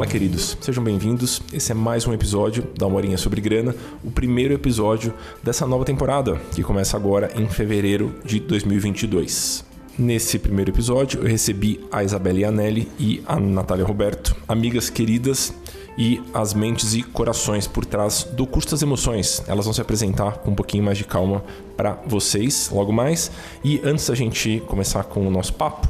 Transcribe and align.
Fala, 0.00 0.10
queridos, 0.10 0.56
sejam 0.62 0.82
bem-vindos. 0.82 1.42
Esse 1.52 1.72
é 1.72 1.74
mais 1.74 2.06
um 2.06 2.14
episódio 2.14 2.66
da 2.74 2.88
Morinha 2.88 3.18
sobre 3.18 3.38
Grana, 3.38 3.74
o 4.02 4.10
primeiro 4.10 4.54
episódio 4.54 5.12
dessa 5.42 5.66
nova 5.66 5.84
temporada, 5.84 6.40
que 6.54 6.62
começa 6.62 6.96
agora 6.96 7.30
em 7.36 7.46
fevereiro 7.46 8.14
de 8.24 8.40
2022. 8.40 9.62
Nesse 9.98 10.38
primeiro 10.38 10.70
episódio, 10.70 11.20
eu 11.20 11.28
recebi 11.28 11.86
a 11.92 12.02
Isabelle 12.02 12.46
Anelli 12.46 12.88
e 12.98 13.22
a 13.26 13.38
Natália 13.38 13.84
Roberto, 13.84 14.34
amigas 14.48 14.88
queridas 14.88 15.52
e 15.98 16.22
as 16.32 16.54
mentes 16.54 16.94
e 16.94 17.02
corações 17.02 17.66
por 17.66 17.84
trás 17.84 18.24
do 18.24 18.46
curso 18.46 18.70
das 18.70 18.80
emoções. 18.80 19.42
Elas 19.46 19.66
vão 19.66 19.74
se 19.74 19.82
apresentar 19.82 20.38
com 20.38 20.52
um 20.52 20.54
pouquinho 20.54 20.82
mais 20.82 20.96
de 20.96 21.04
calma 21.04 21.44
para 21.76 22.00
vocês 22.06 22.70
logo 22.72 22.90
mais. 22.90 23.30
E 23.62 23.78
antes 23.84 24.08
da 24.08 24.14
gente 24.14 24.62
começar 24.66 25.04
com 25.04 25.28
o 25.28 25.30
nosso 25.30 25.52
papo, 25.52 25.86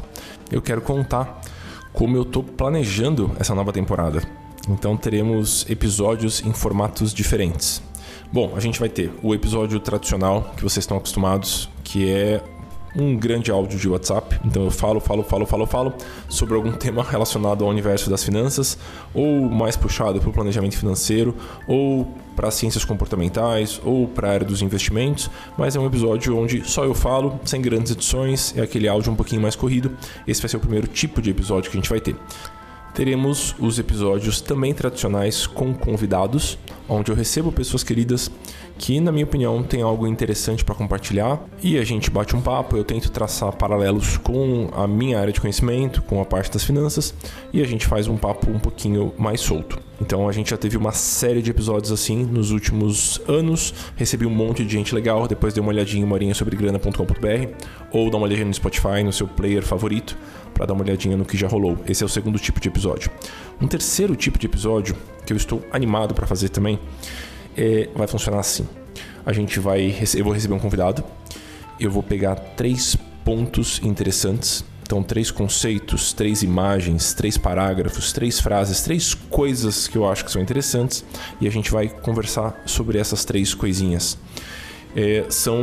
eu 0.50 0.61
quero 0.61 0.80
contar 0.80 1.39
como 1.92 2.16
eu 2.16 2.22
estou 2.22 2.42
planejando 2.42 3.30
essa 3.38 3.54
nova 3.54 3.72
temporada. 3.72 4.22
Então 4.68 4.96
teremos 4.96 5.68
episódios 5.68 6.44
em 6.44 6.52
formatos 6.52 7.12
diferentes. 7.12 7.82
Bom, 8.32 8.52
a 8.54 8.60
gente 8.60 8.78
vai 8.78 8.88
ter 8.88 9.12
o 9.22 9.34
episódio 9.34 9.80
tradicional 9.80 10.52
que 10.56 10.62
vocês 10.62 10.84
estão 10.84 10.96
acostumados, 10.96 11.68
que 11.82 12.08
é 12.08 12.42
um 12.94 13.16
grande 13.16 13.50
áudio 13.50 13.78
de 13.78 13.88
WhatsApp. 13.88 14.40
Então 14.44 14.64
eu 14.64 14.70
falo, 14.70 15.00
falo, 15.00 15.22
falo, 15.22 15.46
falo, 15.46 15.66
falo 15.66 15.94
sobre 16.28 16.54
algum 16.54 16.72
tema 16.72 17.02
relacionado 17.02 17.64
ao 17.64 17.70
universo 17.70 18.10
das 18.10 18.24
finanças, 18.24 18.78
ou 19.14 19.42
mais 19.48 19.76
puxado 19.76 20.20
para 20.20 20.30
o 20.30 20.32
planejamento 20.32 20.76
financeiro, 20.76 21.34
ou 21.66 22.06
para 22.34 22.50
ciências 22.50 22.84
comportamentais, 22.84 23.80
ou 23.84 24.08
para 24.08 24.28
a 24.28 24.32
área 24.32 24.46
dos 24.46 24.62
investimentos. 24.62 25.30
Mas 25.58 25.76
é 25.76 25.80
um 25.80 25.86
episódio 25.86 26.36
onde 26.36 26.64
só 26.68 26.84
eu 26.84 26.94
falo, 26.94 27.38
sem 27.44 27.60
grandes 27.60 27.92
edições, 27.92 28.54
é 28.56 28.62
aquele 28.62 28.88
áudio 28.88 29.12
um 29.12 29.16
pouquinho 29.16 29.42
mais 29.42 29.54
corrido. 29.54 29.92
Esse 30.27 30.41
vai 30.41 30.48
ser 30.48 30.56
o 30.56 30.60
primeiro 30.60 30.86
tipo 30.86 31.20
de 31.20 31.30
episódio 31.30 31.70
que 31.70 31.77
a 31.77 31.80
gente 31.80 31.91
vai 31.91 32.00
ter. 32.00 32.16
Teremos 33.01 33.56
os 33.59 33.79
episódios 33.79 34.43
também 34.43 34.75
tradicionais 34.75 35.47
com 35.47 35.73
convidados, 35.73 36.59
onde 36.87 37.11
eu 37.11 37.17
recebo 37.17 37.51
pessoas 37.51 37.83
queridas 37.83 38.31
que, 38.77 39.01
na 39.01 39.11
minha 39.11 39.25
opinião, 39.25 39.62
tem 39.62 39.81
algo 39.81 40.06
interessante 40.06 40.62
para 40.62 40.75
compartilhar 40.75 41.43
e 41.62 41.78
a 41.78 41.84
gente 41.84 42.11
bate 42.11 42.37
um 42.37 42.43
papo. 42.43 42.77
Eu 42.77 42.84
tento 42.84 43.11
traçar 43.11 43.56
paralelos 43.56 44.19
com 44.19 44.69
a 44.75 44.87
minha 44.87 45.19
área 45.19 45.33
de 45.33 45.41
conhecimento, 45.41 46.03
com 46.03 46.21
a 46.21 46.27
parte 46.27 46.51
das 46.51 46.62
finanças 46.62 47.15
e 47.55 47.62
a 47.62 47.67
gente 47.67 47.87
faz 47.87 48.06
um 48.06 48.19
papo 48.19 48.51
um 48.51 48.59
pouquinho 48.59 49.15
mais 49.17 49.41
solto. 49.41 49.78
Então 50.01 50.28
a 50.28 50.33
gente 50.33 50.51
já 50.51 50.56
teve 50.56 50.77
uma 50.77 50.93
série 50.93 51.43
de 51.43 51.51
episódios 51.51 51.93
assim 51.93 52.25
nos 52.25 52.51
últimos 52.51 53.21
anos. 53.28 53.75
Recebi 53.97 54.25
um 54.25 54.31
monte 54.31 54.65
de 54.65 54.73
gente 54.73 54.95
legal. 54.95 55.28
Depois 55.28 55.53
dei 55.53 55.61
uma 55.62 55.71
olhadinha 55.71 56.03
em 56.03 56.06
morinhasobregrana.com.br 56.06 57.65
ou 57.93 58.11
dá 58.11 58.17
uma 58.17 58.27
olhadinha 58.27 58.47
no 58.47 58.55
Spotify, 58.55 59.03
no 59.05 59.12
seu 59.12 59.28
player 59.28 59.62
favorito, 59.62 60.17
para 60.55 60.67
dar 60.67 60.75
uma 60.75 60.83
olhadinha 60.83 61.17
no 61.17 61.25
que 61.25 61.37
já 61.37 61.48
rolou. 61.48 61.79
Esse 61.89 62.03
é 62.03 62.06
o 62.06 62.09
segundo 62.09 62.39
tipo 62.39 62.61
de 62.61 62.69
episódio. 62.69 63.11
Um 63.61 63.67
terceiro 63.67 64.17
tipo 64.17 64.39
de 64.39 64.47
episódio 64.47 64.97
que 65.27 65.33
eu 65.33 65.37
estou 65.37 65.62
animado 65.73 66.15
para 66.15 66.27
fazer 66.27 66.48
também 66.48 66.79
é, 67.56 67.89
vai 67.95 68.06
funcionar 68.06 68.41
assim. 68.41 68.67
A 69.25 69.33
gente 69.33 69.61
vai. 69.61 69.95
Eu 70.17 70.25
vou 70.25 70.33
receber 70.33 70.55
um 70.55 70.59
convidado. 70.59 71.05
Eu 71.78 71.91
vou 71.91 72.03
pegar 72.03 72.34
três 72.34 72.97
pontos 73.25 73.81
interessantes. 73.83 74.65
Então, 74.83 75.05
três 75.05 75.31
conceitos, 75.31 76.12
três 76.12 76.43
imagens, 76.43 77.15
três 77.15 77.39
parágrafos, 77.39 78.12
três 78.12 78.41
frases, 78.41 78.81
três 78.81 79.15
coisas 79.15 79.87
que 79.87 79.97
eu 79.97 80.11
acho 80.11 80.25
que 80.25 80.33
são 80.33 80.43
interessantes. 80.43 81.05
E 81.41 81.47
a 81.47 81.51
gente 81.51 81.71
vai 81.71 81.89
conversar 81.89 82.61
sobre 82.67 82.98
essas 82.98 83.25
três 83.25 83.55
coisinhas. 83.55 84.19
É, 84.94 85.24
são 85.28 85.56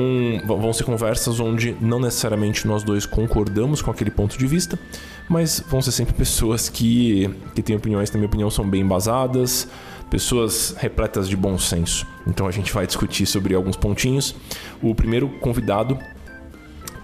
vão 0.46 0.72
ser 0.72 0.86
conversas 0.86 1.40
onde 1.40 1.76
não 1.82 2.00
necessariamente 2.00 2.66
nós 2.66 2.84
dois 2.84 3.06
concordamos 3.06 3.82
com 3.82 3.92
aquele 3.92 4.10
ponto 4.10 4.38
de 4.38 4.48
vista, 4.48 4.80
mas 5.28 5.62
vão 5.68 5.82
ser 5.82 5.92
sempre 5.92 6.14
pessoas 6.16 6.70
que, 6.70 7.30
que 7.54 7.62
têm 7.62 7.76
opiniões, 7.76 8.10
na 8.12 8.18
minha 8.18 8.28
opinião, 8.28 8.50
são 8.50 8.68
bem 8.68 8.82
embasadas, 8.82 9.68
pessoas 10.10 10.76
repletas 10.78 11.28
de 11.28 11.36
bom 11.36 11.58
senso. 11.58 12.08
Então 12.26 12.48
a 12.48 12.52
gente 12.52 12.74
vai 12.74 12.88
discutir 12.88 13.26
sobre 13.26 13.54
alguns 13.54 13.76
pontinhos. 13.76 14.34
O 14.82 14.96
primeiro 14.96 15.28
convidado 15.40 16.00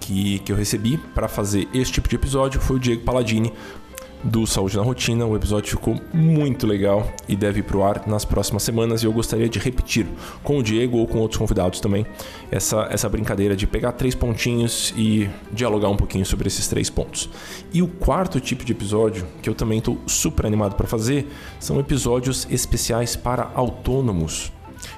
que, 0.00 0.38
que 0.40 0.52
eu 0.52 0.56
recebi 0.56 0.98
para 1.14 1.28
fazer 1.28 1.66
esse 1.72 1.90
tipo 1.90 2.08
de 2.08 2.16
episódio 2.16 2.60
foi 2.60 2.76
o 2.76 2.78
Diego 2.78 3.02
Paladini, 3.02 3.52
do 4.22 4.46
Saúde 4.46 4.76
na 4.76 4.82
Rotina. 4.82 5.26
O 5.26 5.36
episódio 5.36 5.70
ficou 5.70 6.00
muito 6.12 6.66
legal 6.66 7.06
e 7.28 7.36
deve 7.36 7.60
ir 7.60 7.62
pro 7.62 7.82
ar 7.82 8.06
nas 8.06 8.24
próximas 8.24 8.62
semanas 8.62 9.02
e 9.02 9.06
eu 9.06 9.12
gostaria 9.12 9.48
de 9.48 9.58
repetir 9.58 10.06
com 10.42 10.58
o 10.58 10.62
Diego 10.62 10.98
ou 10.98 11.06
com 11.06 11.18
outros 11.18 11.38
convidados 11.38 11.80
também 11.80 12.06
essa, 12.50 12.88
essa 12.90 13.08
brincadeira 13.08 13.56
de 13.56 13.66
pegar 13.66 13.92
três 13.92 14.14
pontinhos 14.14 14.94
e 14.96 15.28
dialogar 15.52 15.88
um 15.88 15.96
pouquinho 15.96 16.24
sobre 16.24 16.48
esses 16.48 16.68
três 16.68 16.88
pontos. 16.88 17.28
E 17.72 17.82
o 17.82 17.88
quarto 17.88 18.40
tipo 18.40 18.64
de 18.64 18.72
episódio, 18.72 19.26
que 19.42 19.48
eu 19.48 19.54
também 19.54 19.78
estou 19.78 19.98
super 20.06 20.46
animado 20.46 20.74
para 20.74 20.86
fazer, 20.86 21.26
são 21.58 21.78
episódios 21.80 22.46
especiais 22.50 23.16
para 23.16 23.50
autônomos. 23.54 24.52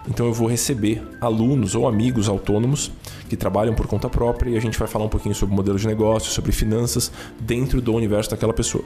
Então 0.08 0.26
eu 0.26 0.32
vou 0.32 0.48
receber 0.48 1.02
alunos 1.20 1.74
ou 1.74 1.88
amigos 1.88 2.28
autônomos 2.28 2.90
que 3.28 3.36
trabalham 3.36 3.74
por 3.74 3.86
conta 3.86 4.08
própria 4.08 4.50
e 4.50 4.56
a 4.56 4.60
gente 4.60 4.78
vai 4.78 4.88
falar 4.88 5.04
um 5.04 5.08
pouquinho 5.08 5.34
sobre 5.34 5.54
modelo 5.54 5.78
de 5.78 5.86
negócio, 5.86 6.30
sobre 6.30 6.52
finanças 6.52 7.10
dentro 7.40 7.80
do 7.80 7.92
universo 7.94 8.30
daquela 8.30 8.52
pessoa. 8.52 8.84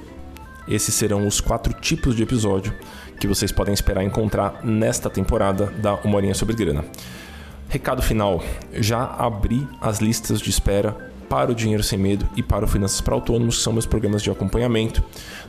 Esses 0.69 0.95
serão 0.95 1.27
os 1.27 1.41
quatro 1.41 1.73
tipos 1.75 2.15
de 2.15 2.23
episódio 2.23 2.73
que 3.19 3.27
vocês 3.27 3.51
podem 3.51 3.75
esperar 3.75 4.05
encontrar 4.05 4.65
nesta 4.65 5.11
temporada 5.11 5.67
da 5.67 5.95
Uma 5.97 6.17
Horinha 6.17 6.35
sobre 6.35 6.55
Grana. 6.55 6.85
Recado 7.69 8.03
final: 8.03 8.43
já 8.73 9.05
abri 9.05 9.67
as 9.81 10.01
listas 10.01 10.41
de 10.41 10.51
espera 10.51 11.11
para 11.29 11.53
o 11.53 11.55
Dinheiro 11.55 11.83
Sem 11.83 11.97
Medo 11.97 12.29
e 12.37 12.43
para 12.43 12.65
o 12.65 12.69
Finanças 12.69 13.01
para 13.01 13.15
Autônomos, 13.15 13.63
são 13.63 13.73
meus 13.73 13.87
programas 13.87 14.21
de 14.21 14.31
acompanhamento. 14.31 15.01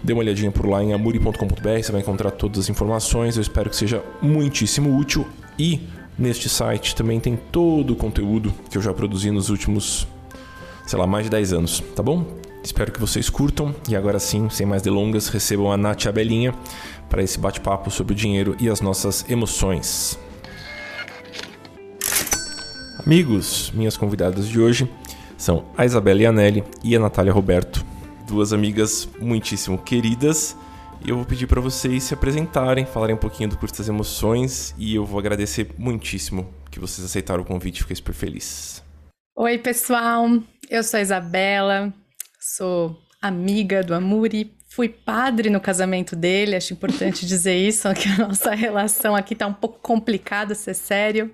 Dê 0.04 0.14
uma 0.14 0.22
olhadinha 0.22 0.52
por 0.52 0.68
lá 0.68 0.84
em 0.84 0.94
amuri.com.br, 0.94 1.82
você 1.82 1.92
vai 1.92 2.02
encontrar 2.02 2.30
todas 2.30 2.60
as 2.60 2.70
informações. 2.70 3.36
Eu 3.36 3.42
espero 3.42 3.68
que 3.68 3.76
seja 3.76 4.04
muitíssimo 4.22 4.96
útil 4.96 5.26
e 5.58 5.88
neste 6.18 6.50
site 6.50 6.96
também 6.96 7.20
tem 7.20 7.36
todo 7.36 7.94
o 7.94 7.96
conteúdo 7.96 8.54
que 8.70 8.78
eu 8.78 8.82
já 8.82 8.94
produzi 8.94 9.32
nos 9.32 9.50
últimos, 9.50 10.08
sei 10.86 10.98
lá, 10.98 11.08
mais 11.08 11.26
de 11.26 11.32
10 11.32 11.54
anos, 11.54 11.84
tá 11.96 12.04
bom? 12.04 12.26
Espero 12.64 12.92
que 12.92 13.00
vocês 13.00 13.30
curtam 13.30 13.74
e 13.90 13.96
agora 13.96 14.20
sim, 14.20 14.50
sem 14.50 14.66
mais 14.66 14.82
delongas, 14.82 15.30
recebam 15.30 15.72
a 15.72 15.78
Nath 15.78 16.06
e 16.06 16.10
a 16.10 16.12
Belinha 16.12 16.54
para 17.10 17.24
esse 17.24 17.40
bate-papo 17.40 17.90
sobre 17.90 18.14
o 18.14 18.16
dinheiro 18.16 18.56
e 18.60 18.70
as 18.70 18.82
nossas 18.82 19.28
emoções. 19.30 20.18
Amigos, 23.04 23.72
minhas 23.74 23.98
convidadas 23.98 24.48
de 24.48 24.60
hoje 24.60 24.88
são 25.36 25.66
a 25.76 25.86
Isabela 25.86 26.30
Anelli 26.30 26.64
e 26.84 26.96
a 26.96 27.00
Natália 27.00 27.34
Roberto, 27.34 27.84
duas 28.28 28.54
amigas 28.54 29.10
muitíssimo 29.20 29.78
queridas. 29.80 30.56
E 31.04 31.10
eu 31.10 31.16
vou 31.16 31.26
pedir 31.26 31.48
para 31.48 31.60
vocês 31.60 32.04
se 32.04 32.14
apresentarem, 32.14 32.86
falarem 32.86 33.16
um 33.16 33.20
pouquinho 33.20 33.50
do 33.50 33.58
curso 33.58 33.76
das 33.76 33.90
emoções 33.90 34.76
e 34.78 34.94
eu 34.94 35.04
vou 35.04 35.18
agradecer 35.20 35.72
muitíssimo 35.76 36.54
que 36.70 36.80
vocês 36.80 37.04
aceitaram 37.04 37.42
o 37.42 37.46
convite, 37.46 37.82
fiquei 37.82 37.96
super 37.96 38.14
feliz. 38.14 38.84
Oi, 39.36 39.58
pessoal. 39.58 40.28
Eu 40.70 40.84
sou 40.84 41.00
a 41.00 41.02
Isabela, 41.02 41.92
sou 42.40 42.96
amiga 43.20 43.84
do 43.84 43.96
Amuri, 43.96 44.56
fui 44.70 44.88
padre 44.88 45.50
no 45.50 45.60
casamento 45.60 46.16
dele, 46.16 46.56
acho 46.56 46.72
importante 46.72 47.26
dizer 47.28 47.56
isso, 47.56 47.92
que 47.96 48.08
a 48.08 48.28
nossa 48.28 48.54
relação 48.54 49.16
aqui 49.16 49.34
está 49.34 49.48
um 49.48 49.54
pouco 49.54 49.80
complicada, 49.80 50.54
ser 50.54 50.76
sério. 50.76 51.34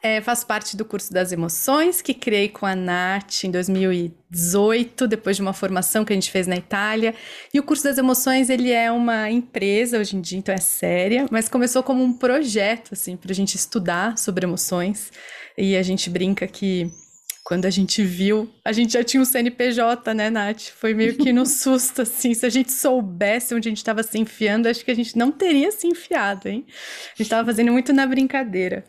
É, 0.00 0.20
faço 0.20 0.46
parte 0.46 0.76
do 0.76 0.84
curso 0.84 1.12
das 1.12 1.32
emoções, 1.32 2.00
que 2.00 2.14
criei 2.14 2.48
com 2.48 2.64
a 2.64 2.76
Nath 2.76 3.44
em 3.44 3.50
2018, 3.50 5.08
depois 5.08 5.36
de 5.36 5.42
uma 5.42 5.52
formação 5.52 6.04
que 6.04 6.12
a 6.12 6.16
gente 6.16 6.30
fez 6.30 6.46
na 6.46 6.56
Itália. 6.56 7.14
E 7.52 7.58
o 7.58 7.62
curso 7.64 7.82
das 7.82 7.98
emoções, 7.98 8.48
ele 8.48 8.70
é 8.70 8.92
uma 8.92 9.28
empresa 9.28 9.98
hoje 9.98 10.16
em 10.16 10.20
dia, 10.20 10.38
então 10.38 10.54
é 10.54 10.58
séria, 10.58 11.26
mas 11.30 11.48
começou 11.48 11.82
como 11.82 12.02
um 12.02 12.12
projeto, 12.12 12.90
assim, 12.92 13.16
para 13.16 13.32
a 13.32 13.34
gente 13.34 13.56
estudar 13.56 14.16
sobre 14.16 14.46
emoções. 14.46 15.10
E 15.56 15.76
a 15.76 15.82
gente 15.82 16.08
brinca 16.08 16.46
que 16.46 16.88
quando 17.48 17.64
a 17.64 17.70
gente 17.70 18.04
viu, 18.04 18.52
a 18.62 18.72
gente 18.72 18.92
já 18.92 19.02
tinha 19.02 19.22
um 19.22 19.24
CNPJ, 19.24 20.12
né, 20.12 20.28
Nath? 20.28 20.64
Foi 20.78 20.92
meio 20.92 21.16
que 21.16 21.32
no 21.32 21.46
susto, 21.48 22.02
assim. 22.02 22.34
Se 22.34 22.44
a 22.44 22.50
gente 22.50 22.70
soubesse 22.70 23.54
onde 23.54 23.68
a 23.68 23.70
gente 23.70 23.78
estava 23.78 24.02
se 24.02 24.18
enfiando, 24.18 24.66
acho 24.66 24.84
que 24.84 24.90
a 24.90 24.94
gente 24.94 25.16
não 25.16 25.32
teria 25.32 25.72
se 25.72 25.86
enfiado, 25.86 26.46
hein? 26.46 26.66
A 26.68 27.16
gente 27.16 27.22
estava 27.22 27.46
fazendo 27.46 27.72
muito 27.72 27.90
na 27.90 28.06
brincadeira. 28.06 28.84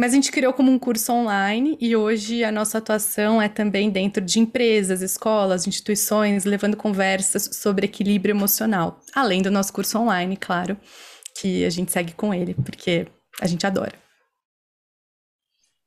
Mas 0.00 0.12
a 0.12 0.14
gente 0.14 0.32
criou 0.32 0.54
como 0.54 0.72
um 0.72 0.78
curso 0.78 1.12
online 1.12 1.76
e 1.78 1.94
hoje 1.94 2.42
a 2.42 2.50
nossa 2.50 2.78
atuação 2.78 3.40
é 3.40 3.50
também 3.50 3.90
dentro 3.90 4.24
de 4.24 4.40
empresas, 4.40 5.02
escolas, 5.02 5.66
instituições, 5.66 6.46
levando 6.46 6.74
conversas 6.74 7.50
sobre 7.56 7.84
equilíbrio 7.84 8.32
emocional. 8.32 8.98
Além 9.14 9.42
do 9.42 9.50
nosso 9.50 9.70
curso 9.74 9.98
online, 9.98 10.38
claro, 10.38 10.74
que 11.38 11.66
a 11.66 11.68
gente 11.68 11.92
segue 11.92 12.14
com 12.14 12.32
ele, 12.32 12.54
porque 12.54 13.08
a 13.42 13.46
gente 13.46 13.66
adora. 13.66 13.92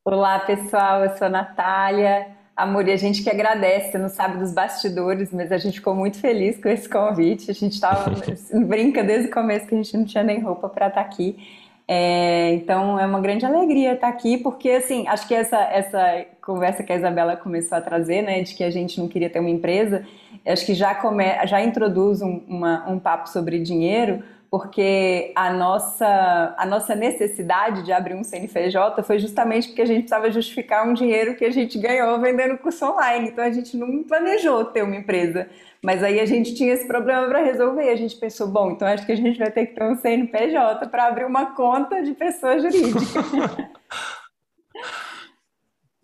Olá, 0.06 0.42
pessoal. 0.42 1.06
Eu 1.06 1.18
sou 1.18 1.25
a 1.25 1.31
Natália. 1.31 2.38
Amor, 2.56 2.88
e 2.88 2.92
a 2.92 2.98
gente 2.98 3.24
que 3.24 3.31
agradece, 3.31 3.94
você 3.94 3.98
não 3.98 4.09
sabe 4.09 4.38
dos 4.38 4.54
bastidores, 4.54 5.33
mas 5.33 5.51
a 5.51 5.57
gente 5.57 5.80
ficou 5.80 5.95
muito 5.95 6.19
feliz 6.19 6.62
com 6.62 6.69
esse 6.69 6.88
convite. 6.88 7.50
A 7.50 7.54
gente 7.56 7.74
estava 7.74 8.12
brinca 8.63 9.04
desde 9.04 9.30
o 9.30 9.33
começo 9.33 9.66
que 9.66 9.74
a 9.74 9.77
gente 9.80 9.98
não 9.98 10.06
tinha 10.06 10.24
nem 10.24 10.39
roupa 10.39 10.69
para 10.69 10.89
estar 10.89 11.01
tá 11.01 11.07
aqui. 11.09 11.62
É, 11.88 12.53
então 12.53 12.97
é 12.97 13.06
uma 13.06 13.19
grande 13.19 13.45
alegria 13.45 13.94
estar 13.94 14.07
aqui, 14.07 14.38
porque 14.38 14.69
assim, 14.69 15.07
acho 15.07 15.27
que 15.27 15.33
essa, 15.33 15.57
essa 15.57 16.25
conversa 16.41 16.81
que 16.81 16.94
a 16.94 16.95
Isabela 16.95 17.35
começou 17.35 17.77
a 17.77 17.81
trazer, 17.81 18.21
né, 18.21 18.41
de 18.41 18.56
que 18.56 18.63
a 18.63 18.69
gente 18.69 19.00
não 19.00 19.07
queria 19.07 19.30
ter 19.30 19.39
uma 19.39 19.50
empresa, 19.50 20.06
acho 20.45 20.65
que 20.65 20.74
já, 20.74 20.95
come, 20.95 21.25
já 21.45 21.62
introduz 21.62 22.21
um, 22.21 22.41
uma, 22.47 22.89
um 22.89 23.00
papo 23.00 23.27
sobre 23.30 23.59
dinheiro, 23.59 24.24
porque 24.54 25.34
a 25.36 25.52
nossa, 25.52 26.54
a 26.56 26.64
nossa 26.68 26.94
necessidade 26.94 27.82
de 27.82 27.92
abrir 27.92 28.14
um 28.14 28.24
CNPJ 28.24 29.02
foi 29.02 29.18
justamente 29.18 29.70
porque 29.70 29.82
a 29.82 29.86
gente 29.86 30.02
precisava 30.02 30.30
justificar 30.30 30.88
um 30.88 30.94
dinheiro 30.94 31.36
que 31.36 31.44
a 31.44 31.50
gente 31.50 31.80
ganhou 31.80 32.22
vendendo 32.22 32.60
curso 32.60 32.86
online. 32.86 33.30
Então 33.30 33.44
a 33.44 33.50
gente 33.50 33.76
não 33.76 34.04
planejou 34.04 34.64
ter 34.66 34.84
uma 34.84 34.96
empresa. 34.96 35.50
Mas 35.84 36.04
aí 36.04 36.20
a 36.20 36.26
gente 36.28 36.54
tinha 36.54 36.72
esse 36.72 36.86
problema 36.86 37.28
para 37.28 37.44
resolver. 37.44 37.90
A 37.90 37.96
gente 37.96 38.16
pensou, 38.16 38.48
bom, 38.48 38.70
então 38.70 38.88
acho 38.88 39.08
que 39.08 39.12
a 39.12 39.18
gente 39.18 39.40
vai 39.40 39.50
ter 39.50 39.66
que 39.66 39.74
ter 39.74 39.86
um 39.86 39.96
CNPJ 39.96 40.88
para 40.88 41.08
abrir 41.08 41.26
uma 41.26 41.56
conta 41.56 42.04
de 42.04 42.14
pessoa 42.14 42.60
jurídica. 42.60 42.94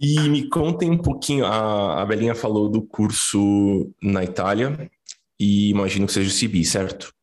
e 0.01 0.27
me 0.27 0.49
contem 0.49 0.89
um 0.89 0.97
pouquinho, 0.97 1.45
a, 1.45 2.01
a 2.01 2.05
Belinha 2.07 2.33
falou 2.33 2.67
do 2.67 2.81
curso 2.81 3.93
na 4.01 4.23
Itália 4.23 4.89
e 5.39 5.69
imagino 5.69 6.07
que 6.07 6.13
seja 6.13 6.29
o 6.29 6.33
CIBI, 6.33 6.65
certo? 6.65 7.13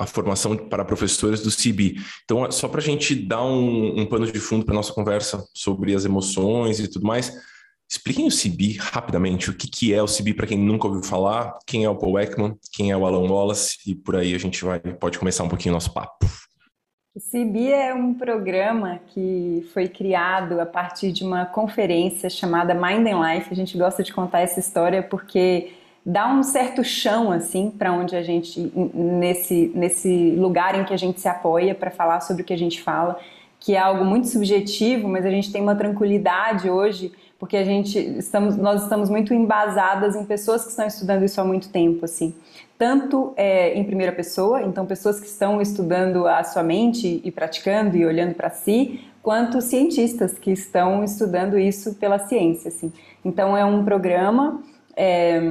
A 0.00 0.06
formação 0.06 0.56
para 0.56 0.82
professores 0.82 1.42
do 1.42 1.50
CIB. 1.50 1.96
Então, 2.24 2.50
só 2.50 2.66
para 2.66 2.80
a 2.80 2.82
gente 2.82 3.14
dar 3.14 3.44
um, 3.44 4.00
um, 4.00 4.06
pano 4.06 4.26
de 4.26 4.40
fundo 4.40 4.64
para 4.64 4.74
nossa 4.74 4.94
conversa 4.94 5.44
sobre 5.54 5.94
as 5.94 6.06
emoções 6.06 6.80
e 6.80 6.88
tudo 6.88 7.06
mais, 7.06 7.30
expliquem 7.88 8.26
o 8.26 8.30
CIB 8.30 8.78
rapidamente. 8.78 9.50
O 9.50 9.54
que, 9.54 9.68
que 9.68 9.92
é 9.92 10.02
o 10.02 10.08
CIB 10.08 10.32
para 10.32 10.46
quem 10.46 10.58
nunca 10.58 10.88
ouviu 10.88 11.02
falar, 11.02 11.58
quem 11.66 11.84
é 11.84 11.90
o 11.90 11.96
Paul 11.96 12.18
Ekman, 12.18 12.56
quem 12.72 12.90
é 12.90 12.96
o 12.96 13.04
Alan 13.04 13.28
Wallace, 13.28 13.76
e 13.86 13.94
por 13.94 14.16
aí 14.16 14.34
a 14.34 14.38
gente 14.38 14.64
vai 14.64 14.80
pode 14.80 15.18
começar 15.18 15.44
um 15.44 15.48
pouquinho 15.48 15.74
o 15.74 15.76
nosso 15.76 15.92
papo. 15.92 16.26
O 17.14 17.20
CIB 17.20 17.70
é 17.70 17.92
um 17.92 18.14
programa 18.14 19.00
que 19.08 19.68
foi 19.74 19.86
criado 19.86 20.60
a 20.60 20.64
partir 20.64 21.12
de 21.12 21.24
uma 21.24 21.44
conferência 21.44 22.30
chamada 22.30 22.72
Mind 22.72 23.06
and 23.06 23.20
Life. 23.20 23.48
A 23.50 23.56
gente 23.56 23.76
gosta 23.76 24.02
de 24.02 24.14
contar 24.14 24.40
essa 24.40 24.60
história 24.60 25.02
porque 25.02 25.72
dá 26.04 26.32
um 26.32 26.42
certo 26.42 26.82
chão 26.82 27.30
assim 27.30 27.70
para 27.70 27.92
onde 27.92 28.16
a 28.16 28.22
gente 28.22 28.72
nesse 28.94 29.70
nesse 29.74 30.30
lugar 30.32 30.78
em 30.78 30.84
que 30.84 30.94
a 30.94 30.96
gente 30.96 31.20
se 31.20 31.28
apoia 31.28 31.74
para 31.74 31.90
falar 31.90 32.20
sobre 32.20 32.42
o 32.42 32.44
que 32.44 32.52
a 32.52 32.58
gente 32.58 32.80
fala, 32.80 33.18
que 33.58 33.74
é 33.74 33.78
algo 33.78 34.04
muito 34.04 34.28
subjetivo, 34.28 35.08
mas 35.08 35.26
a 35.26 35.30
gente 35.30 35.52
tem 35.52 35.60
uma 35.60 35.76
tranquilidade 35.76 36.70
hoje 36.70 37.12
porque 37.38 37.56
a 37.56 37.64
gente 37.64 37.98
estamos 38.18 38.56
nós 38.56 38.82
estamos 38.82 39.10
muito 39.10 39.34
embasadas 39.34 40.16
em 40.16 40.24
pessoas 40.24 40.64
que 40.64 40.70
estão 40.70 40.86
estudando 40.86 41.24
isso 41.24 41.40
há 41.40 41.44
muito 41.44 41.68
tempo 41.68 42.04
assim 42.04 42.34
tanto 42.80 43.34
é, 43.36 43.74
em 43.74 43.84
primeira 43.84 44.10
pessoa, 44.10 44.62
então 44.62 44.86
pessoas 44.86 45.20
que 45.20 45.26
estão 45.26 45.60
estudando 45.60 46.26
a 46.26 46.42
sua 46.42 46.62
mente 46.62 47.20
e 47.22 47.30
praticando 47.30 47.94
e 47.94 48.06
olhando 48.06 48.34
para 48.34 48.48
si, 48.48 49.04
quanto 49.22 49.60
cientistas 49.60 50.38
que 50.38 50.50
estão 50.50 51.04
estudando 51.04 51.58
isso 51.58 51.96
pela 51.96 52.18
ciência, 52.18 52.68
assim. 52.68 52.90
Então 53.22 53.54
é 53.54 53.62
um 53.66 53.84
programa 53.84 54.62
é, 54.96 55.42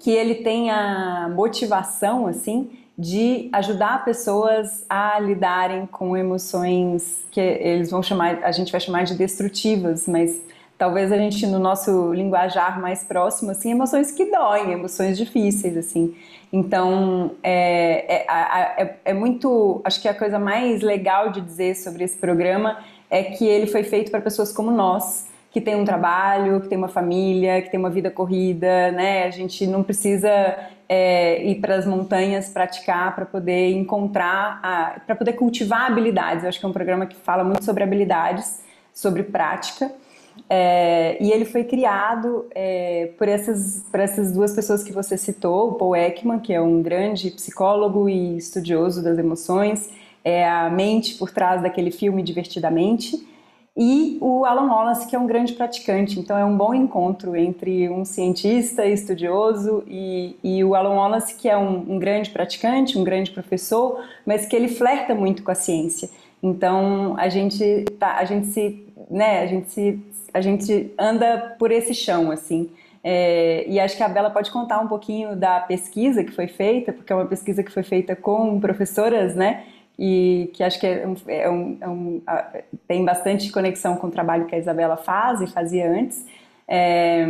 que 0.00 0.10
ele 0.10 0.36
tem 0.36 0.70
a 0.70 1.30
motivação, 1.34 2.26
assim, 2.26 2.70
de 2.96 3.48
ajudar 3.52 4.04
pessoas 4.04 4.84
a 4.88 5.18
lidarem 5.18 5.86
com 5.86 6.16
emoções 6.16 7.24
que 7.30 7.40
eles 7.40 7.90
vão 7.90 8.02
chamar, 8.02 8.44
a 8.44 8.52
gente 8.52 8.70
vai 8.70 8.80
chamar 8.80 9.04
de 9.04 9.14
destrutivas, 9.14 10.06
mas 10.06 10.40
talvez 10.76 11.10
a 11.12 11.16
gente 11.16 11.46
no 11.46 11.58
nosso 11.58 12.12
linguajar 12.12 12.80
mais 12.80 13.04
próximo, 13.04 13.50
assim, 13.50 13.70
emoções 13.70 14.10
que 14.10 14.24
doem, 14.26 14.72
emoções 14.72 15.16
difíceis, 15.16 15.76
assim. 15.76 16.14
Então, 16.52 17.32
é, 17.42 18.24
é, 18.26 18.82
é, 18.82 18.96
é 19.06 19.14
muito, 19.14 19.80
acho 19.84 20.02
que 20.02 20.08
a 20.08 20.14
coisa 20.14 20.38
mais 20.38 20.82
legal 20.82 21.30
de 21.30 21.40
dizer 21.40 21.76
sobre 21.76 22.04
esse 22.04 22.18
programa 22.18 22.78
é 23.08 23.22
que 23.22 23.46
ele 23.46 23.66
foi 23.66 23.84
feito 23.84 24.10
para 24.10 24.20
pessoas 24.20 24.52
como 24.52 24.70
nós, 24.70 25.26
que 25.52 25.60
tem 25.60 25.76
um 25.76 25.84
trabalho, 25.84 26.60
que 26.62 26.68
tem 26.68 26.78
uma 26.78 26.88
família, 26.88 27.60
que 27.60 27.70
tem 27.70 27.78
uma 27.78 27.90
vida 27.90 28.10
corrida, 28.10 28.90
né? 28.90 29.24
A 29.24 29.30
gente 29.30 29.66
não 29.66 29.82
precisa 29.82 30.30
é, 30.88 31.44
ir 31.44 31.60
para 31.60 31.76
as 31.76 31.86
montanhas 31.86 32.48
praticar 32.48 33.14
para 33.14 33.26
poder 33.26 33.72
encontrar, 33.72 35.04
para 35.06 35.14
poder 35.14 35.34
cultivar 35.34 35.90
habilidades. 35.90 36.42
Eu 36.42 36.48
acho 36.48 36.58
que 36.58 36.64
é 36.64 36.68
um 36.68 36.72
programa 36.72 37.06
que 37.06 37.16
fala 37.16 37.44
muito 37.44 37.64
sobre 37.64 37.82
habilidades, 37.82 38.62
sobre 38.94 39.22
prática. 39.22 39.92
É, 40.48 41.18
e 41.20 41.30
ele 41.30 41.44
foi 41.44 41.64
criado 41.64 42.46
é, 42.54 43.10
por, 43.18 43.28
essas, 43.28 43.84
por 43.90 44.00
essas 44.00 44.32
duas 44.32 44.54
pessoas 44.54 44.82
que 44.82 44.92
você 44.92 45.18
citou, 45.18 45.70
o 45.70 45.74
Paul 45.74 45.94
Ekman, 45.94 46.38
que 46.38 46.54
é 46.54 46.60
um 46.60 46.82
grande 46.82 47.30
psicólogo 47.30 48.08
e 48.08 48.38
estudioso 48.38 49.02
das 49.02 49.18
emoções, 49.18 49.90
é 50.24 50.48
a 50.48 50.70
mente 50.70 51.16
por 51.16 51.30
trás 51.30 51.62
daquele 51.62 51.90
filme 51.90 52.22
Divertidamente, 52.22 53.31
e 53.76 54.18
o 54.20 54.44
Alan 54.44 54.66
Wallace, 54.66 55.06
que 55.06 55.16
é 55.16 55.18
um 55.18 55.26
grande 55.26 55.54
praticante. 55.54 56.20
Então 56.20 56.36
é 56.36 56.44
um 56.44 56.56
bom 56.56 56.74
encontro 56.74 57.34
entre 57.34 57.88
um 57.88 58.04
cientista 58.04 58.84
estudioso 58.84 59.82
e, 59.86 60.36
e 60.44 60.62
o 60.62 60.74
Alan 60.74 60.94
Wallace, 60.94 61.34
que 61.34 61.48
é 61.48 61.56
um, 61.56 61.94
um, 61.94 61.98
grande 61.98 62.30
praticante, 62.30 62.98
um 62.98 63.04
grande 63.04 63.30
professor, 63.30 64.04
mas 64.26 64.44
que 64.44 64.54
ele 64.54 64.68
flerta 64.68 65.14
muito 65.14 65.42
com 65.42 65.50
a 65.50 65.54
ciência. 65.54 66.10
Então 66.42 67.14
a 67.18 67.28
gente 67.28 67.84
tá, 67.98 68.16
a 68.18 68.24
gente 68.24 68.48
se, 68.48 68.86
né, 69.10 69.40
a 69.40 69.46
gente 69.46 69.70
se, 69.70 70.00
a 70.34 70.40
gente 70.40 70.92
anda 70.98 71.56
por 71.58 71.70
esse 71.70 71.94
chão 71.94 72.30
assim. 72.30 72.70
É, 73.04 73.64
e 73.66 73.80
acho 73.80 73.96
que 73.96 74.02
a 74.02 74.08
Bela 74.08 74.30
pode 74.30 74.50
contar 74.50 74.78
um 74.80 74.86
pouquinho 74.86 75.34
da 75.34 75.60
pesquisa 75.60 76.22
que 76.22 76.30
foi 76.30 76.46
feita, 76.46 76.92
porque 76.92 77.12
é 77.12 77.16
uma 77.16 77.26
pesquisa 77.26 77.62
que 77.62 77.72
foi 77.72 77.82
feita 77.82 78.14
com 78.14 78.60
professoras, 78.60 79.34
né? 79.34 79.64
E 79.98 80.50
que 80.54 80.62
acho 80.62 80.80
que 80.80 80.86
é 80.86 81.02
é 81.28 81.50
um, 81.50 81.76
é 81.80 81.88
um, 81.88 82.22
tem 82.88 83.04
bastante 83.04 83.50
conexão 83.52 83.96
com 83.96 84.06
o 84.06 84.10
trabalho 84.10 84.46
que 84.46 84.54
a 84.54 84.58
Isabela 84.58 84.96
faz 84.96 85.40
e 85.40 85.46
fazia 85.46 85.90
antes. 85.90 86.24
É, 86.66 87.26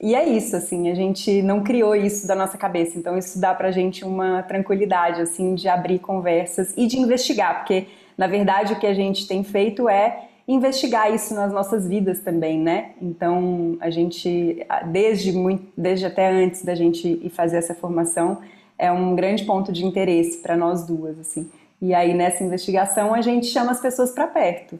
e 0.00 0.14
é 0.14 0.28
isso, 0.28 0.56
assim, 0.56 0.90
a 0.90 0.94
gente 0.94 1.42
não 1.42 1.62
criou 1.62 1.94
isso 1.94 2.26
da 2.26 2.34
nossa 2.34 2.58
cabeça, 2.58 2.98
então 2.98 3.16
isso 3.16 3.40
dá 3.40 3.54
pra 3.54 3.70
gente 3.70 4.04
uma 4.04 4.42
tranquilidade, 4.42 5.20
assim, 5.20 5.54
de 5.54 5.68
abrir 5.68 6.00
conversas 6.00 6.74
e 6.76 6.88
de 6.88 6.98
investigar, 6.98 7.58
porque, 7.58 7.86
na 8.18 8.26
verdade, 8.26 8.72
o 8.72 8.80
que 8.80 8.86
a 8.86 8.94
gente 8.94 9.28
tem 9.28 9.44
feito 9.44 9.88
é 9.88 10.24
investigar 10.48 11.14
isso 11.14 11.32
nas 11.34 11.52
nossas 11.52 11.86
vidas 11.86 12.18
também, 12.18 12.58
né? 12.58 12.90
Então, 13.00 13.76
a 13.80 13.90
gente, 13.90 14.66
desde, 14.90 15.32
muito, 15.32 15.68
desde 15.76 16.04
até 16.04 16.28
antes 16.28 16.64
da 16.64 16.74
gente 16.74 17.06
ir 17.06 17.30
fazer 17.30 17.58
essa 17.58 17.74
formação, 17.74 18.38
é 18.76 18.90
um 18.90 19.14
grande 19.14 19.44
ponto 19.44 19.70
de 19.70 19.86
interesse 19.86 20.38
para 20.38 20.56
nós 20.56 20.84
duas, 20.84 21.16
assim. 21.20 21.48
E 21.82 21.92
aí, 21.92 22.14
nessa 22.14 22.44
investigação, 22.44 23.12
a 23.12 23.20
gente 23.20 23.46
chama 23.46 23.72
as 23.72 23.80
pessoas 23.80 24.12
para 24.12 24.28
perto. 24.28 24.78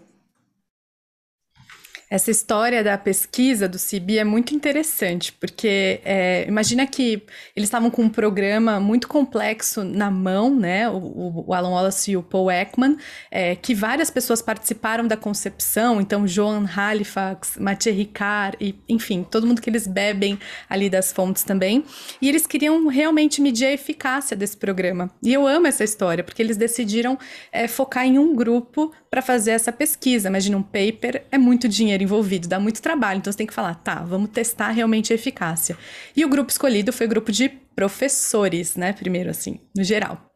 Essa 2.12 2.30
história 2.30 2.84
da 2.84 2.98
pesquisa 2.98 3.66
do 3.66 3.78
CIBI 3.78 4.18
é 4.18 4.24
muito 4.24 4.54
interessante, 4.54 5.32
porque 5.32 5.98
é, 6.04 6.44
imagina 6.46 6.86
que 6.86 7.22
eles 7.56 7.68
estavam 7.68 7.90
com 7.90 8.02
um 8.02 8.08
programa 8.10 8.78
muito 8.78 9.08
complexo 9.08 9.82
na 9.82 10.10
mão, 10.10 10.54
né? 10.54 10.90
O, 10.90 11.46
o 11.46 11.54
Alan 11.54 11.70
Wallace 11.70 12.10
e 12.10 12.16
o 12.18 12.22
Paul 12.22 12.50
Ekman, 12.50 12.98
é, 13.30 13.56
que 13.56 13.74
várias 13.74 14.10
pessoas 14.10 14.42
participaram 14.42 15.08
da 15.08 15.16
concepção, 15.16 16.02
então 16.02 16.28
Joan 16.28 16.68
Halifax, 16.76 17.56
Mathieu 17.58 17.94
Ricard, 17.94 18.58
e, 18.60 18.74
enfim, 18.86 19.24
todo 19.24 19.46
mundo 19.46 19.62
que 19.62 19.70
eles 19.70 19.86
bebem 19.86 20.38
ali 20.68 20.90
das 20.90 21.14
fontes 21.14 21.44
também. 21.44 21.82
E 22.20 22.28
eles 22.28 22.46
queriam 22.46 22.88
realmente 22.88 23.40
medir 23.40 23.64
a 23.64 23.72
eficácia 23.72 24.36
desse 24.36 24.58
programa. 24.58 25.10
E 25.22 25.32
eu 25.32 25.46
amo 25.46 25.66
essa 25.66 25.82
história, 25.82 26.22
porque 26.22 26.42
eles 26.42 26.58
decidiram 26.58 27.18
é, 27.50 27.66
focar 27.66 28.04
em 28.04 28.18
um 28.18 28.36
grupo 28.36 28.92
para 29.12 29.20
fazer 29.20 29.50
essa 29.50 29.70
pesquisa. 29.70 30.30
Imagina 30.30 30.56
um 30.56 30.62
paper, 30.62 31.26
é 31.30 31.36
muito 31.36 31.68
dinheiro 31.68 32.02
envolvido, 32.02 32.48
dá 32.48 32.58
muito 32.58 32.80
trabalho. 32.80 33.18
Então 33.18 33.30
você 33.30 33.36
tem 33.36 33.46
que 33.46 33.52
falar, 33.52 33.74
tá, 33.74 33.96
vamos 33.96 34.30
testar 34.30 34.70
realmente 34.70 35.12
a 35.12 35.14
eficácia. 35.14 35.76
E 36.16 36.24
o 36.24 36.28
grupo 36.30 36.50
escolhido 36.50 36.94
foi 36.94 37.04
o 37.04 37.08
grupo 37.10 37.30
de 37.30 37.50
professores, 37.50 38.74
né? 38.74 38.94
Primeiro, 38.94 39.28
assim, 39.28 39.60
no 39.76 39.84
geral. 39.84 40.32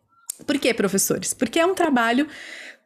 Por 0.46 0.58
que 0.58 0.74
professores? 0.74 1.32
Porque 1.32 1.58
é 1.58 1.64
um 1.64 1.74
trabalho 1.74 2.28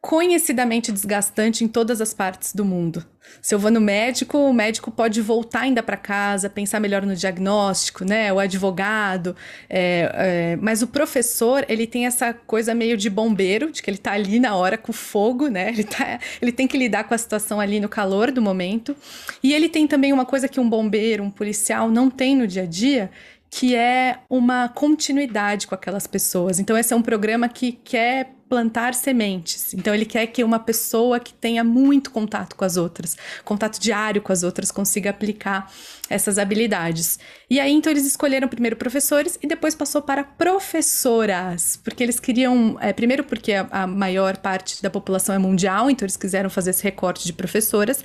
conhecidamente 0.01 0.91
desgastante 0.91 1.63
em 1.63 1.67
todas 1.67 2.01
as 2.01 2.11
partes 2.11 2.55
do 2.55 2.65
mundo. 2.65 3.05
Se 3.39 3.53
eu 3.53 3.59
vou 3.59 3.69
no 3.69 3.79
médico, 3.79 4.35
o 4.35 4.51
médico 4.51 4.89
pode 4.89 5.21
voltar 5.21 5.61
ainda 5.61 5.83
para 5.83 5.95
casa, 5.95 6.49
pensar 6.49 6.79
melhor 6.79 7.05
no 7.05 7.15
diagnóstico, 7.15 8.03
né? 8.03 8.33
O 8.33 8.39
advogado, 8.39 9.35
é, 9.69 10.11
é, 10.13 10.55
mas 10.59 10.81
o 10.81 10.87
professor 10.87 11.63
ele 11.69 11.85
tem 11.85 12.07
essa 12.07 12.33
coisa 12.33 12.73
meio 12.73 12.97
de 12.97 13.11
bombeiro, 13.11 13.71
de 13.71 13.83
que 13.83 13.91
ele 13.91 13.97
está 13.97 14.13
ali 14.13 14.39
na 14.39 14.55
hora 14.55 14.75
com 14.75 14.91
fogo, 14.91 15.47
né? 15.47 15.69
Ele, 15.69 15.83
tá, 15.83 16.19
ele 16.41 16.51
tem 16.51 16.67
que 16.67 16.77
lidar 16.77 17.03
com 17.03 17.13
a 17.13 17.17
situação 17.17 17.59
ali 17.59 17.79
no 17.79 17.87
calor 17.87 18.31
do 18.31 18.41
momento. 18.41 18.95
E 19.43 19.53
ele 19.53 19.69
tem 19.69 19.85
também 19.85 20.11
uma 20.11 20.25
coisa 20.25 20.47
que 20.47 20.59
um 20.59 20.67
bombeiro, 20.67 21.23
um 21.23 21.31
policial 21.31 21.91
não 21.91 22.09
tem 22.09 22.35
no 22.35 22.47
dia 22.47 22.63
a 22.63 22.65
dia, 22.65 23.11
que 23.51 23.75
é 23.75 24.17
uma 24.27 24.67
continuidade 24.67 25.67
com 25.67 25.75
aquelas 25.75 26.07
pessoas. 26.07 26.59
Então, 26.59 26.75
esse 26.75 26.91
é 26.91 26.95
um 26.95 27.01
programa 27.03 27.47
que 27.47 27.71
quer 27.71 28.31
plantar 28.51 28.93
sementes. 28.93 29.73
Então, 29.73 29.95
ele 29.95 30.03
quer 30.03 30.27
que 30.27 30.43
uma 30.43 30.59
pessoa 30.59 31.21
que 31.21 31.33
tenha 31.33 31.63
muito 31.63 32.11
contato 32.11 32.53
com 32.53 32.65
as 32.65 32.75
outras, 32.75 33.15
contato 33.45 33.79
diário 33.79 34.21
com 34.21 34.33
as 34.33 34.43
outras, 34.43 34.69
consiga 34.71 35.09
aplicar 35.09 35.71
essas 36.09 36.37
habilidades. 36.37 37.17
E 37.49 37.61
aí, 37.61 37.71
então, 37.71 37.89
eles 37.89 38.05
escolheram 38.05 38.49
primeiro 38.49 38.75
professores 38.75 39.39
e 39.41 39.47
depois 39.47 39.73
passou 39.73 40.01
para 40.01 40.25
professoras, 40.25 41.79
porque 41.81 42.03
eles 42.03 42.19
queriam, 42.19 42.77
é, 42.81 42.91
primeiro 42.91 43.23
porque 43.23 43.53
a, 43.53 43.65
a 43.71 43.87
maior 43.87 44.35
parte 44.35 44.83
da 44.83 44.89
população 44.89 45.33
é 45.33 45.37
mundial, 45.37 45.89
então 45.89 46.05
eles 46.05 46.17
quiseram 46.17 46.49
fazer 46.49 46.71
esse 46.71 46.83
recorte 46.83 47.25
de 47.25 47.31
professoras, 47.31 48.03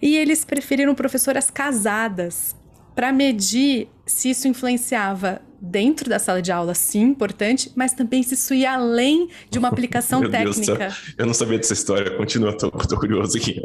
e 0.00 0.16
eles 0.16 0.44
preferiram 0.44 0.94
professoras 0.94 1.50
casadas 1.50 2.54
para 2.94 3.12
medir 3.12 3.88
se 4.06 4.30
isso 4.30 4.46
influenciava 4.46 5.42
dentro 5.64 6.10
da 6.10 6.18
sala 6.18 6.42
de 6.42 6.50
aula, 6.50 6.74
sim, 6.74 7.02
importante, 7.02 7.70
mas 7.76 7.92
também 7.92 8.20
se 8.24 8.34
isso 8.34 8.52
ia 8.52 8.72
além 8.72 9.28
de 9.48 9.60
uma 9.60 9.68
aplicação 9.68 10.20
técnica. 10.28 10.74
Deus, 10.76 11.14
eu 11.16 11.24
não 11.24 11.32
sabia 11.32 11.56
dessa 11.56 11.72
história, 11.72 12.10
continua, 12.16 12.56
tô, 12.56 12.68
tô 12.68 12.98
curioso 12.98 13.38
aqui. 13.38 13.62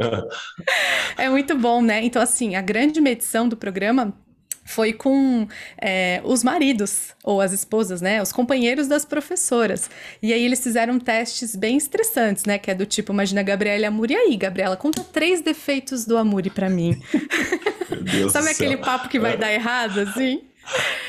é 1.18 1.28
muito 1.28 1.58
bom, 1.58 1.82
né? 1.82 2.04
Então, 2.04 2.22
assim, 2.22 2.54
a 2.54 2.62
grande 2.62 3.00
medição 3.00 3.48
do 3.48 3.56
programa 3.56 4.14
foi 4.64 4.92
com 4.92 5.48
é, 5.80 6.20
os 6.24 6.44
maridos 6.44 7.14
ou 7.24 7.40
as 7.40 7.52
esposas, 7.52 8.00
né? 8.00 8.22
Os 8.22 8.30
companheiros 8.30 8.86
das 8.86 9.04
professoras. 9.04 9.90
E 10.22 10.32
aí 10.32 10.44
eles 10.44 10.62
fizeram 10.62 11.00
testes 11.00 11.56
bem 11.56 11.78
estressantes, 11.78 12.44
né? 12.44 12.58
Que 12.58 12.70
é 12.70 12.74
do 12.74 12.84
tipo, 12.84 13.12
imagina 13.12 13.40
a 13.40 13.44
Gabriela 13.44 13.80
e 13.80 13.84
a 13.86 13.88
Amuri. 13.88 14.12
E 14.12 14.16
aí, 14.16 14.36
Gabriela, 14.36 14.76
conta 14.76 15.02
três 15.02 15.40
defeitos 15.40 16.04
do 16.04 16.18
Amuri 16.18 16.50
para 16.50 16.68
mim. 16.68 17.00
Sabe 18.30 18.50
aquele 18.50 18.76
papo 18.76 19.08
que 19.08 19.18
vai 19.18 19.34
é. 19.34 19.36
dar 19.38 19.52
errado, 19.52 20.00
assim? 20.00 20.42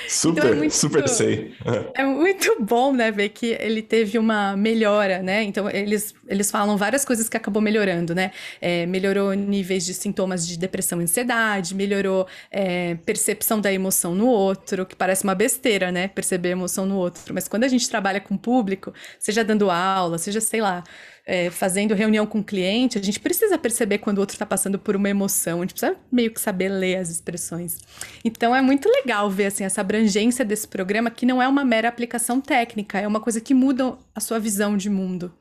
Super, 0.07 0.39
então 0.39 0.51
é 0.51 0.55
muito, 0.55 0.75
super 0.75 1.07
sei. 1.07 1.53
É 1.93 2.03
muito 2.03 2.57
bom, 2.59 2.91
né, 2.91 3.11
ver 3.11 3.29
que 3.29 3.55
ele 3.59 3.81
teve 3.83 4.17
uma 4.17 4.57
melhora, 4.57 5.21
né? 5.21 5.43
Então, 5.43 5.69
eles, 5.69 6.15
eles 6.27 6.49
falam 6.49 6.75
várias 6.77 7.05
coisas 7.05 7.29
que 7.29 7.37
acabou 7.37 7.61
melhorando, 7.61 8.15
né? 8.15 8.31
É, 8.59 8.87
melhorou 8.87 9.33
níveis 9.33 9.85
de 9.85 9.93
sintomas 9.93 10.47
de 10.47 10.57
depressão 10.57 10.99
e 10.99 11.03
ansiedade, 11.03 11.75
melhorou 11.75 12.27
é, 12.49 12.95
percepção 13.05 13.61
da 13.61 13.71
emoção 13.71 14.15
no 14.15 14.25
outro, 14.27 14.83
que 14.85 14.95
parece 14.95 15.23
uma 15.23 15.35
besteira, 15.35 15.91
né? 15.91 16.07
Perceber 16.07 16.49
emoção 16.49 16.87
no 16.87 16.95
outro. 16.95 17.31
Mas 17.33 17.47
quando 17.47 17.65
a 17.65 17.67
gente 17.67 17.87
trabalha 17.87 18.19
com 18.19 18.35
público, 18.35 18.91
seja 19.19 19.43
dando 19.43 19.69
aula, 19.69 20.17
seja, 20.17 20.41
sei 20.41 20.61
lá, 20.61 20.83
é, 21.29 21.51
fazendo 21.51 21.93
reunião 21.93 22.25
com 22.25 22.39
o 22.39 22.43
cliente, 22.43 22.97
a 22.97 23.01
gente 23.03 23.19
precisa 23.19 23.55
perceber 23.55 23.99
quando 23.99 24.17
o 24.17 24.21
outro 24.21 24.33
está 24.33 24.47
passando 24.47 24.79
por 24.79 24.95
uma 24.95 25.07
emoção, 25.07 25.59
a 25.59 25.61
gente 25.61 25.75
precisa 25.75 25.95
meio 26.11 26.33
que 26.33 26.41
saber 26.41 26.69
ler 26.69 26.95
as 26.95 27.11
expressões. 27.11 27.77
Então 28.25 28.55
é 28.55 28.63
muito 28.63 28.89
legal 28.89 29.29
ver 29.29 29.45
assim, 29.45 29.63
essa 29.63 29.81
abrangência 29.81 30.43
desse 30.43 30.67
programa, 30.67 31.11
que 31.11 31.27
não 31.27 31.39
é 31.39 31.47
uma 31.47 31.63
mera 31.63 31.87
aplicação 31.87 32.41
técnica, 32.41 32.99
é 32.99 33.07
uma 33.07 33.19
coisa 33.19 33.39
que 33.39 33.53
muda 33.53 33.95
a 34.15 34.19
sua 34.19 34.39
visão 34.39 34.75
de 34.75 34.89
mundo. 34.89 35.31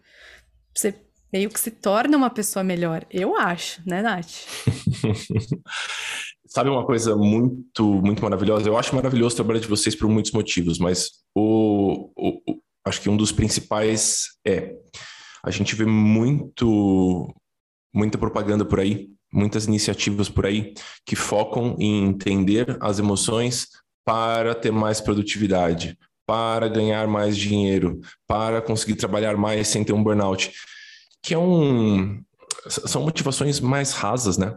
Você 0.75 0.95
meio 1.33 1.49
que 1.49 1.59
se 1.59 1.71
torna 1.71 2.18
uma 2.18 2.28
pessoa 2.28 2.62
melhor, 2.62 3.07
eu 3.11 3.35
acho, 3.35 3.80
né, 3.87 4.02
Nath? 4.02 4.45
Sabe 6.47 6.68
uma 6.68 6.85
coisa 6.85 7.16
muito, 7.16 7.83
muito 8.02 8.23
maravilhosa? 8.23 8.68
Eu 8.68 8.76
acho 8.76 8.95
maravilhoso 8.95 9.33
o 9.33 9.37
trabalho 9.37 9.61
de 9.61 9.66
vocês 9.66 9.95
por 9.95 10.07
muitos 10.07 10.33
motivos, 10.33 10.78
mas 10.78 11.09
o, 11.35 12.11
o, 12.14 12.42
o 12.47 12.61
acho 12.85 13.00
que 13.00 13.09
um 13.09 13.16
dos 13.16 13.33
principais 13.33 14.26
é 14.47 14.75
a 15.49 15.50
gente 15.50 15.75
vê 15.75 15.87
muito 15.87 17.35
muita 17.93 18.19
propaganda 18.19 18.64
por 18.67 18.78
aí, 18.78 19.09
muitas 19.33 19.64
iniciativas 19.64 20.28
por 20.28 20.45
aí 20.45 20.75
que 21.07 21.17
focam 21.17 21.75
em 21.81 22.05
entender 22.05 22.76
as 22.81 22.99
emoções 22.99 23.69
para 24.05 24.55
ter 24.55 24.71
mais 24.71 25.00
produtividade, 25.00 25.99
para 26.26 26.69
ganhar 26.69 27.09
mais 27.09 27.37
dinheiro, 27.37 27.99
para 28.26 28.61
conseguir 28.61 28.95
trabalhar 28.97 29.37
mais 29.37 29.69
sem 29.69 29.83
ter 29.83 29.95
um 29.95 30.02
burnout, 30.05 30.52
que 31.23 31.33
é 31.33 31.38
um 31.38 32.23
são 32.69 33.02
motivações 33.02 33.59
mais 33.59 33.93
rasas, 33.93 34.37
né? 34.37 34.55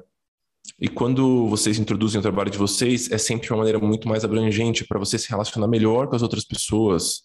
E 0.79 0.89
quando 0.89 1.47
vocês 1.47 1.79
introduzem 1.79 2.19
o 2.19 2.21
trabalho 2.21 2.51
de 2.51 2.57
vocês, 2.57 3.09
é 3.11 3.17
sempre 3.17 3.49
uma 3.49 3.59
maneira 3.59 3.79
muito 3.79 4.09
mais 4.09 4.25
abrangente 4.25 4.85
para 4.85 4.99
você 4.99 5.17
se 5.17 5.29
relacionar 5.29 5.67
melhor 5.67 6.07
com 6.07 6.15
as 6.15 6.21
outras 6.21 6.43
pessoas, 6.43 7.23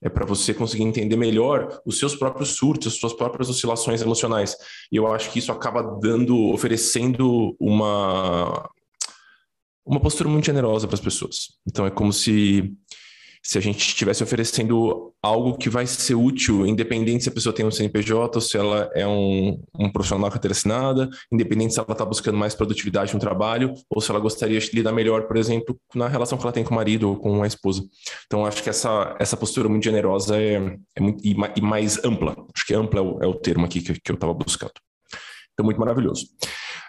é 0.00 0.08
para 0.08 0.24
você 0.24 0.52
conseguir 0.54 0.84
entender 0.84 1.16
melhor 1.16 1.80
os 1.84 1.98
seus 1.98 2.14
próprios 2.14 2.50
surtos, 2.50 2.94
as 2.94 2.98
suas 2.98 3.12
próprias 3.12 3.48
oscilações 3.48 4.02
emocionais. 4.02 4.56
E 4.90 4.96
eu 4.96 5.06
acho 5.12 5.30
que 5.30 5.38
isso 5.38 5.52
acaba 5.52 5.82
dando, 6.00 6.50
oferecendo 6.50 7.56
uma 7.58 8.68
uma 9.86 10.00
postura 10.00 10.30
muito 10.30 10.46
generosa 10.46 10.86
para 10.86 10.94
as 10.94 11.00
pessoas. 11.00 11.58
Então 11.66 11.84
é 11.84 11.90
como 11.90 12.12
se 12.12 12.72
se 13.44 13.58
a 13.58 13.60
gente 13.60 13.86
estivesse 13.86 14.22
oferecendo 14.22 15.12
algo 15.22 15.58
que 15.58 15.68
vai 15.68 15.86
ser 15.86 16.14
útil, 16.14 16.66
independente 16.66 17.24
se 17.24 17.28
a 17.28 17.32
pessoa 17.32 17.54
tem 17.54 17.64
um 17.64 17.70
CNPJ 17.70 18.34
ou 18.34 18.40
se 18.40 18.56
ela 18.56 18.90
é 18.94 19.06
um, 19.06 19.62
um 19.78 19.92
profissional 19.92 20.30
carteira 20.30 20.52
assinada, 20.52 21.10
independente 21.30 21.74
se 21.74 21.78
ela 21.78 21.92
está 21.92 22.06
buscando 22.06 22.38
mais 22.38 22.54
produtividade 22.54 23.12
no 23.12 23.20
trabalho 23.20 23.74
ou 23.90 24.00
se 24.00 24.10
ela 24.10 24.18
gostaria 24.18 24.58
de 24.58 24.70
lidar 24.72 24.92
melhor, 24.92 25.26
por 25.26 25.36
exemplo, 25.36 25.78
na 25.94 26.08
relação 26.08 26.38
que 26.38 26.44
ela 26.44 26.52
tem 26.52 26.64
com 26.64 26.72
o 26.72 26.74
marido 26.74 27.10
ou 27.10 27.16
com 27.16 27.42
a 27.42 27.46
esposa. 27.46 27.82
Então, 28.24 28.46
acho 28.46 28.62
que 28.62 28.70
essa, 28.70 29.14
essa 29.20 29.36
postura 29.36 29.68
muito 29.68 29.84
generosa 29.84 30.40
é, 30.40 30.78
é 30.96 31.00
muito, 31.00 31.22
e, 31.22 31.36
e, 31.56 31.60
mais 31.60 32.02
ampla. 32.02 32.34
Acho 32.54 32.66
que 32.66 32.74
ampla 32.74 33.00
é 33.00 33.02
o, 33.02 33.22
é 33.24 33.26
o 33.26 33.34
termo 33.34 33.66
aqui 33.66 33.82
que, 33.82 34.00
que 34.00 34.10
eu 34.10 34.14
estava 34.14 34.32
buscando. 34.32 34.72
Então, 35.52 35.66
muito 35.66 35.78
maravilhoso. 35.78 36.28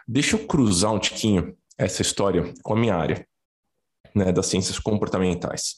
Deixa 0.08 0.38
eu 0.38 0.48
cruzar 0.48 0.94
um 0.94 1.00
tiquinho 1.00 1.54
essa 1.78 2.02
história 2.02 2.54
com 2.64 2.74
a 2.74 2.78
minha 2.78 2.96
área, 2.96 3.28
né, 4.16 4.32
das 4.32 4.46
ciências 4.46 4.80
comportamentais. 4.80 5.76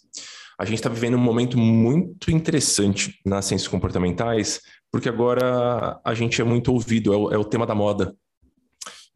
A 0.58 0.66
gente 0.66 0.80
está 0.80 0.90
vivendo 0.90 1.16
um 1.16 1.20
momento 1.20 1.58
muito 1.58 2.32
interessante 2.32 3.20
nas 3.26 3.46
ciências 3.46 3.68
comportamentais, 3.68 4.60
porque 4.92 5.08
agora 5.08 6.00
a 6.04 6.14
gente 6.14 6.42
é 6.42 6.44
muito 6.44 6.72
ouvido, 6.74 7.14
é 7.14 7.18
o, 7.18 7.32
é 7.32 7.38
o 7.38 7.46
tema 7.46 7.66
da 7.66 7.76
moda. 7.76 8.16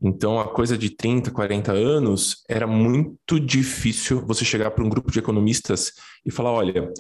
Então, 0.02 0.40
a 0.40 0.48
coisa 0.48 0.78
de 0.78 0.90
30, 0.90 1.32
40 1.32 1.72
anos, 1.72 2.44
era 2.50 2.66
muito 2.66 3.40
difícil 3.40 4.26
você 4.26 4.44
chegar 4.44 4.72
para 4.72 4.84
um 4.84 4.90
grupo 4.90 5.12
de 5.12 5.20
economistas 5.20 5.94
e 6.26 6.32
falar: 6.32 6.52
olha, 6.52 6.92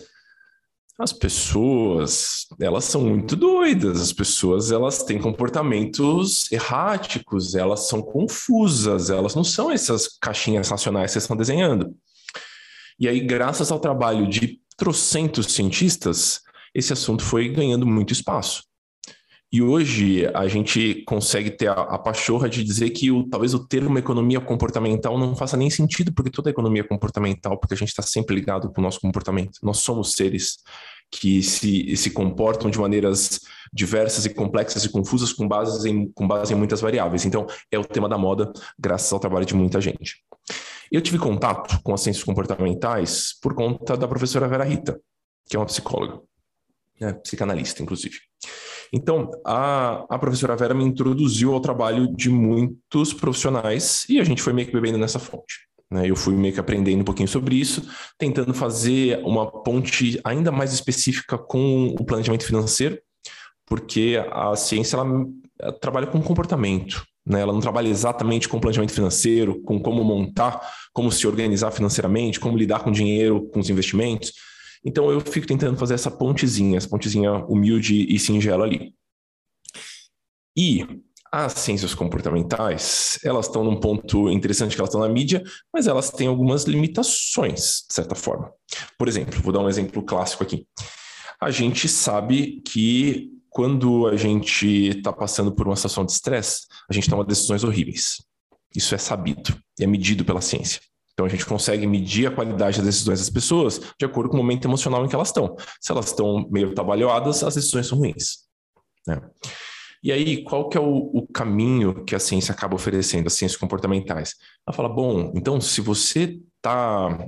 as 1.00 1.12
pessoas, 1.12 2.45
elas 2.60 2.86
são 2.86 3.01
muito 3.01 3.36
doidas, 3.36 4.00
as 4.00 4.13
pessoas, 4.13 4.71
elas 4.71 5.03
têm 5.03 5.19
comportamentos 5.19 6.51
erráticos, 6.51 7.55
elas 7.55 7.88
são 7.88 8.03
confusas, 8.03 9.10
elas 9.10 9.33
não 9.33 9.43
são 9.43 9.71
essas 9.71 10.07
caixinhas 10.19 10.69
racionais 10.69 11.07
que 11.07 11.13
vocês 11.13 11.24
estão 11.24 11.38
desenhando. 11.38 11.95
E 13.01 13.08
aí, 13.08 13.20
graças 13.20 13.72
ao 13.72 13.79
trabalho 13.79 14.27
de 14.27 14.60
trocentos 14.77 15.48
cientistas, 15.48 16.41
esse 16.72 16.93
assunto 16.93 17.24
foi 17.24 17.50
ganhando 17.50 17.84
muito 17.84 18.13
espaço. 18.13 18.62
E 19.51 19.60
hoje 19.60 20.27
a 20.36 20.48
gente 20.48 21.03
consegue 21.08 21.50
ter 21.50 21.67
a, 21.67 21.74
a 21.74 21.98
pachorra 21.98 22.48
de 22.48 22.63
dizer 22.63 22.91
que 22.91 23.10
o, 23.10 23.27
talvez 23.27 23.55
o 23.55 23.67
termo 23.67 23.98
economia 23.98 24.39
comportamental 24.39 25.17
não 25.17 25.36
faça 25.36 25.58
nem 25.58 25.67
sentido, 25.67 26.13
porque 26.13 26.29
toda 26.29 26.51
economia 26.51 26.84
é 26.84 26.88
comportamental, 26.88 27.58
porque 27.60 27.74
a 27.74 27.77
gente 27.77 27.89
está 27.89 28.03
sempre 28.03 28.36
ligado 28.36 28.72
com 28.72 28.79
o 28.79 28.84
nosso 28.84 29.01
comportamento. 29.01 29.58
Nós 29.63 29.79
somos 29.79 30.12
seres 30.13 30.58
que 31.10 31.41
se, 31.41 31.98
se 31.98 32.12
comportam 32.12 32.70
de 32.70 32.79
maneiras 32.79 33.39
diversas 33.74 34.27
e 34.27 34.29
complexas 34.29 34.86
e 34.86 34.89
confusas 34.89 35.34
com, 35.34 35.50
em, 35.88 36.08
com 36.12 36.27
base 36.27 36.53
em 36.53 36.55
muitas 36.55 36.79
variáveis. 36.79 37.25
Então, 37.25 37.48
é 37.72 37.79
o 37.79 37.84
tema 37.84 38.08
da 38.08 38.17
moda, 38.17 38.53
graças 38.77 39.12
ao 39.12 39.20
trabalho 39.20 39.46
de 39.46 39.55
muita 39.55 39.81
gente. 39.81 40.24
Eu 40.91 41.01
tive 41.01 41.17
contato 41.17 41.79
com 41.83 41.93
as 41.93 42.01
ciências 42.01 42.24
comportamentais 42.24 43.33
por 43.41 43.55
conta 43.55 43.95
da 43.95 44.07
professora 44.07 44.48
Vera 44.48 44.65
Rita, 44.65 45.00
que 45.50 45.55
é 45.55 45.60
uma 45.60 45.65
psicóloga, 45.65 46.21
né, 47.00 47.13
psicanalista, 47.13 47.81
inclusive. 47.81 48.19
Então, 48.93 49.31
a, 49.45 50.05
a 50.10 50.19
professora 50.19 50.55
Vera 50.55 50.74
me 50.74 50.83
introduziu 50.83 51.53
ao 51.53 51.62
trabalho 51.62 52.13
de 52.13 52.29
muitos 52.29 53.13
profissionais 53.13 54.05
e 54.10 54.19
a 54.19 54.24
gente 54.25 54.41
foi 54.41 54.51
meio 54.51 54.67
que 54.67 54.74
bebendo 54.74 54.98
nessa 54.98 55.17
fonte. 55.17 55.65
Né? 55.89 56.10
Eu 56.10 56.15
fui 56.15 56.33
meio 56.36 56.53
que 56.53 56.60
aprendendo 56.60 57.00
um 57.00 57.05
pouquinho 57.05 57.29
sobre 57.29 57.55
isso, 57.55 57.89
tentando 58.17 58.53
fazer 58.53 59.19
uma 59.24 59.50
ponte 59.50 60.19
ainda 60.25 60.51
mais 60.51 60.74
específica 60.74 61.38
com 61.38 61.95
o 61.98 62.03
planejamento 62.03 62.45
financeiro, 62.45 63.00
porque 63.65 64.21
a 64.29 64.53
ciência 64.57 64.98
ela, 64.98 65.25
ela 65.57 65.71
trabalha 65.71 66.07
com 66.07 66.21
comportamento. 66.21 67.05
Né? 67.25 67.41
Ela 67.41 67.53
não 67.53 67.59
trabalha 67.59 67.87
exatamente 67.87 68.49
com 68.49 68.59
planejamento 68.59 68.93
financeiro, 68.93 69.61
com 69.61 69.79
como 69.79 70.03
montar, 70.03 70.61
como 70.93 71.11
se 71.11 71.27
organizar 71.27 71.71
financeiramente, 71.71 72.39
como 72.39 72.57
lidar 72.57 72.83
com 72.83 72.91
dinheiro, 72.91 73.49
com 73.49 73.59
os 73.59 73.69
investimentos. 73.69 74.33
Então 74.83 75.11
eu 75.11 75.21
fico 75.21 75.45
tentando 75.45 75.77
fazer 75.77 75.93
essa 75.93 76.09
pontezinha, 76.09 76.77
essa 76.77 76.89
pontezinha 76.89 77.33
humilde 77.45 78.07
e 78.13 78.17
singela 78.17 78.65
ali. 78.65 78.93
E 80.57 80.85
as 81.31 81.53
ciências 81.53 81.95
comportamentais, 81.95 83.17
elas 83.23 83.45
estão 83.45 83.63
num 83.63 83.79
ponto 83.79 84.29
interessante 84.29 84.75
que 84.75 84.81
elas 84.81 84.89
estão 84.89 84.99
na 84.99 85.07
mídia, 85.07 85.41
mas 85.73 85.87
elas 85.87 86.09
têm 86.09 86.27
algumas 86.27 86.65
limitações, 86.65 87.85
de 87.87 87.93
certa 87.93 88.15
forma. 88.15 88.51
Por 88.97 89.07
exemplo, 89.07 89.39
vou 89.41 89.53
dar 89.53 89.61
um 89.61 89.69
exemplo 89.69 90.03
clássico 90.03 90.43
aqui. 90.43 90.67
A 91.39 91.49
gente 91.49 91.87
sabe 91.87 92.61
que 92.67 93.31
quando 93.51 94.08
a 94.08 94.15
gente 94.15 94.65
está 94.88 95.12
passando 95.12 95.51
por 95.51 95.67
uma 95.67 95.75
situação 95.75 96.05
de 96.05 96.13
estresse, 96.13 96.65
a 96.89 96.93
gente 96.93 97.10
toma 97.10 97.25
decisões 97.25 97.65
horríveis. 97.65 98.24
Isso 98.74 98.96
é 98.96 98.98
sabido 98.98 99.53
e 99.77 99.84
é 99.84 99.88
medido 99.88 100.24
pela 100.24 100.39
ciência. 100.39 100.79
Então 101.13 101.25
a 101.25 101.29
gente 101.29 101.46
consegue 101.46 101.86
medir 101.86 102.27
a 102.27 102.31
qualidade 102.31 102.77
das 102.77 102.86
decisões 102.86 103.20
das 103.20 103.29
pessoas 103.29 103.81
de 104.00 104.05
acordo 104.05 104.29
com 104.29 104.38
o 104.38 104.38
momento 104.38 104.65
emocional 104.65 105.03
em 105.03 105.10
que 105.10 105.13
elas 105.13 105.27
estão. 105.27 105.58
Se 105.81 105.91
elas 105.91 106.08
estão 106.08 106.48
meio 106.50 106.74
trabalhadas, 106.74 107.43
as 107.43 107.55
decisões 107.55 107.88
são 107.88 107.98
ruins. 107.98 108.46
Né? 109.05 109.22
E 110.01 110.13
aí, 110.13 110.43
qual 110.46 110.70
que 110.70 110.77
é 110.77 110.81
o, 110.81 111.12
o, 111.13 111.27
caminho 111.27 112.05
que 112.05 112.15
a 112.15 112.20
ciência 112.20 112.53
acaba 112.53 112.74
oferecendo, 112.74 113.27
as 113.27 113.34
ciências 113.34 113.60
comportamentais? 113.60 114.36
Ela 114.65 114.75
fala, 114.75 114.88
bom, 114.88 115.34
então 115.36 115.60
se 115.60 115.81
você 115.81 116.39
está 116.55 117.27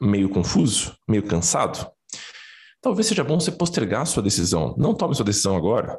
meio 0.00 0.30
confuso, 0.30 0.96
meio 1.06 1.22
cansado, 1.22 1.86
talvez 2.82 3.06
seja 3.06 3.24
bom 3.24 3.40
você 3.40 3.52
postergar 3.52 4.06
sua 4.06 4.22
decisão. 4.22 4.74
Não 4.76 4.92
tome 4.92 5.14
sua 5.14 5.24
decisão 5.24 5.56
agora. 5.56 5.98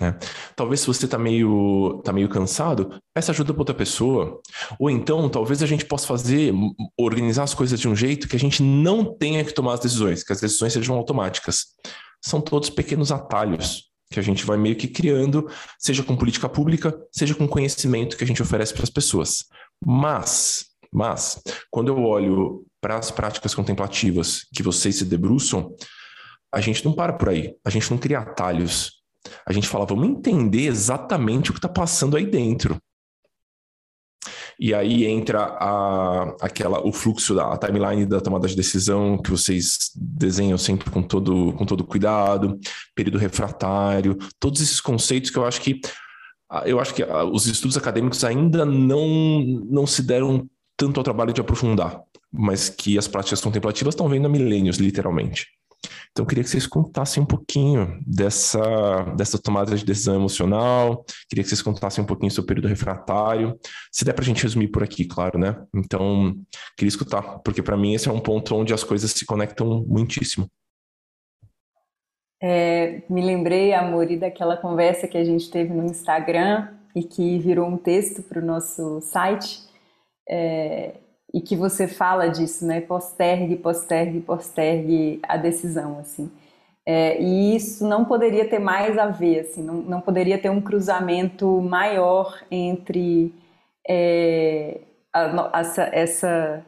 Né? 0.00 0.18
Talvez 0.56 0.80
se 0.80 0.86
você 0.86 1.04
está 1.04 1.18
meio, 1.18 2.00
tá 2.04 2.12
meio 2.12 2.28
cansado, 2.28 2.98
peça 3.12 3.32
ajuda 3.32 3.52
para 3.52 3.60
outra 3.60 3.74
pessoa. 3.74 4.40
Ou 4.78 4.88
então, 4.88 5.28
talvez 5.28 5.62
a 5.62 5.66
gente 5.66 5.84
possa 5.84 6.06
fazer, 6.06 6.54
organizar 6.98 7.42
as 7.42 7.52
coisas 7.52 7.78
de 7.78 7.88
um 7.88 7.94
jeito 7.94 8.28
que 8.28 8.36
a 8.36 8.38
gente 8.38 8.62
não 8.62 9.04
tenha 9.04 9.44
que 9.44 9.52
tomar 9.52 9.74
as 9.74 9.80
decisões, 9.80 10.22
que 10.22 10.32
as 10.32 10.40
decisões 10.40 10.72
sejam 10.72 10.96
automáticas. 10.96 11.66
São 12.24 12.40
todos 12.40 12.70
pequenos 12.70 13.12
atalhos 13.12 13.90
que 14.10 14.20
a 14.20 14.22
gente 14.22 14.44
vai 14.44 14.56
meio 14.56 14.76
que 14.76 14.86
criando, 14.86 15.50
seja 15.78 16.02
com 16.02 16.14
política 16.14 16.48
pública, 16.48 16.94
seja 17.10 17.34
com 17.34 17.48
conhecimento 17.48 18.16
que 18.16 18.24
a 18.24 18.26
gente 18.26 18.42
oferece 18.42 18.72
para 18.74 18.84
as 18.84 18.90
pessoas. 18.90 19.44
Mas, 19.84 20.66
mas, 20.92 21.42
quando 21.70 21.88
eu 21.88 21.98
olho 21.98 22.64
para 22.80 22.98
as 22.98 23.10
práticas 23.10 23.54
contemplativas 23.54 24.46
que 24.54 24.62
vocês 24.62 24.96
se 24.96 25.04
debruçam, 25.04 25.74
a 26.52 26.60
gente 26.60 26.84
não 26.84 26.92
para 26.92 27.12
por 27.12 27.28
aí. 27.28 27.54
A 27.64 27.70
gente 27.70 27.90
não 27.90 27.98
cria 27.98 28.20
atalhos 28.20 29.02
a 29.46 29.52
gente 29.52 29.68
fala, 29.68 29.86
vamos 29.86 30.08
entender 30.08 30.66
exatamente 30.66 31.50
o 31.50 31.52
que 31.52 31.58
está 31.58 31.68
passando 31.68 32.16
aí 32.16 32.26
dentro. 32.26 32.76
E 34.58 34.74
aí 34.74 35.06
entra 35.06 35.42
a, 35.42 36.36
aquela, 36.40 36.86
o 36.86 36.92
fluxo 36.92 37.34
da 37.34 37.56
timeline 37.56 38.06
da 38.06 38.20
tomada 38.20 38.46
de 38.46 38.54
decisão 38.54 39.18
que 39.18 39.30
vocês 39.30 39.90
desenham 39.96 40.58
sempre 40.58 40.90
com 40.90 41.02
todo, 41.02 41.52
com 41.54 41.64
todo 41.64 41.84
cuidado, 41.84 42.58
período 42.94 43.18
refratário, 43.18 44.16
todos 44.38 44.60
esses 44.60 44.80
conceitos 44.80 45.30
que 45.30 45.38
eu 45.38 45.44
acho 45.44 45.60
que 45.60 45.80
eu 46.66 46.78
acho 46.78 46.92
que 46.92 47.02
os 47.02 47.46
estudos 47.46 47.78
acadêmicos 47.78 48.22
ainda 48.24 48.66
não, 48.66 49.40
não 49.70 49.86
se 49.86 50.02
deram 50.02 50.46
tanto 50.76 51.00
ao 51.00 51.04
trabalho 51.04 51.32
de 51.32 51.40
aprofundar, 51.40 52.02
mas 52.30 52.68
que 52.68 52.98
as 52.98 53.08
práticas 53.08 53.40
contemplativas 53.40 53.94
estão 53.94 54.06
vendo 54.06 54.26
há 54.26 54.28
milênios, 54.28 54.76
literalmente. 54.76 55.46
Então, 56.10 56.24
eu 56.24 56.26
queria 56.26 56.44
que 56.44 56.50
vocês 56.50 56.66
contassem 56.66 57.22
um 57.22 57.26
pouquinho 57.26 58.00
dessa, 58.06 59.04
dessa 59.16 59.40
tomada 59.40 59.74
de 59.76 59.84
decisão 59.84 60.14
emocional, 60.14 61.04
queria 61.28 61.42
que 61.42 61.48
vocês 61.48 61.62
contassem 61.62 62.04
um 62.04 62.06
pouquinho 62.06 62.30
sobre 62.30 62.44
o 62.44 62.48
período 62.48 62.68
refratário. 62.68 63.58
Se 63.90 64.04
der 64.04 64.12
para 64.12 64.22
a 64.22 64.26
gente 64.26 64.42
resumir 64.42 64.68
por 64.68 64.82
aqui, 64.82 65.04
claro, 65.04 65.38
né? 65.38 65.56
Então, 65.74 66.36
queria 66.76 66.88
escutar, 66.88 67.40
porque 67.40 67.62
para 67.62 67.76
mim 67.76 67.94
esse 67.94 68.08
é 68.08 68.12
um 68.12 68.20
ponto 68.20 68.54
onde 68.54 68.74
as 68.74 68.84
coisas 68.84 69.10
se 69.10 69.24
conectam 69.24 69.84
muitíssimo. 69.86 70.48
É, 72.42 73.02
me 73.08 73.22
lembrei, 73.22 73.72
Amori, 73.72 74.16
daquela 74.16 74.56
conversa 74.56 75.06
que 75.06 75.16
a 75.16 75.24
gente 75.24 75.48
teve 75.48 75.72
no 75.72 75.84
Instagram 75.84 76.68
e 76.94 77.02
que 77.02 77.38
virou 77.38 77.68
um 77.68 77.76
texto 77.76 78.22
para 78.22 78.40
o 78.40 78.44
nosso 78.44 79.00
site. 79.00 79.60
É, 80.28 80.96
e 81.32 81.40
que 81.40 81.56
você 81.56 81.88
fala 81.88 82.28
disso, 82.28 82.66
né? 82.66 82.80
Postergue, 82.80 83.56
postergue, 83.56 84.20
postergue 84.20 85.20
a 85.22 85.36
decisão, 85.36 85.98
assim. 85.98 86.30
É, 86.84 87.20
e 87.20 87.54
isso 87.56 87.86
não 87.86 88.04
poderia 88.04 88.48
ter 88.48 88.58
mais 88.58 88.98
a 88.98 89.06
ver, 89.06 89.40
assim, 89.40 89.62
não, 89.62 89.74
não 89.74 90.00
poderia 90.00 90.36
ter 90.36 90.50
um 90.50 90.60
cruzamento 90.60 91.60
maior 91.60 92.42
entre 92.50 93.32
é, 93.88 94.80
a, 95.12 95.60
essa, 95.60 95.82
essa, 95.92 96.66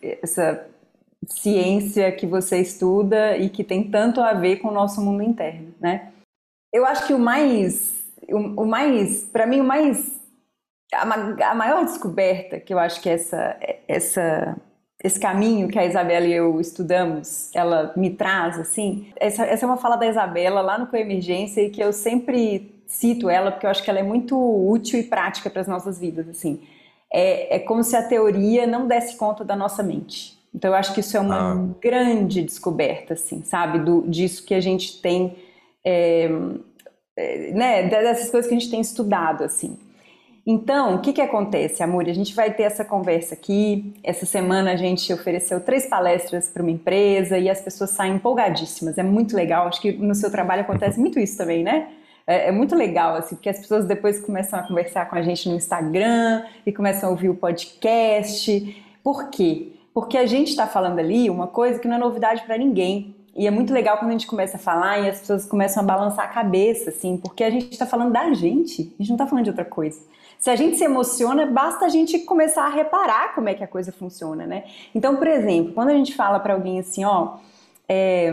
essa 0.00 0.66
ciência 1.26 2.12
que 2.12 2.26
você 2.26 2.60
estuda 2.60 3.36
e 3.36 3.50
que 3.50 3.64
tem 3.64 3.90
tanto 3.90 4.20
a 4.20 4.32
ver 4.32 4.56
com 4.56 4.68
o 4.68 4.74
nosso 4.74 5.00
mundo 5.00 5.22
interno, 5.22 5.74
né? 5.80 6.12
Eu 6.72 6.86
acho 6.86 7.06
que 7.08 7.12
o 7.12 7.18
mais, 7.18 8.04
o, 8.28 8.62
o 8.62 8.66
mais, 8.66 9.24
para 9.24 9.46
mim, 9.46 9.60
o 9.60 9.64
mais 9.64 10.19
a, 10.92 11.54
maior 11.54 11.84
descoberta 11.84 12.58
que 12.58 12.72
eu 12.74 12.78
acho 12.78 13.00
que 13.00 13.08
essa, 13.08 13.56
essa, 13.86 14.56
esse 15.02 15.18
caminho 15.18 15.68
que 15.68 15.78
a 15.78 15.86
Isabela 15.86 16.26
e 16.26 16.32
eu 16.32 16.60
estudamos, 16.60 17.50
ela 17.54 17.92
me 17.96 18.10
traz, 18.10 18.58
assim, 18.58 19.12
essa, 19.16 19.44
essa 19.44 19.64
é 19.64 19.66
uma 19.66 19.76
fala 19.76 19.96
da 19.96 20.06
Isabela 20.06 20.60
lá 20.60 20.78
no 20.78 20.86
Coemergência 20.88 21.62
e 21.62 21.70
que 21.70 21.82
eu 21.82 21.92
sempre 21.92 22.82
cito 22.86 23.30
ela 23.30 23.52
porque 23.52 23.66
eu 23.66 23.70
acho 23.70 23.82
que 23.84 23.90
ela 23.90 24.00
é 24.00 24.02
muito 24.02 24.36
útil 24.36 24.98
e 24.98 25.04
prática 25.04 25.48
para 25.48 25.60
as 25.60 25.68
nossas 25.68 25.98
vidas, 25.98 26.28
assim. 26.28 26.62
É, 27.12 27.56
é 27.56 27.58
como 27.60 27.82
se 27.82 27.96
a 27.96 28.02
teoria 28.06 28.66
não 28.66 28.86
desse 28.86 29.16
conta 29.16 29.44
da 29.44 29.56
nossa 29.56 29.82
mente. 29.82 30.38
Então 30.54 30.70
eu 30.70 30.74
acho 30.74 30.92
que 30.92 31.00
isso 31.00 31.16
é 31.16 31.20
uma 31.20 31.52
ah. 31.52 31.68
grande 31.80 32.42
descoberta, 32.42 33.14
assim, 33.14 33.42
sabe, 33.44 33.78
do, 33.78 34.02
disso 34.08 34.44
que 34.44 34.54
a 34.54 34.60
gente 34.60 35.00
tem, 35.00 35.36
é, 35.84 36.28
é, 37.16 37.52
né, 37.52 37.88
dessas 37.88 38.30
coisas 38.30 38.48
que 38.48 38.56
a 38.56 38.58
gente 38.58 38.70
tem 38.70 38.80
estudado, 38.80 39.44
assim. 39.44 39.78
Então, 40.46 40.94
o 40.94 41.00
que, 41.00 41.12
que 41.12 41.20
acontece, 41.20 41.82
Amor? 41.82 42.08
A 42.08 42.12
gente 42.12 42.34
vai 42.34 42.52
ter 42.52 42.62
essa 42.62 42.84
conversa 42.84 43.34
aqui. 43.34 43.94
Essa 44.02 44.24
semana 44.24 44.72
a 44.72 44.76
gente 44.76 45.12
ofereceu 45.12 45.60
três 45.60 45.86
palestras 45.86 46.48
para 46.48 46.62
uma 46.62 46.70
empresa 46.70 47.38
e 47.38 47.48
as 47.50 47.60
pessoas 47.60 47.90
saem 47.90 48.14
empolgadíssimas. 48.14 48.96
É 48.96 49.02
muito 49.02 49.36
legal. 49.36 49.66
Acho 49.66 49.80
que 49.80 49.92
no 49.92 50.14
seu 50.14 50.30
trabalho 50.30 50.62
acontece 50.62 50.98
muito 50.98 51.18
isso 51.18 51.36
também, 51.36 51.62
né? 51.62 51.88
É, 52.26 52.48
é, 52.48 52.52
muito 52.52 52.74
legal, 52.74 53.16
assim, 53.16 53.34
porque 53.34 53.48
as 53.48 53.58
pessoas 53.58 53.84
depois 53.86 54.20
começam 54.20 54.58
a 54.58 54.62
conversar 54.62 55.08
com 55.08 55.16
a 55.16 55.22
gente 55.22 55.48
no 55.48 55.56
Instagram 55.56 56.44
e 56.64 56.72
começam 56.72 57.08
a 57.08 57.12
ouvir 57.12 57.28
o 57.28 57.34
podcast. 57.34 58.82
Por 59.02 59.28
quê? 59.30 59.72
Porque 59.92 60.16
a 60.16 60.26
gente 60.26 60.48
está 60.48 60.66
falando 60.66 60.98
ali 60.98 61.28
uma 61.28 61.48
coisa 61.48 61.78
que 61.78 61.88
não 61.88 61.96
é 61.96 61.98
novidade 61.98 62.42
para 62.42 62.56
ninguém. 62.56 63.14
E 63.36 63.46
é 63.46 63.50
muito 63.50 63.72
legal 63.72 63.98
quando 63.98 64.10
a 64.10 64.12
gente 64.12 64.26
começa 64.26 64.56
a 64.56 64.60
falar 64.60 65.00
e 65.00 65.08
as 65.08 65.20
pessoas 65.20 65.44
começam 65.46 65.82
a 65.82 65.86
balançar 65.86 66.24
a 66.24 66.28
cabeça, 66.28 66.90
assim, 66.90 67.16
porque 67.16 67.44
a 67.44 67.50
gente 67.50 67.70
está 67.72 67.86
falando 67.86 68.12
da 68.12 68.32
gente, 68.32 68.92
a 68.98 69.02
gente 69.02 69.08
não 69.08 69.16
está 69.16 69.26
falando 69.26 69.44
de 69.44 69.50
outra 69.50 69.64
coisa. 69.64 70.00
Se 70.40 70.48
a 70.48 70.56
gente 70.56 70.78
se 70.78 70.84
emociona, 70.84 71.44
basta 71.44 71.84
a 71.84 71.88
gente 71.90 72.18
começar 72.20 72.64
a 72.64 72.70
reparar 72.70 73.34
como 73.34 73.50
é 73.50 73.54
que 73.54 73.62
a 73.62 73.68
coisa 73.68 73.92
funciona, 73.92 74.46
né? 74.46 74.64
Então, 74.94 75.16
por 75.16 75.26
exemplo, 75.26 75.74
quando 75.74 75.90
a 75.90 75.94
gente 75.94 76.16
fala 76.16 76.40
para 76.40 76.54
alguém 76.54 76.80
assim, 76.80 77.04
ó, 77.04 77.36
é, 77.86 78.32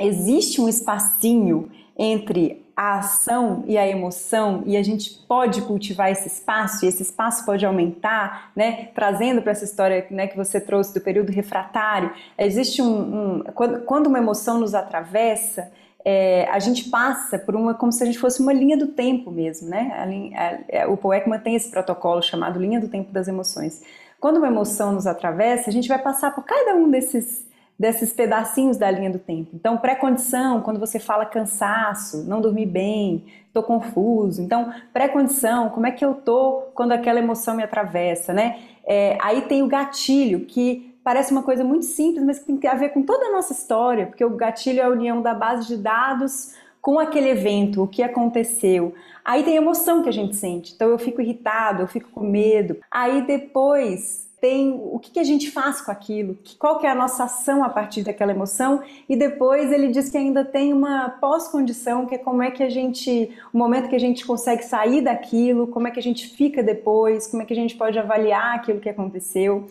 existe 0.00 0.60
um 0.60 0.68
espacinho 0.68 1.70
entre 1.96 2.66
a 2.76 2.98
ação 2.98 3.64
e 3.66 3.78
a 3.78 3.86
emoção 3.86 4.64
e 4.66 4.76
a 4.76 4.82
gente 4.82 5.10
pode 5.26 5.62
cultivar 5.62 6.10
esse 6.10 6.26
espaço 6.26 6.84
e 6.84 6.88
esse 6.88 7.02
espaço 7.02 7.46
pode 7.46 7.64
aumentar, 7.64 8.50
né? 8.54 8.88
Trazendo 8.94 9.40
para 9.40 9.52
essa 9.52 9.64
história 9.64 10.06
né, 10.10 10.26
que 10.26 10.36
você 10.36 10.60
trouxe 10.60 10.92
do 10.92 11.00
período 11.00 11.30
refratário, 11.30 12.12
existe 12.36 12.82
um, 12.82 13.36
um 13.36 13.44
quando, 13.54 13.80
quando 13.84 14.08
uma 14.08 14.18
emoção 14.18 14.58
nos 14.58 14.74
atravessa, 14.74 15.72
é, 16.08 16.48
a 16.52 16.60
gente 16.60 16.88
passa 16.88 17.36
por 17.36 17.56
uma, 17.56 17.74
como 17.74 17.90
se 17.90 18.00
a 18.00 18.06
gente 18.06 18.20
fosse 18.20 18.40
uma 18.40 18.52
linha 18.52 18.76
do 18.76 18.86
tempo 18.86 19.28
mesmo, 19.28 19.68
né? 19.68 19.90
A 19.92 20.80
a, 20.80 20.84
a, 20.84 20.88
o 20.88 20.96
Paul 20.96 21.12
Ekman 21.12 21.40
tem 21.40 21.56
esse 21.56 21.68
protocolo 21.68 22.22
chamado 22.22 22.60
linha 22.60 22.78
do 22.78 22.86
tempo 22.86 23.10
das 23.10 23.26
emoções. 23.26 23.82
Quando 24.20 24.36
uma 24.36 24.46
emoção 24.46 24.92
nos 24.92 25.04
atravessa, 25.04 25.68
a 25.68 25.72
gente 25.72 25.88
vai 25.88 25.98
passar 25.98 26.32
por 26.32 26.44
cada 26.44 26.76
um 26.76 26.88
desses, 26.88 27.44
desses 27.76 28.12
pedacinhos 28.12 28.76
da 28.76 28.88
linha 28.88 29.10
do 29.10 29.18
tempo. 29.18 29.50
Então, 29.52 29.78
pré-condição, 29.78 30.60
quando 30.60 30.78
você 30.78 31.00
fala 31.00 31.26
cansaço, 31.26 32.22
não 32.22 32.40
dormi 32.40 32.64
bem, 32.64 33.24
estou 33.48 33.64
confuso. 33.64 34.40
Então, 34.40 34.72
pré-condição, 34.92 35.70
como 35.70 35.88
é 35.88 35.90
que 35.90 36.04
eu 36.04 36.14
tô 36.14 36.68
quando 36.72 36.92
aquela 36.92 37.18
emoção 37.18 37.56
me 37.56 37.64
atravessa, 37.64 38.32
né? 38.32 38.60
É, 38.86 39.18
aí 39.20 39.42
tem 39.42 39.60
o 39.60 39.66
gatilho, 39.66 40.46
que 40.46 40.85
parece 41.06 41.30
uma 41.30 41.44
coisa 41.44 41.62
muito 41.62 41.84
simples, 41.84 42.24
mas 42.24 42.40
que 42.40 42.52
tem 42.52 42.68
a 42.68 42.74
ver 42.74 42.88
com 42.88 43.00
toda 43.00 43.26
a 43.26 43.30
nossa 43.30 43.52
história, 43.52 44.06
porque 44.06 44.24
o 44.24 44.30
gatilho 44.30 44.80
é 44.80 44.82
a 44.82 44.88
união 44.88 45.22
da 45.22 45.34
base 45.34 45.68
de 45.68 45.76
dados 45.76 46.56
com 46.82 46.98
aquele 46.98 47.28
evento, 47.28 47.84
o 47.84 47.86
que 47.86 48.02
aconteceu. 48.02 48.92
Aí 49.24 49.44
tem 49.44 49.54
a 49.54 49.62
emoção 49.62 50.02
que 50.02 50.08
a 50.08 50.12
gente 50.12 50.34
sente. 50.34 50.72
Então 50.74 50.88
eu 50.88 50.98
fico 50.98 51.22
irritado, 51.22 51.82
eu 51.82 51.86
fico 51.86 52.10
com 52.10 52.26
medo. 52.28 52.78
Aí 52.90 53.24
depois 53.24 54.28
tem 54.40 54.72
o 54.72 54.98
que, 54.98 55.12
que 55.12 55.20
a 55.20 55.24
gente 55.24 55.48
faz 55.48 55.80
com 55.80 55.92
aquilo, 55.92 56.36
qual 56.58 56.80
que 56.80 56.86
é 56.88 56.90
a 56.90 56.94
nossa 56.94 57.22
ação 57.22 57.62
a 57.62 57.68
partir 57.68 58.02
daquela 58.02 58.32
emoção. 58.32 58.82
E 59.08 59.14
depois 59.14 59.70
ele 59.70 59.86
diz 59.86 60.10
que 60.10 60.18
ainda 60.18 60.44
tem 60.44 60.72
uma 60.72 61.08
pós-condição, 61.20 62.04
que 62.04 62.16
é 62.16 62.18
como 62.18 62.42
é 62.42 62.50
que 62.50 62.64
a 62.64 62.68
gente, 62.68 63.30
o 63.52 63.58
momento 63.58 63.88
que 63.88 63.94
a 63.94 64.00
gente 64.00 64.26
consegue 64.26 64.64
sair 64.64 65.02
daquilo, 65.02 65.68
como 65.68 65.86
é 65.86 65.92
que 65.92 66.00
a 66.00 66.02
gente 66.02 66.26
fica 66.30 66.64
depois, 66.64 67.28
como 67.28 67.44
é 67.44 67.46
que 67.46 67.52
a 67.52 67.56
gente 67.56 67.76
pode 67.76 67.96
avaliar 67.96 68.56
aquilo 68.56 68.80
que 68.80 68.88
aconteceu. 68.88 69.68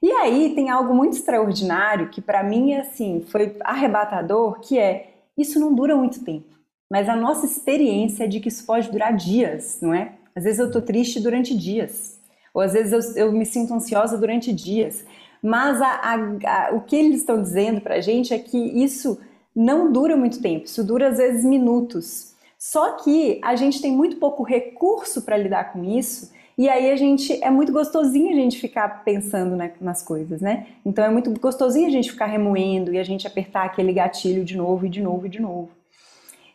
E 0.00 0.10
aí 0.12 0.54
tem 0.54 0.70
algo 0.70 0.94
muito 0.94 1.14
extraordinário 1.14 2.08
que 2.08 2.20
para 2.20 2.42
mim 2.42 2.74
assim 2.74 3.24
foi 3.28 3.56
arrebatador, 3.60 4.60
que 4.60 4.78
é 4.78 5.14
isso 5.36 5.58
não 5.58 5.74
dura 5.74 5.96
muito 5.96 6.24
tempo, 6.24 6.56
mas 6.90 7.08
a 7.08 7.16
nossa 7.16 7.46
experiência 7.46 8.24
é 8.24 8.26
de 8.26 8.40
que 8.40 8.48
isso 8.48 8.64
pode 8.64 8.90
durar 8.90 9.14
dias, 9.14 9.78
não 9.80 9.92
é? 9.92 10.12
Às 10.34 10.44
vezes 10.44 10.60
eu 10.60 10.70
tô 10.70 10.80
triste 10.80 11.20
durante 11.20 11.56
dias, 11.56 12.18
ou 12.54 12.62
às 12.62 12.72
vezes 12.72 13.16
eu, 13.16 13.26
eu 13.26 13.32
me 13.32 13.44
sinto 13.44 13.74
ansiosa 13.74 14.16
durante 14.16 14.52
dias, 14.52 15.04
mas 15.42 15.80
a, 15.80 15.88
a, 15.88 16.14
a, 16.14 16.74
o 16.74 16.80
que 16.82 16.96
eles 16.96 17.20
estão 17.20 17.42
dizendo 17.42 17.80
para 17.80 17.96
a 17.96 18.00
gente 18.00 18.32
é 18.32 18.38
que 18.38 18.56
isso 18.56 19.20
não 19.54 19.92
dura 19.92 20.16
muito 20.16 20.40
tempo, 20.40 20.66
isso 20.66 20.84
dura 20.84 21.08
às 21.08 21.18
vezes 21.18 21.44
minutos. 21.44 22.34
Só 22.56 22.96
que 22.96 23.40
a 23.42 23.54
gente 23.54 23.80
tem 23.80 23.92
muito 23.92 24.16
pouco 24.16 24.42
recurso 24.42 25.22
para 25.22 25.36
lidar 25.36 25.72
com 25.72 25.84
isso 25.84 26.32
e 26.58 26.68
aí 26.68 26.90
a 26.90 26.96
gente 26.96 27.32
é 27.42 27.50
muito 27.50 27.70
gostosinho 27.70 28.32
a 28.32 28.34
gente 28.34 28.58
ficar 28.58 29.04
pensando 29.04 29.54
né, 29.54 29.72
nas 29.80 30.02
coisas, 30.02 30.40
né? 30.40 30.66
Então 30.84 31.04
é 31.04 31.08
muito 31.08 31.30
gostosinho 31.38 31.86
a 31.86 31.90
gente 31.90 32.10
ficar 32.10 32.26
remoendo 32.26 32.92
e 32.92 32.98
a 32.98 33.04
gente 33.04 33.28
apertar 33.28 33.64
aquele 33.64 33.92
gatilho 33.92 34.44
de 34.44 34.56
novo 34.56 34.84
e 34.84 34.88
de 34.88 35.00
novo 35.00 35.26
e 35.26 35.28
de 35.28 35.40
novo. 35.40 35.70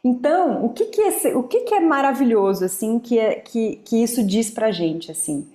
Então, 0.03 0.65
o 0.65 0.73
que 0.73 0.87
que, 0.87 1.01
esse, 1.01 1.33
o 1.33 1.43
que, 1.43 1.61
que 1.61 1.73
é 1.73 1.79
maravilhoso 1.79 2.65
assim 2.65 2.99
que, 2.99 3.17
é, 3.17 3.35
que, 3.35 3.77
que 3.77 4.03
isso 4.03 4.21
diz 4.21 4.51
pra 4.51 4.69
gente 4.69 5.09
assim? 5.09 5.49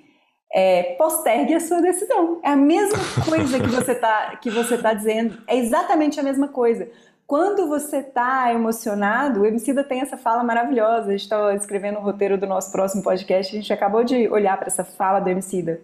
É, 0.50 0.94
postergue 0.94 1.52
a 1.52 1.60
sua 1.60 1.82
decisão. 1.82 2.40
É 2.42 2.48
a 2.48 2.56
mesma 2.56 2.98
coisa 3.28 3.60
que 3.60 3.68
você 3.68 3.94
tá 3.94 4.36
que 4.36 4.48
você 4.48 4.78
tá 4.78 4.94
dizendo. 4.94 5.42
É 5.46 5.58
exatamente 5.58 6.18
a 6.18 6.22
mesma 6.22 6.48
coisa. 6.48 6.88
Quando 7.28 7.68
você 7.68 7.98
está 7.98 8.50
emocionado, 8.54 9.42
o 9.42 9.46
Emicida 9.46 9.84
tem 9.84 10.00
essa 10.00 10.16
fala 10.16 10.42
maravilhosa. 10.42 11.08
A 11.08 11.10
gente 11.12 11.24
estava 11.24 11.54
escrevendo 11.54 11.98
o 11.98 12.02
roteiro 12.02 12.38
do 12.38 12.46
nosso 12.46 12.72
próximo 12.72 13.02
podcast, 13.02 13.54
a 13.54 13.60
gente 13.60 13.70
acabou 13.70 14.02
de 14.02 14.26
olhar 14.28 14.56
para 14.56 14.68
essa 14.68 14.82
fala 14.82 15.20
do 15.20 15.28
Emicida. 15.28 15.78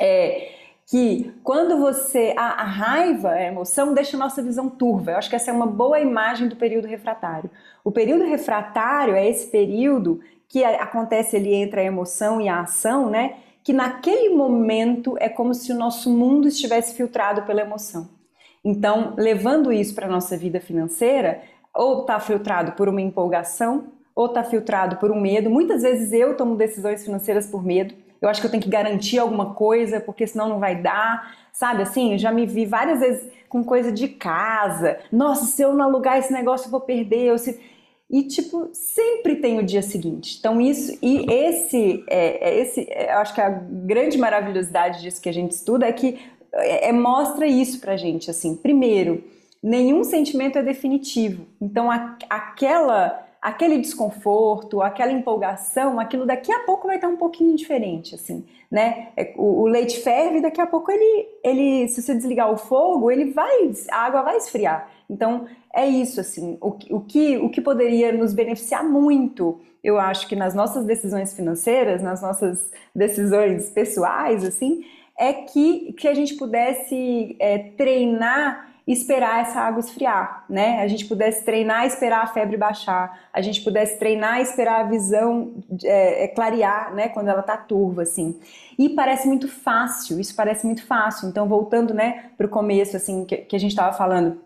É 0.00 0.56
que 0.88 1.32
quando 1.42 1.78
você. 1.78 2.34
A, 2.36 2.62
a, 2.62 2.64
raiva, 2.64 3.30
a 3.30 3.42
emoção, 3.42 3.94
deixa 3.94 4.16
a 4.16 4.20
nossa 4.20 4.42
visão 4.42 4.68
turva. 4.68 5.12
Eu 5.12 5.18
acho 5.18 5.30
que 5.30 5.36
essa 5.36 5.50
é 5.50 5.54
uma 5.54 5.66
boa 5.66 6.00
imagem 6.00 6.48
do 6.48 6.56
período 6.56 6.86
refratário. 6.88 7.48
O 7.84 7.92
período 7.92 8.24
refratário 8.24 9.14
é 9.14 9.28
esse 9.28 9.48
período 9.48 10.20
que 10.48 10.64
acontece 10.64 11.36
ali 11.36 11.54
entre 11.54 11.80
a 11.80 11.84
emoção 11.84 12.40
e 12.40 12.48
a 12.48 12.60
ação, 12.60 13.08
né? 13.08 13.36
Que 13.62 13.72
naquele 13.72 14.30
momento 14.30 15.16
é 15.18 15.28
como 15.28 15.54
se 15.54 15.72
o 15.72 15.76
nosso 15.76 16.10
mundo 16.10 16.48
estivesse 16.48 16.94
filtrado 16.94 17.42
pela 17.42 17.62
emoção. 17.62 18.15
Então, 18.68 19.14
levando 19.16 19.72
isso 19.72 19.94
para 19.94 20.06
a 20.06 20.10
nossa 20.10 20.36
vida 20.36 20.58
financeira, 20.58 21.40
ou 21.72 22.00
está 22.00 22.18
filtrado 22.18 22.72
por 22.72 22.88
uma 22.88 23.00
empolgação, 23.00 23.84
ou 24.12 24.26
está 24.26 24.42
filtrado 24.42 24.96
por 24.96 25.12
um 25.12 25.20
medo. 25.20 25.48
Muitas 25.48 25.82
vezes 25.82 26.12
eu 26.12 26.36
tomo 26.36 26.56
decisões 26.56 27.04
financeiras 27.04 27.46
por 27.46 27.64
medo. 27.64 27.94
Eu 28.20 28.28
acho 28.28 28.40
que 28.40 28.46
eu 28.48 28.50
tenho 28.50 28.62
que 28.64 28.68
garantir 28.68 29.20
alguma 29.20 29.54
coisa, 29.54 30.00
porque 30.00 30.26
senão 30.26 30.48
não 30.48 30.58
vai 30.58 30.74
dar. 30.82 31.36
Sabe 31.52 31.82
assim? 31.82 32.14
Eu 32.14 32.18
já 32.18 32.32
me 32.32 32.44
vi 32.44 32.66
várias 32.66 32.98
vezes 32.98 33.30
com 33.48 33.62
coisa 33.62 33.92
de 33.92 34.08
casa. 34.08 34.98
Nossa, 35.12 35.44
se 35.44 35.62
eu 35.62 35.72
não 35.72 35.84
alugar 35.84 36.18
esse 36.18 36.32
negócio, 36.32 36.66
eu 36.66 36.72
vou 36.72 36.80
perder. 36.80 37.26
Eu 37.26 37.38
se... 37.38 37.60
E, 38.10 38.24
tipo, 38.24 38.68
sempre 38.72 39.36
tem 39.36 39.60
o 39.60 39.62
dia 39.64 39.82
seguinte. 39.82 40.38
Então, 40.40 40.60
isso. 40.60 40.96
E 41.00 41.24
esse. 41.32 42.04
É, 42.08 42.50
é 42.50 42.60
esse 42.60 42.86
é, 42.90 43.12
eu 43.12 43.18
acho 43.18 43.32
que 43.32 43.40
a 43.40 43.48
grande 43.48 44.18
maravilhosidade 44.18 45.02
disso 45.02 45.20
que 45.20 45.28
a 45.28 45.32
gente 45.32 45.52
estuda 45.52 45.86
é 45.86 45.92
que 45.92 46.18
é, 46.52 46.88
é, 46.88 46.92
mostra 46.92 47.46
isso 47.46 47.80
pra 47.80 47.96
gente, 47.96 48.30
assim. 48.30 48.56
Primeiro, 48.56 49.22
nenhum 49.62 50.04
sentimento 50.04 50.58
é 50.58 50.62
definitivo. 50.62 51.46
Então, 51.60 51.90
a, 51.90 52.16
aquela, 52.28 53.26
aquele 53.40 53.78
desconforto, 53.78 54.82
aquela 54.82 55.12
empolgação, 55.12 56.00
aquilo 56.00 56.26
daqui 56.26 56.52
a 56.52 56.60
pouco 56.60 56.86
vai 56.86 56.96
estar 56.96 57.08
um 57.08 57.16
pouquinho 57.16 57.56
diferente, 57.56 58.14
assim, 58.14 58.44
né? 58.70 59.08
É, 59.16 59.34
o, 59.36 59.62
o, 59.62 59.66
leite 59.66 60.00
ferve, 60.00 60.40
daqui 60.40 60.60
a 60.60 60.66
pouco 60.66 60.90
ele, 60.90 61.28
ele, 61.42 61.88
se 61.88 62.02
você 62.02 62.14
desligar 62.14 62.50
o 62.50 62.56
fogo, 62.56 63.10
ele 63.10 63.32
vai, 63.32 63.70
a 63.90 63.98
água 63.98 64.22
vai 64.22 64.36
esfriar. 64.36 64.90
Então, 65.08 65.46
é 65.72 65.86
isso, 65.86 66.20
assim, 66.20 66.58
o, 66.60 66.76
o, 66.90 67.00
que, 67.00 67.36
o 67.36 67.48
que 67.48 67.60
poderia 67.60 68.12
nos 68.12 68.34
beneficiar 68.34 68.84
muito, 68.84 69.60
eu 69.82 69.98
acho 69.98 70.26
que 70.26 70.34
nas 70.34 70.54
nossas 70.54 70.84
decisões 70.84 71.32
financeiras, 71.32 72.02
nas 72.02 72.20
nossas 72.20 72.72
decisões 72.94 73.70
pessoais, 73.70 74.42
assim, 74.42 74.84
é 75.18 75.32
que, 75.32 75.92
que 75.94 76.06
a 76.06 76.14
gente 76.14 76.34
pudesse 76.34 77.36
é, 77.40 77.58
treinar 77.76 78.66
esperar 78.86 79.40
essa 79.40 79.60
água 79.60 79.80
esfriar, 79.80 80.44
né? 80.48 80.80
A 80.80 80.86
gente 80.86 81.06
pudesse 81.06 81.44
treinar 81.44 81.86
esperar 81.86 82.22
a 82.22 82.26
febre 82.28 82.56
baixar, 82.56 83.28
a 83.32 83.40
gente 83.40 83.62
pudesse 83.62 83.98
treinar 83.98 84.40
esperar 84.40 84.80
a 84.80 84.84
visão 84.84 85.54
é, 85.82 86.24
é, 86.24 86.28
clarear, 86.28 86.94
né? 86.94 87.08
Quando 87.08 87.28
ela 87.28 87.42
tá 87.42 87.56
turva, 87.56 88.02
assim. 88.02 88.38
E 88.78 88.88
parece 88.90 89.26
muito 89.26 89.48
fácil, 89.48 90.20
isso 90.20 90.36
parece 90.36 90.64
muito 90.64 90.86
fácil. 90.86 91.28
Então, 91.28 91.48
voltando, 91.48 91.92
né, 91.92 92.30
para 92.36 92.46
o 92.46 92.50
começo, 92.50 92.96
assim, 92.96 93.24
que, 93.24 93.38
que 93.38 93.56
a 93.56 93.58
gente 93.58 93.72
estava 93.72 93.96
falando, 93.96 94.40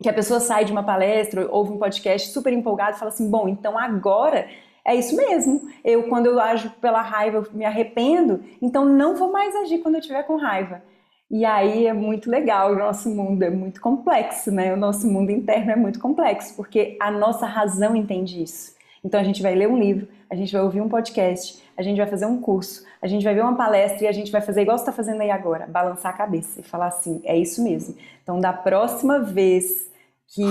que 0.00 0.08
a 0.08 0.12
pessoa 0.12 0.38
sai 0.38 0.64
de 0.64 0.70
uma 0.70 0.84
palestra, 0.84 1.48
ouve 1.50 1.72
um 1.72 1.78
podcast 1.78 2.28
super 2.30 2.52
empolgado 2.52 2.98
fala 2.98 3.10
assim, 3.10 3.28
bom, 3.28 3.48
então 3.48 3.76
agora 3.76 4.48
é 4.86 4.94
isso 4.94 5.16
mesmo. 5.16 5.60
Eu, 5.84 6.04
quando 6.08 6.26
eu 6.26 6.40
ajo 6.40 6.70
pela 6.80 7.00
raiva, 7.00 7.38
eu 7.38 7.46
me 7.52 7.64
arrependo, 7.64 8.42
então 8.60 8.84
não 8.84 9.14
vou 9.14 9.30
mais 9.30 9.54
agir 9.56 9.78
quando 9.78 9.94
eu 9.94 10.00
estiver 10.00 10.22
com 10.24 10.36
raiva. 10.36 10.82
E 11.30 11.44
aí 11.46 11.86
é 11.86 11.92
muito 11.94 12.30
legal, 12.30 12.72
o 12.72 12.78
nosso 12.78 13.08
mundo 13.08 13.42
é 13.42 13.48
muito 13.48 13.80
complexo, 13.80 14.50
né? 14.50 14.72
O 14.72 14.76
nosso 14.76 15.06
mundo 15.06 15.30
interno 15.30 15.70
é 15.72 15.76
muito 15.76 15.98
complexo, 15.98 16.54
porque 16.54 16.96
a 17.00 17.10
nossa 17.10 17.46
razão 17.46 17.96
entende 17.96 18.42
isso. 18.42 18.74
Então 19.04 19.18
a 19.18 19.24
gente 19.24 19.42
vai 19.42 19.54
ler 19.54 19.66
um 19.66 19.78
livro, 19.78 20.06
a 20.28 20.34
gente 20.34 20.52
vai 20.52 20.62
ouvir 20.62 20.80
um 20.80 20.88
podcast, 20.88 21.62
a 21.76 21.82
gente 21.82 21.96
vai 21.96 22.06
fazer 22.06 22.26
um 22.26 22.40
curso, 22.40 22.84
a 23.00 23.06
gente 23.06 23.24
vai 23.24 23.34
ver 23.34 23.40
uma 23.40 23.56
palestra 23.56 24.04
e 24.04 24.06
a 24.06 24.12
gente 24.12 24.30
vai 24.30 24.40
fazer 24.40 24.62
igual 24.62 24.76
você 24.76 24.82
está 24.82 24.92
fazendo 24.92 25.22
aí 25.22 25.30
agora, 25.30 25.66
balançar 25.66 26.12
a 26.12 26.16
cabeça 26.16 26.60
e 26.60 26.62
falar 26.62 26.88
assim, 26.88 27.20
é 27.24 27.36
isso 27.36 27.64
mesmo. 27.64 27.96
Então 28.22 28.38
da 28.38 28.52
próxima 28.52 29.18
vez 29.18 29.90
que 30.34 30.42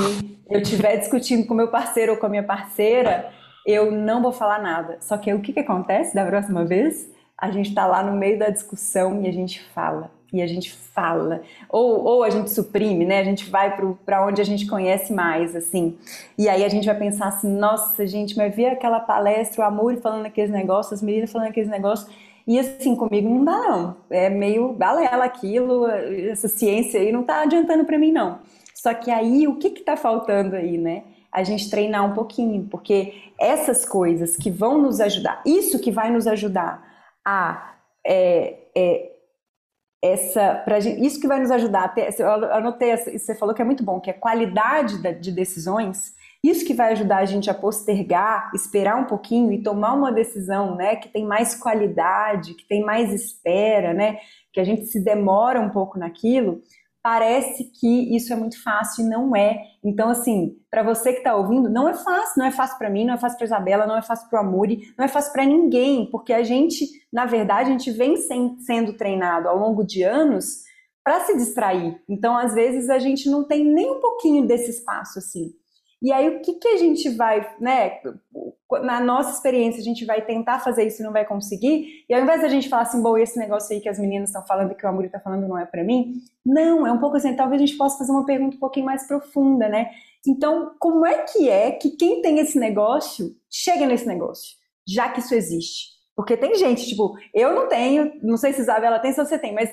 eu 0.49 0.59
estiver 0.61 0.97
discutindo 0.97 1.45
com 1.45 1.53
meu 1.53 1.69
parceiro 1.69 2.13
ou 2.13 2.17
com 2.17 2.25
a 2.25 2.29
minha 2.29 2.43
parceira, 2.43 3.31
eu 3.65 3.91
não 3.91 4.21
vou 4.21 4.31
falar 4.31 4.61
nada. 4.61 4.97
Só 5.01 5.17
que 5.17 5.33
o 5.33 5.41
que, 5.41 5.53
que 5.53 5.59
acontece 5.59 6.15
da 6.15 6.25
próxima 6.25 6.65
vez? 6.65 7.09
A 7.37 7.51
gente 7.51 7.69
está 7.69 7.85
lá 7.85 8.03
no 8.03 8.13
meio 8.13 8.37
da 8.37 8.49
discussão 8.49 9.21
e 9.21 9.27
a 9.27 9.31
gente 9.31 9.61
fala. 9.73 10.11
E 10.33 10.41
a 10.41 10.47
gente 10.47 10.71
fala. 10.71 11.41
Ou, 11.69 12.03
ou 12.03 12.23
a 12.23 12.29
gente 12.29 12.49
suprime, 12.51 13.05
né? 13.05 13.19
A 13.19 13.23
gente 13.23 13.49
vai 13.49 13.75
para 14.05 14.25
onde 14.25 14.41
a 14.41 14.45
gente 14.45 14.65
conhece 14.65 15.11
mais, 15.11 15.55
assim. 15.55 15.97
E 16.37 16.47
aí 16.47 16.63
a 16.63 16.69
gente 16.69 16.85
vai 16.85 16.97
pensar 16.97 17.27
assim: 17.27 17.49
nossa, 17.49 18.07
gente, 18.07 18.37
mas 18.37 18.55
ver 18.55 18.67
aquela 18.67 18.99
palestra, 18.99 19.61
o 19.61 19.65
amor 19.67 19.97
falando 19.97 20.25
aqueles 20.25 20.51
negócios, 20.51 20.93
as 20.93 21.01
meninas 21.01 21.31
falando 21.31 21.49
aqueles 21.49 21.69
negócios. 21.69 22.09
E 22.47 22.57
assim, 22.59 22.95
comigo 22.95 23.29
não 23.29 23.43
dá, 23.43 23.57
não. 23.57 23.97
É 24.09 24.29
meio 24.29 24.73
balela 24.73 25.25
aquilo, 25.25 25.85
essa 25.87 26.47
ciência 26.47 26.99
aí 26.99 27.11
não 27.11 27.23
tá 27.23 27.43
adiantando 27.43 27.85
para 27.85 27.99
mim, 27.99 28.11
não. 28.11 28.39
Só 28.73 28.93
que 28.93 29.11
aí, 29.11 29.47
o 29.47 29.57
que 29.57 29.69
que 29.69 29.81
tá 29.81 29.95
faltando 29.95 30.55
aí, 30.55 30.77
né? 30.77 31.03
A 31.31 31.43
gente 31.43 31.69
treinar 31.69 32.05
um 32.05 32.13
pouquinho, 32.13 32.67
porque 32.69 33.31
essas 33.39 33.85
coisas 33.85 34.35
que 34.35 34.51
vão 34.51 34.81
nos 34.81 34.99
ajudar, 34.99 35.41
isso 35.45 35.79
que 35.79 35.91
vai 35.91 36.11
nos 36.11 36.27
ajudar 36.27 36.85
a 37.25 37.69
é, 38.05 38.57
é, 38.75 39.11
essa, 40.03 40.55
pra 40.65 40.79
gente, 40.79 41.05
isso 41.05 41.19
que 41.21 41.27
vai 41.27 41.39
nos 41.39 41.51
ajudar 41.51 41.93
eu 42.17 42.31
anotei, 42.53 42.97
você 42.97 43.35
falou 43.35 43.53
que 43.53 43.61
é 43.61 43.65
muito 43.65 43.83
bom, 43.83 43.99
que 43.99 44.09
é 44.09 44.13
qualidade 44.13 44.99
de 45.19 45.31
decisões, 45.31 46.15
isso 46.43 46.65
que 46.65 46.73
vai 46.73 46.93
ajudar 46.93 47.17
a 47.17 47.25
gente 47.25 47.51
a 47.51 47.53
postergar, 47.53 48.49
esperar 48.55 48.95
um 48.95 49.05
pouquinho 49.05 49.51
e 49.51 49.61
tomar 49.61 49.93
uma 49.93 50.11
decisão, 50.11 50.75
né, 50.75 50.95
que 50.95 51.07
tem 51.07 51.23
mais 51.23 51.53
qualidade, 51.53 52.55
que 52.55 52.67
tem 52.67 52.83
mais 52.83 53.13
espera, 53.13 53.93
né, 53.93 54.17
que 54.51 54.59
a 54.59 54.63
gente 54.63 54.87
se 54.87 55.03
demora 55.03 55.61
um 55.61 55.69
pouco 55.69 55.99
naquilo, 55.99 56.63
parece 57.03 57.65
que 57.79 58.15
isso 58.15 58.31
é 58.31 58.35
muito 58.35 58.61
fácil 58.61 59.05
e 59.05 59.09
não 59.09 59.35
é. 59.35 59.57
Então, 59.83 60.09
assim, 60.09 60.57
para 60.69 60.83
você 60.83 61.11
que 61.11 61.19
está 61.19 61.35
ouvindo, 61.35 61.69
não 61.69 61.87
é 61.87 61.93
fácil. 61.93 62.33
Não 62.37 62.45
é 62.45 62.51
fácil 62.51 62.77
para 62.77 62.89
mim, 62.89 63.05
não 63.05 63.15
é 63.15 63.17
fácil 63.17 63.37
para 63.37 63.45
Isabela, 63.45 63.87
não 63.87 63.97
é 63.97 64.01
fácil 64.01 64.29
para 64.29 64.41
o 64.41 64.45
Amuri, 64.45 64.93
não 64.97 65.05
é 65.05 65.07
fácil 65.07 65.33
para 65.33 65.45
ninguém, 65.45 66.09
porque 66.09 66.31
a 66.31 66.43
gente, 66.43 66.85
na 67.11 67.25
verdade, 67.25 67.69
a 67.69 67.71
gente 67.71 67.91
vem 67.91 68.17
sem, 68.17 68.57
sendo 68.59 68.93
treinado 68.93 69.47
ao 69.47 69.57
longo 69.57 69.83
de 69.83 70.03
anos 70.03 70.63
para 71.03 71.21
se 71.21 71.35
distrair. 71.35 71.99
Então, 72.07 72.37
às 72.37 72.53
vezes, 72.53 72.89
a 72.89 72.99
gente 72.99 73.29
não 73.29 73.43
tem 73.43 73.65
nem 73.65 73.89
um 73.91 73.99
pouquinho 73.99 74.45
desse 74.45 74.69
espaço, 74.69 75.17
assim. 75.17 75.51
E 76.01 76.11
aí, 76.11 76.29
o 76.29 76.41
que, 76.41 76.53
que 76.53 76.67
a 76.67 76.77
gente 76.77 77.09
vai, 77.09 77.47
né? 77.59 77.99
Na 78.83 78.99
nossa 78.99 79.31
experiência, 79.35 79.79
a 79.79 79.83
gente 79.83 80.03
vai 80.05 80.21
tentar 80.21 80.59
fazer 80.59 80.87
isso 80.87 81.01
e 81.01 81.05
não 81.05 81.11
vai 81.11 81.25
conseguir. 81.25 82.05
E 82.09 82.13
ao 82.13 82.21
invés 82.21 82.41
da 82.41 82.47
gente 82.47 82.69
falar 82.69 82.83
assim, 82.83 83.01
bom, 83.01 83.17
esse 83.17 83.37
negócio 83.37 83.75
aí 83.75 83.81
que 83.81 83.89
as 83.89 83.99
meninas 83.99 84.29
estão 84.29 84.45
falando, 84.45 84.73
que 84.73 84.85
o 84.85 84.89
Amuri 84.89 85.07
está 85.07 85.19
falando, 85.19 85.47
não 85.47 85.57
é 85.57 85.65
para 85.65 85.83
mim. 85.83 86.15
Não, 86.43 86.87
é 86.87 86.91
um 86.91 86.97
pouco 86.97 87.17
assim, 87.17 87.35
talvez 87.35 87.61
a 87.61 87.65
gente 87.65 87.77
possa 87.77 87.99
fazer 87.99 88.11
uma 88.11 88.25
pergunta 88.25 88.55
um 88.55 88.59
pouquinho 88.59 88.85
mais 88.85 89.05
profunda, 89.05 89.69
né? 89.69 89.91
Então, 90.25 90.73
como 90.79 91.05
é 91.05 91.23
que 91.23 91.49
é 91.49 91.71
que 91.71 91.91
quem 91.91 92.21
tem 92.21 92.39
esse 92.39 92.57
negócio 92.57 93.35
chega 93.49 93.85
nesse 93.85 94.07
negócio, 94.07 94.55
já 94.87 95.09
que 95.09 95.19
isso 95.19 95.35
existe? 95.35 95.91
Porque 96.15 96.37
tem 96.37 96.55
gente, 96.55 96.85
tipo, 96.87 97.17
eu 97.33 97.53
não 97.53 97.67
tenho, 97.67 98.13
não 98.21 98.37
sei 98.37 98.53
se 98.53 98.61
Isabela 98.61 98.99
tem, 98.99 99.11
se 99.11 99.23
você 99.23 99.39
tem, 99.39 99.53
mas 99.53 99.71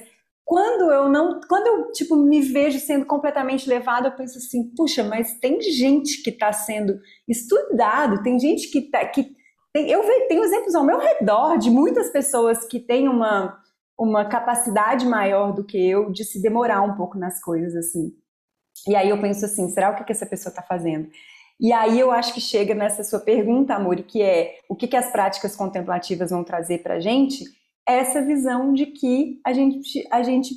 quando 0.49 0.91
eu 0.91 1.11
não, 1.11 1.41
quando 1.47 1.67
eu 1.67 1.93
tipo 1.93 2.17
me 2.17 2.41
vejo 2.41 2.81
sendo 2.81 3.05
completamente 3.05 3.69
levada, 3.69 4.09
eu 4.09 4.17
penso 4.17 4.39
assim, 4.39 4.73
puxa, 4.75 5.05
mas 5.05 5.39
tem 5.39 5.61
gente 5.61 6.23
que 6.23 6.31
está 6.31 6.51
sendo 6.55 6.99
estudado, 7.29 8.23
tem 8.23 8.41
gente 8.41 8.71
que 8.71 8.81
tá, 8.81 9.05
que 9.05 9.37
tem, 9.75 9.91
eu 9.91 10.01
vejo, 10.01 10.27
tenho 10.27 10.43
exemplos 10.43 10.75
ao 10.75 10.87
meu 10.87 10.99
redor 10.99 11.59
de 11.59 11.71
muitas 11.71 12.09
pessoas 12.11 12.65
que 12.65 12.81
têm 12.81 13.09
uma 13.09 13.63
uma 14.01 14.25
capacidade 14.25 15.05
maior 15.05 15.53
do 15.53 15.67
que 15.67 15.77
eu 15.77 16.11
de 16.11 16.25
se 16.25 16.41
demorar 16.41 16.81
um 16.81 16.97
pouco 16.97 17.19
nas 17.19 17.43
coisas 17.43 17.77
assim. 17.77 18.13
E 18.87 18.97
aí 18.97 19.11
eu 19.11 19.21
penso 19.21 19.45
assim, 19.45 19.69
será 19.69 19.91
o 19.91 19.97
que, 19.97 20.05
que 20.05 20.13
essa 20.13 20.25
pessoa 20.25 20.51
está 20.51 20.63
fazendo? 20.63 21.11
E 21.61 21.75
aí 21.75 22.01
eu 22.01 22.11
acho 22.11 22.33
que 22.33 22.41
chega 22.41 22.75
nessa 22.75 23.05
sua 23.05 23.21
pergunta, 23.21 23.75
Amor, 23.75 23.97
que 23.97 24.23
é 24.23 24.55
o 24.67 24.75
que, 24.75 24.89
que 24.89 24.97
as 24.97 25.13
práticas 25.13 25.55
contemplativas 25.55 26.31
vão 26.31 26.43
trazer 26.43 26.79
para 26.79 26.95
a 26.95 27.01
gente? 27.01 27.45
Essa 27.88 28.22
visão 28.22 28.72
de 28.72 28.87
que 28.87 29.40
a 29.44 29.53
gente, 29.53 30.07
a 30.11 30.22
gente 30.22 30.55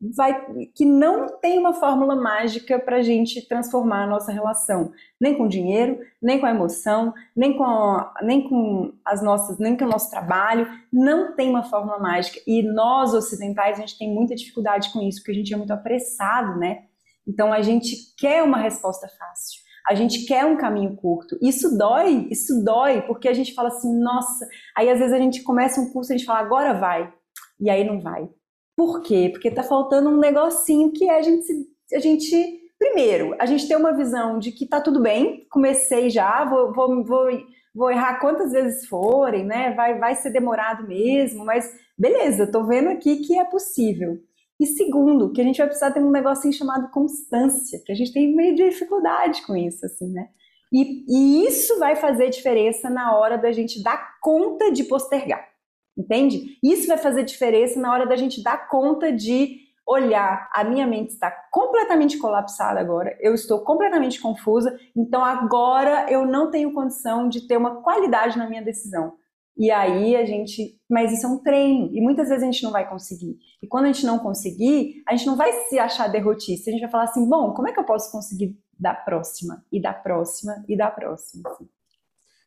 vai 0.00 0.46
que 0.74 0.84
não 0.84 1.26
tem 1.40 1.58
uma 1.58 1.72
fórmula 1.72 2.14
mágica 2.14 2.78
para 2.78 2.98
a 2.98 3.02
gente 3.02 3.46
transformar 3.48 4.04
a 4.04 4.06
nossa 4.06 4.30
relação, 4.30 4.92
nem 5.20 5.36
com 5.36 5.44
o 5.44 5.48
dinheiro, 5.48 5.98
nem 6.22 6.38
com 6.38 6.46
a 6.46 6.50
emoção, 6.50 7.12
nem 7.34 7.56
com, 7.56 7.64
a, 7.64 8.14
nem 8.22 8.48
com 8.48 8.92
as 9.04 9.22
nossas, 9.22 9.58
nem 9.58 9.76
com 9.76 9.84
o 9.84 9.88
nosso 9.88 10.08
trabalho, 10.08 10.68
não 10.92 11.34
tem 11.34 11.50
uma 11.50 11.64
fórmula 11.64 11.98
mágica. 11.98 12.38
E 12.46 12.62
nós 12.62 13.12
ocidentais 13.12 13.76
a 13.76 13.80
gente 13.80 13.98
tem 13.98 14.14
muita 14.14 14.36
dificuldade 14.36 14.92
com 14.92 15.02
isso, 15.02 15.18
porque 15.18 15.32
a 15.32 15.34
gente 15.34 15.52
é 15.52 15.56
muito 15.56 15.72
apressado, 15.72 16.58
né? 16.58 16.84
Então 17.26 17.52
a 17.52 17.60
gente 17.60 18.14
quer 18.16 18.42
uma 18.42 18.58
resposta 18.58 19.08
fácil. 19.08 19.57
A 19.88 19.94
gente 19.94 20.26
quer 20.26 20.44
um 20.44 20.56
caminho 20.56 20.94
curto. 20.96 21.38
Isso 21.40 21.76
dói, 21.76 22.28
isso 22.30 22.62
dói, 22.62 23.02
porque 23.02 23.28
a 23.28 23.32
gente 23.32 23.54
fala 23.54 23.68
assim, 23.68 23.98
nossa. 23.98 24.46
Aí 24.76 24.90
às 24.90 24.98
vezes 24.98 25.14
a 25.14 25.18
gente 25.18 25.42
começa 25.42 25.80
um 25.80 25.90
curso 25.90 26.12
e 26.12 26.14
a 26.14 26.18
gente 26.18 26.26
fala, 26.26 26.40
agora 26.40 26.74
vai. 26.74 27.12
E 27.58 27.70
aí 27.70 27.84
não 27.84 28.00
vai. 28.00 28.28
Por 28.76 29.02
quê? 29.02 29.30
Porque 29.32 29.50
tá 29.50 29.62
faltando 29.62 30.10
um 30.10 30.18
negocinho 30.18 30.92
que 30.92 31.08
é 31.08 31.18
a 31.18 31.22
gente, 31.22 31.44
a 31.92 31.98
gente 31.98 32.58
primeiro, 32.78 33.34
a 33.40 33.46
gente 33.46 33.66
ter 33.66 33.76
uma 33.76 33.92
visão 33.92 34.38
de 34.38 34.52
que 34.52 34.66
tá 34.66 34.80
tudo 34.80 35.00
bem, 35.00 35.46
comecei 35.50 36.08
já, 36.08 36.44
vou, 36.44 36.72
vou, 36.72 37.04
vou, 37.04 37.26
vou 37.74 37.90
errar 37.90 38.20
quantas 38.20 38.52
vezes 38.52 38.86
forem, 38.86 39.44
né? 39.44 39.72
Vai, 39.74 39.98
vai 39.98 40.14
ser 40.14 40.30
demorado 40.30 40.86
mesmo, 40.86 41.44
mas 41.44 41.68
beleza, 41.98 42.50
tô 42.50 42.64
vendo 42.64 42.88
aqui 42.90 43.16
que 43.16 43.36
é 43.36 43.44
possível. 43.44 44.18
E 44.60 44.66
segundo, 44.66 45.32
que 45.32 45.40
a 45.40 45.44
gente 45.44 45.58
vai 45.58 45.66
precisar 45.66 45.92
ter 45.92 46.00
um 46.00 46.10
negocinho 46.10 46.52
chamado 46.52 46.90
constância, 46.90 47.80
que 47.84 47.92
a 47.92 47.94
gente 47.94 48.12
tem 48.12 48.34
meio 48.34 48.54
de 48.54 48.68
dificuldade 48.68 49.42
com 49.46 49.56
isso, 49.56 49.86
assim, 49.86 50.12
né? 50.12 50.28
E, 50.72 51.04
e 51.08 51.46
isso 51.46 51.78
vai 51.78 51.96
fazer 51.96 52.28
diferença 52.28 52.90
na 52.90 53.16
hora 53.16 53.38
da 53.38 53.52
gente 53.52 53.82
dar 53.82 54.18
conta 54.20 54.70
de 54.70 54.84
postergar, 54.84 55.48
entende? 55.96 56.58
Isso 56.62 56.86
vai 56.88 56.98
fazer 56.98 57.24
diferença 57.24 57.80
na 57.80 57.92
hora 57.92 58.06
da 58.06 58.16
gente 58.16 58.42
dar 58.42 58.68
conta 58.68 59.12
de 59.12 59.68
olhar, 59.86 60.50
a 60.52 60.62
minha 60.64 60.86
mente 60.86 61.12
está 61.12 61.30
completamente 61.50 62.18
colapsada 62.18 62.78
agora, 62.78 63.16
eu 63.20 63.32
estou 63.32 63.60
completamente 63.60 64.20
confusa, 64.20 64.78
então 64.94 65.24
agora 65.24 66.04
eu 66.10 66.26
não 66.26 66.50
tenho 66.50 66.74
condição 66.74 67.26
de 67.26 67.48
ter 67.48 67.56
uma 67.56 67.76
qualidade 67.76 68.36
na 68.36 68.46
minha 68.46 68.60
decisão. 68.60 69.14
E 69.58 69.72
aí 69.72 70.14
a 70.14 70.24
gente. 70.24 70.78
Mas 70.88 71.12
isso 71.12 71.26
é 71.26 71.28
um 71.28 71.42
treino. 71.42 71.90
E 71.92 72.00
muitas 72.00 72.28
vezes 72.28 72.44
a 72.44 72.46
gente 72.46 72.62
não 72.62 72.70
vai 72.70 72.88
conseguir. 72.88 73.36
E 73.60 73.66
quando 73.66 73.86
a 73.86 73.92
gente 73.92 74.06
não 74.06 74.20
conseguir, 74.20 75.02
a 75.06 75.16
gente 75.16 75.26
não 75.26 75.36
vai 75.36 75.52
se 75.68 75.78
achar 75.78 76.06
derrotista. 76.06 76.70
A 76.70 76.72
gente 76.72 76.82
vai 76.82 76.90
falar 76.90 77.04
assim: 77.04 77.28
bom, 77.28 77.52
como 77.52 77.66
é 77.66 77.72
que 77.72 77.80
eu 77.80 77.84
posso 77.84 78.12
conseguir 78.12 78.56
da 78.78 78.94
próxima? 78.94 79.64
E 79.72 79.82
da 79.82 79.92
próxima? 79.92 80.64
E 80.68 80.76
da 80.76 80.88
próxima? 80.88 81.50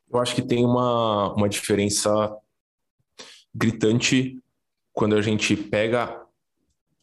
Eu 0.10 0.20
acho 0.20 0.34
que 0.34 0.42
tem 0.42 0.66
uma, 0.66 1.34
uma 1.34 1.50
diferença 1.50 2.34
gritante 3.54 4.42
quando 4.94 5.16
a 5.16 5.22
gente 5.22 5.56
pega 5.56 6.26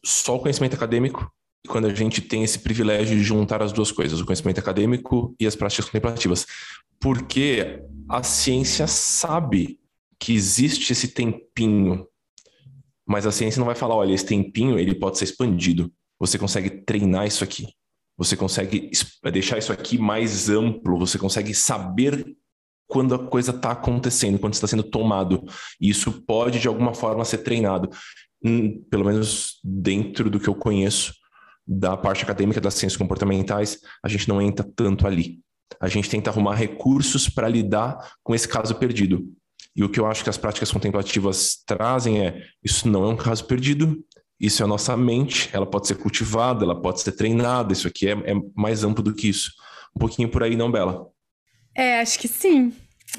só 0.03 0.37
o 0.37 0.39
conhecimento 0.39 0.75
acadêmico 0.75 1.31
e 1.63 1.67
quando 1.67 1.85
a 1.85 1.93
gente 1.93 2.21
tem 2.21 2.43
esse 2.43 2.57
privilégio 2.57 3.15
de 3.15 3.23
juntar 3.23 3.61
as 3.61 3.71
duas 3.71 3.91
coisas, 3.91 4.19
o 4.19 4.25
conhecimento 4.25 4.59
acadêmico 4.59 5.35
e 5.39 5.45
as 5.45 5.55
práticas 5.55 5.85
contemplativas. 5.85 6.47
Porque 6.99 7.83
a 8.07 8.23
ciência 8.23 8.87
sabe 8.87 9.79
que 10.19 10.33
existe 10.33 10.91
esse 10.91 11.07
tempinho, 11.09 12.05
mas 13.07 13.25
a 13.25 13.31
ciência 13.31 13.59
não 13.59 13.65
vai 13.65 13.75
falar, 13.75 13.95
olha, 13.95 14.13
esse 14.13 14.25
tempinho 14.25 14.77
ele 14.77 14.93
pode 14.93 15.17
ser 15.17 15.23
expandido. 15.25 15.91
Você 16.19 16.37
consegue 16.37 16.69
treinar 16.69 17.25
isso 17.25 17.43
aqui. 17.43 17.67
Você 18.17 18.35
consegue 18.35 18.91
deixar 19.31 19.57
isso 19.57 19.71
aqui 19.71 19.97
mais 19.97 20.49
amplo, 20.49 20.99
você 20.99 21.17
consegue 21.17 21.53
saber 21.53 22.35
quando 22.85 23.15
a 23.15 23.19
coisa 23.19 23.51
está 23.51 23.71
acontecendo, 23.71 24.37
quando 24.37 24.55
está 24.55 24.67
sendo 24.67 24.83
tomado. 24.83 25.45
E 25.79 25.89
isso 25.89 26.23
pode, 26.23 26.59
de 26.59 26.67
alguma 26.67 26.93
forma, 26.93 27.23
ser 27.23 27.37
treinado. 27.39 27.89
Hum, 28.43 28.83
pelo 28.89 29.05
menos 29.05 29.59
dentro 29.63 30.29
do 30.29 30.39
que 30.39 30.49
eu 30.49 30.55
conheço 30.55 31.13
da 31.65 31.95
parte 31.95 32.23
acadêmica 32.23 32.59
das 32.59 32.73
ciências 32.73 32.97
comportamentais, 32.97 33.79
a 34.03 34.09
gente 34.09 34.27
não 34.27 34.41
entra 34.41 34.67
tanto 34.75 35.05
ali. 35.07 35.39
A 35.79 35.87
gente 35.87 36.09
tenta 36.09 36.29
arrumar 36.29 36.55
recursos 36.55 37.29
para 37.29 37.47
lidar 37.47 38.15
com 38.23 38.33
esse 38.33 38.47
caso 38.47 38.75
perdido. 38.75 39.31
E 39.75 39.83
o 39.83 39.89
que 39.89 39.99
eu 39.99 40.05
acho 40.05 40.23
que 40.23 40.29
as 40.29 40.37
práticas 40.37 40.71
contemplativas 40.71 41.57
trazem 41.65 42.25
é: 42.25 42.43
isso 42.63 42.87
não 42.87 43.03
é 43.03 43.07
um 43.07 43.15
caso 43.15 43.45
perdido, 43.45 44.03
isso 44.39 44.61
é 44.61 44.65
a 44.65 44.67
nossa 44.67 44.95
mente, 44.95 45.49
ela 45.51 45.65
pode 45.65 45.87
ser 45.87 45.95
cultivada, 45.95 46.63
ela 46.63 46.79
pode 46.79 47.01
ser 47.01 47.11
treinada, 47.11 47.73
isso 47.73 47.87
aqui 47.87 48.07
é, 48.07 48.11
é 48.11 48.33
mais 48.55 48.83
amplo 48.83 49.03
do 49.03 49.13
que 49.13 49.27
isso. 49.27 49.51
Um 49.95 49.99
pouquinho 49.99 50.29
por 50.29 50.43
aí, 50.43 50.55
não, 50.55 50.71
Bela? 50.71 51.07
É, 51.75 51.99
acho 51.99 52.19
que 52.19 52.27
sim. 52.27 52.73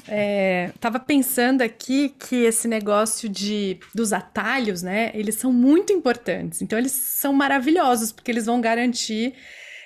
É, 0.07 0.71
tava 0.79 0.99
pensando 0.99 1.61
aqui 1.61 2.09
que 2.09 2.43
esse 2.43 2.67
negócio 2.67 3.27
de 3.27 3.77
dos 3.93 4.13
atalhos, 4.13 4.81
né? 4.81 5.11
Eles 5.13 5.35
são 5.35 5.51
muito 5.51 5.91
importantes. 5.91 6.61
Então, 6.61 6.79
eles 6.79 6.91
são 6.91 7.33
maravilhosos, 7.33 8.11
porque 8.11 8.31
eles 8.31 8.45
vão 8.45 8.61
garantir 8.61 9.33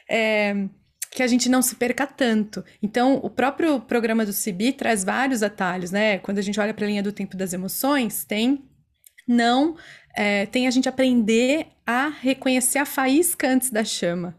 é, 0.09 0.67
que 1.15 1.23
a 1.23 1.27
gente 1.27 1.47
não 1.47 1.61
se 1.61 1.75
perca 1.75 2.05
tanto. 2.05 2.63
Então, 2.83 3.21
o 3.23 3.29
próprio 3.29 3.79
programa 3.79 4.25
do 4.25 4.33
CIBI 4.33 4.73
traz 4.73 5.01
vários 5.01 5.41
atalhos, 5.41 5.89
né? 5.89 6.19
Quando 6.19 6.39
a 6.39 6.41
gente 6.41 6.59
olha 6.59 6.73
para 6.73 6.85
a 6.85 6.89
linha 6.89 7.01
do 7.01 7.13
tempo 7.13 7.37
das 7.37 7.53
emoções, 7.53 8.25
tem 8.25 8.65
não 9.25 9.75
é, 10.13 10.45
tem 10.45 10.67
a 10.67 10.71
gente 10.71 10.89
aprender 10.89 11.67
a 11.85 12.09
reconhecer 12.09 12.79
a 12.79 12.85
faísca 12.85 13.47
antes 13.47 13.69
da 13.69 13.83
chama. 13.83 14.37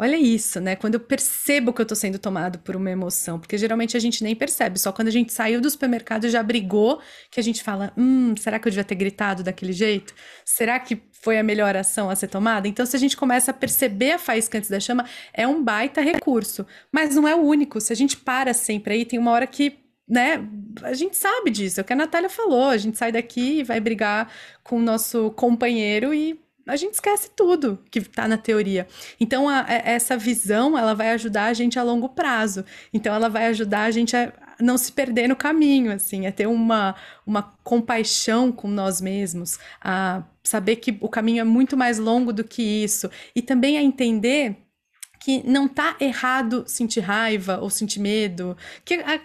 Olha 0.00 0.16
isso, 0.16 0.60
né? 0.60 0.76
Quando 0.76 0.94
eu 0.94 1.00
percebo 1.00 1.72
que 1.72 1.82
eu 1.82 1.86
tô 1.86 1.94
sendo 1.96 2.20
tomado 2.20 2.60
por 2.60 2.76
uma 2.76 2.88
emoção, 2.88 3.40
porque 3.40 3.58
geralmente 3.58 3.96
a 3.96 4.00
gente 4.00 4.22
nem 4.22 4.34
percebe, 4.36 4.78
só 4.78 4.92
quando 4.92 5.08
a 5.08 5.10
gente 5.10 5.32
saiu 5.32 5.60
do 5.60 5.68
supermercado 5.68 6.28
já 6.28 6.40
brigou, 6.40 7.00
que 7.32 7.40
a 7.40 7.42
gente 7.42 7.64
fala: 7.64 7.92
hum, 7.96 8.32
será 8.36 8.60
que 8.60 8.68
eu 8.68 8.70
devia 8.70 8.84
ter 8.84 8.94
gritado 8.94 9.42
daquele 9.42 9.72
jeito? 9.72 10.14
Será 10.44 10.78
que 10.78 11.02
foi 11.20 11.36
a 11.36 11.42
melhor 11.42 11.74
ação 11.76 12.08
a 12.08 12.14
ser 12.14 12.28
tomada? 12.28 12.68
Então, 12.68 12.86
se 12.86 12.94
a 12.94 12.98
gente 12.98 13.16
começa 13.16 13.50
a 13.50 13.54
perceber 13.54 14.12
a 14.12 14.18
faísca 14.20 14.58
antes 14.58 14.70
da 14.70 14.78
chama, 14.78 15.04
é 15.34 15.48
um 15.48 15.64
baita 15.64 16.00
recurso, 16.00 16.64
mas 16.92 17.16
não 17.16 17.26
é 17.26 17.34
o 17.34 17.40
único. 17.40 17.80
Se 17.80 17.92
a 17.92 17.96
gente 17.96 18.16
para 18.16 18.54
sempre 18.54 18.94
aí, 18.94 19.04
tem 19.04 19.18
uma 19.18 19.32
hora 19.32 19.48
que 19.48 19.78
né? 20.08 20.48
A 20.82 20.94
gente 20.94 21.16
sabe 21.16 21.50
disso, 21.50 21.80
é 21.80 21.82
o 21.82 21.84
que 21.84 21.92
a 21.92 21.96
Natália 21.96 22.30
falou. 22.30 22.68
A 22.70 22.76
gente 22.78 22.96
sai 22.96 23.12
daqui 23.12 23.60
e 23.60 23.64
vai 23.64 23.80
brigar 23.80 24.32
com 24.62 24.78
o 24.78 24.82
nosso 24.82 25.30
companheiro 25.32 26.14
e 26.14 26.40
a 26.68 26.76
gente 26.76 26.94
esquece 26.94 27.30
tudo 27.34 27.78
que 27.90 27.98
está 27.98 28.28
na 28.28 28.36
teoria. 28.36 28.86
Então, 29.18 29.48
a, 29.48 29.62
a, 29.62 29.72
essa 29.72 30.16
visão, 30.16 30.78
ela 30.78 30.94
vai 30.94 31.10
ajudar 31.10 31.46
a 31.46 31.52
gente 31.54 31.78
a 31.78 31.82
longo 31.82 32.08
prazo. 32.10 32.64
Então, 32.92 33.14
ela 33.14 33.28
vai 33.28 33.46
ajudar 33.46 33.84
a 33.84 33.90
gente 33.90 34.14
a 34.14 34.32
não 34.60 34.76
se 34.76 34.92
perder 34.92 35.28
no 35.28 35.36
caminho, 35.36 35.92
assim, 35.92 36.26
a 36.26 36.32
ter 36.32 36.46
uma, 36.46 36.94
uma 37.26 37.42
compaixão 37.64 38.52
com 38.52 38.68
nós 38.68 39.00
mesmos, 39.00 39.58
a 39.80 40.22
saber 40.42 40.76
que 40.76 40.96
o 41.00 41.08
caminho 41.08 41.40
é 41.40 41.44
muito 41.44 41.76
mais 41.76 41.98
longo 41.98 42.32
do 42.32 42.44
que 42.44 42.62
isso. 42.62 43.10
E 43.34 43.40
também 43.40 43.78
a 43.78 43.82
entender 43.82 44.56
que 45.20 45.42
não 45.48 45.66
tá 45.66 45.96
errado 46.00 46.64
sentir 46.66 47.00
raiva 47.00 47.58
ou 47.60 47.70
sentir 47.70 48.00
medo. 48.00 48.56
Que 48.84 48.94
a, 48.94 49.20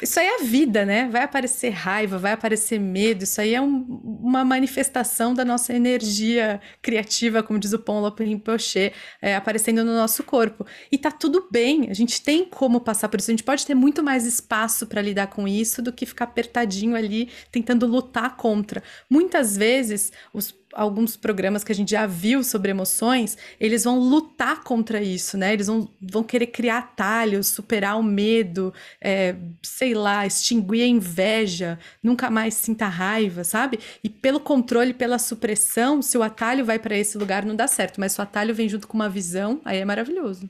isso 0.00 0.20
aí 0.20 0.26
é 0.26 0.40
a 0.40 0.44
vida, 0.44 0.84
né? 0.84 1.08
Vai 1.08 1.22
aparecer 1.22 1.70
raiva, 1.70 2.18
vai 2.18 2.32
aparecer 2.32 2.78
medo. 2.78 3.24
Isso 3.24 3.40
aí 3.40 3.54
é 3.54 3.60
um, 3.60 3.82
uma 4.22 4.44
manifestação 4.44 5.34
da 5.34 5.44
nossa 5.44 5.74
energia 5.74 6.60
criativa, 6.80 7.42
como 7.42 7.58
diz 7.58 7.72
o 7.72 7.80
Pon 7.80 8.08
Rinpoche, 8.08 8.92
é, 9.20 9.34
aparecendo 9.34 9.84
no 9.84 9.92
nosso 9.92 10.22
corpo. 10.22 10.64
E 10.92 10.96
tá 10.96 11.10
tudo 11.10 11.48
bem, 11.50 11.90
a 11.90 11.94
gente 11.94 12.22
tem 12.22 12.44
como 12.44 12.80
passar 12.80 13.08
por 13.08 13.18
isso. 13.18 13.30
A 13.30 13.32
gente 13.32 13.42
pode 13.42 13.66
ter 13.66 13.74
muito 13.74 14.00
mais 14.00 14.24
espaço 14.24 14.86
para 14.86 15.02
lidar 15.02 15.26
com 15.28 15.48
isso 15.48 15.82
do 15.82 15.92
que 15.92 16.06
ficar 16.06 16.26
apertadinho 16.26 16.94
ali 16.94 17.28
tentando 17.50 17.84
lutar 17.84 18.36
contra. 18.36 18.82
Muitas 19.10 19.56
vezes, 19.56 20.12
os 20.32 20.54
alguns 20.78 21.16
programas 21.16 21.64
que 21.64 21.72
a 21.72 21.74
gente 21.74 21.90
já 21.90 22.06
viu 22.06 22.44
sobre 22.44 22.70
emoções, 22.70 23.36
eles 23.58 23.82
vão 23.82 23.98
lutar 23.98 24.62
contra 24.62 25.02
isso, 25.02 25.36
né? 25.36 25.52
Eles 25.52 25.66
vão, 25.66 25.88
vão 26.00 26.22
querer 26.22 26.46
criar 26.46 26.78
atalhos, 26.78 27.48
superar 27.48 27.98
o 27.98 28.02
medo, 28.02 28.72
é, 29.00 29.34
sei 29.60 29.92
lá, 29.92 30.24
extinguir 30.24 30.82
a 30.82 30.86
inveja, 30.86 31.78
nunca 32.00 32.30
mais 32.30 32.54
sinta 32.54 32.86
raiva, 32.86 33.42
sabe? 33.42 33.80
E 34.04 34.08
pelo 34.08 34.38
controle, 34.38 34.94
pela 34.94 35.18
supressão, 35.18 36.00
se 36.00 36.16
o 36.16 36.22
atalho 36.22 36.64
vai 36.64 36.78
para 36.78 36.96
esse 36.96 37.18
lugar, 37.18 37.44
não 37.44 37.56
dá 37.56 37.66
certo. 37.66 37.98
Mas 37.98 38.12
se 38.12 38.20
o 38.20 38.22
atalho 38.22 38.54
vem 38.54 38.68
junto 38.68 38.86
com 38.86 38.96
uma 38.96 39.08
visão, 39.08 39.60
aí 39.64 39.78
é 39.78 39.84
maravilhoso. 39.84 40.48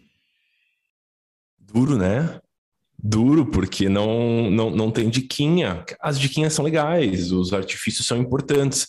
Duro, 1.58 1.96
né? 1.96 2.38
Duro, 2.98 3.46
porque 3.46 3.88
não, 3.88 4.50
não, 4.50 4.70
não 4.70 4.90
tem 4.90 5.08
diquinha. 5.08 5.84
As 6.00 6.20
diquinhas 6.20 6.52
são 6.52 6.64
legais, 6.64 7.32
os 7.32 7.54
artifícios 7.54 8.06
são 8.06 8.18
importantes, 8.18 8.88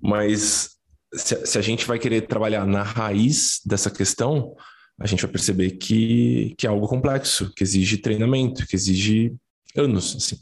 mas 0.00 0.75
se, 1.16 1.46
se, 1.46 1.58
a 1.58 1.62
gente 1.62 1.86
vai 1.86 1.98
querer 1.98 2.22
trabalhar 2.22 2.66
na 2.66 2.82
raiz 2.82 3.60
dessa 3.64 3.90
questão, 3.90 4.54
a 4.98 5.06
gente 5.06 5.22
vai 5.22 5.30
perceber 5.30 5.72
que, 5.72 6.54
que 6.56 6.66
é 6.66 6.70
algo 6.70 6.86
complexo, 6.86 7.52
que 7.54 7.62
exige 7.62 7.98
treinamento, 7.98 8.66
que 8.66 8.76
exige 8.76 9.34
anos, 9.76 10.16
assim. 10.16 10.36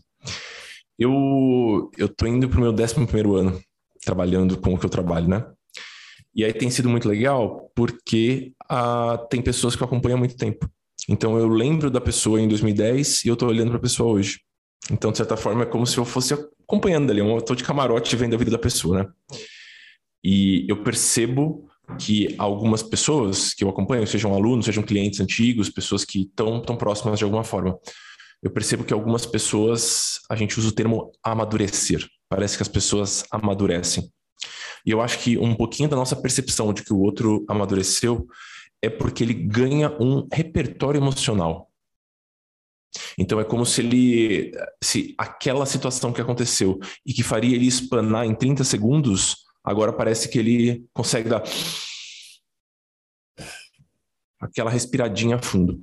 Eu, 0.98 1.90
tô 2.16 2.26
indo 2.26 2.48
pro 2.48 2.60
meu 2.60 2.72
11 2.72 2.94
primeiro 3.06 3.34
ano, 3.34 3.60
trabalhando 4.04 4.56
com 4.58 4.74
o 4.74 4.78
que 4.78 4.86
eu 4.86 4.90
trabalho, 4.90 5.28
né? 5.28 5.44
E 6.34 6.44
aí 6.44 6.52
tem 6.52 6.70
sido 6.70 6.88
muito 6.88 7.08
legal, 7.08 7.70
porque 7.74 8.52
ah, 8.68 9.18
tem 9.30 9.40
pessoas 9.42 9.74
que 9.76 9.82
eu 9.82 9.86
acompanho 9.86 10.16
há 10.16 10.18
muito 10.18 10.36
tempo. 10.36 10.68
Então 11.08 11.38
eu 11.38 11.48
lembro 11.48 11.90
da 11.90 12.00
pessoa 12.00 12.40
em 12.40 12.48
2010 12.48 13.24
e 13.24 13.28
eu 13.28 13.36
tô 13.36 13.46
olhando 13.46 13.68
para 13.68 13.78
a 13.78 13.82
pessoa 13.82 14.12
hoje. 14.12 14.40
Então, 14.90 15.10
de 15.10 15.16
certa 15.16 15.36
forma, 15.36 15.62
é 15.62 15.66
como 15.66 15.86
se 15.86 15.96
eu 15.96 16.04
fosse 16.04 16.34
acompanhando 16.34 17.10
ali. 17.10 17.20
Eu 17.20 17.40
tô 17.40 17.54
de 17.54 17.64
camarote 17.64 18.14
vendo 18.16 18.34
a 18.34 18.38
vida 18.38 18.50
da 18.50 18.58
pessoa, 18.58 19.02
né? 19.02 19.08
E 20.24 20.64
eu 20.68 20.82
percebo 20.82 21.68
que 21.98 22.34
algumas 22.38 22.82
pessoas 22.82 23.52
que 23.52 23.62
eu 23.62 23.68
acompanho, 23.68 24.06
sejam 24.06 24.34
alunos, 24.34 24.64
sejam 24.64 24.82
clientes 24.82 25.20
antigos, 25.20 25.68
pessoas 25.68 26.04
que 26.04 26.22
estão 26.22 26.62
tão 26.62 26.76
próximas 26.76 27.18
de 27.18 27.24
alguma 27.24 27.44
forma, 27.44 27.78
eu 28.42 28.50
percebo 28.50 28.84
que 28.84 28.92
algumas 28.92 29.26
pessoas, 29.26 30.20
a 30.30 30.36
gente 30.36 30.58
usa 30.58 30.68
o 30.68 30.72
termo 30.72 31.12
amadurecer. 31.22 32.06
Parece 32.28 32.56
que 32.56 32.62
as 32.62 32.68
pessoas 32.68 33.24
amadurecem. 33.30 34.10
E 34.86 34.90
eu 34.90 35.00
acho 35.00 35.18
que 35.18 35.38
um 35.38 35.54
pouquinho 35.54 35.88
da 35.88 35.96
nossa 35.96 36.16
percepção 36.16 36.72
de 36.72 36.82
que 36.82 36.92
o 36.92 37.00
outro 37.00 37.44
amadureceu 37.48 38.26
é 38.82 38.90
porque 38.90 39.24
ele 39.24 39.32
ganha 39.32 39.90
um 40.00 40.26
repertório 40.32 40.98
emocional. 40.98 41.70
Então 43.18 43.40
é 43.40 43.44
como 43.44 43.64
se 43.64 43.80
ele, 43.80 44.52
se 44.82 45.14
aquela 45.18 45.66
situação 45.66 46.12
que 46.12 46.20
aconteceu 46.20 46.78
e 47.04 47.12
que 47.12 47.22
faria 47.22 47.56
ele 47.56 47.66
espanar 47.66 48.26
em 48.26 48.34
30 48.34 48.62
segundos, 48.62 49.43
Agora 49.64 49.92
parece 49.92 50.28
que 50.28 50.38
ele 50.38 50.84
consegue 50.92 51.28
dar. 51.28 51.42
aquela 54.40 54.70
respiradinha 54.70 55.36
a 55.36 55.42
fundo. 55.42 55.80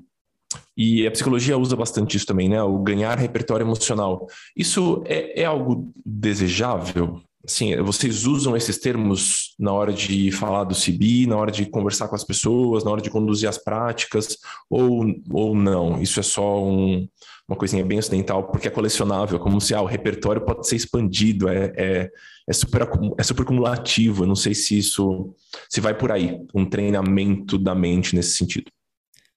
E 0.78 1.06
a 1.08 1.12
psicologia 1.12 1.58
usa 1.58 1.76
bastante 1.76 2.16
isso 2.16 2.26
também, 2.26 2.48
né? 2.48 2.62
O 2.62 2.78
ganhar 2.80 3.18
repertório 3.18 3.64
emocional. 3.64 4.28
Isso 4.56 5.02
é, 5.06 5.42
é 5.42 5.46
algo 5.46 5.92
desejável? 6.06 7.22
Sim, 7.46 7.76
vocês 7.78 8.28
usam 8.28 8.56
esses 8.56 8.78
termos 8.78 9.56
na 9.60 9.74
hora 9.74 9.92
de 9.92 10.32
falar 10.32 10.64
do 10.64 10.76
CIBI, 10.76 11.26
na 11.26 11.38
hora 11.38 11.52
de 11.52 11.66
conversar 11.66 12.08
com 12.08 12.16
as 12.16 12.24
pessoas, 12.24 12.84
na 12.84 12.92
hora 12.92 13.02
de 13.02 13.10
conduzir 13.10 13.50
as 13.50 13.58
práticas, 13.58 14.38
ou, 14.70 15.04
ou 15.32 15.56
não? 15.56 16.00
Isso 16.00 16.20
é 16.20 16.24
só 16.24 16.64
um, 16.64 17.08
uma 17.48 17.58
coisinha 17.58 17.84
bem 17.84 17.98
ocidental, 17.98 18.44
porque 18.52 18.68
é 18.68 18.72
colecionável, 18.72 19.40
como 19.40 19.60
se 19.60 19.74
ah, 19.74 19.82
o 19.82 19.88
repertório 19.88 20.46
pode 20.46 20.68
ser 20.68 20.76
expandido, 20.76 21.50
é, 21.50 21.74
é, 21.76 22.10
é, 22.48 22.54
super, 22.54 22.88
é 23.18 23.24
super 23.24 23.46
cumulativo. 23.46 24.24
Eu 24.24 24.28
não 24.28 24.36
sei 24.36 24.54
se 24.54 24.78
isso 24.78 25.36
se 25.70 25.82
vai 25.82 25.98
por 25.98 26.12
aí, 26.12 26.40
um 26.54 26.66
treinamento 26.66 27.58
da 27.58 27.76
mente 27.76 28.16
nesse 28.16 28.38
sentido. 28.38 28.72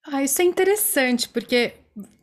Ah, 0.07 0.23
isso 0.23 0.43
é 0.43 0.45
interessante, 0.45 1.29
porque 1.29 1.75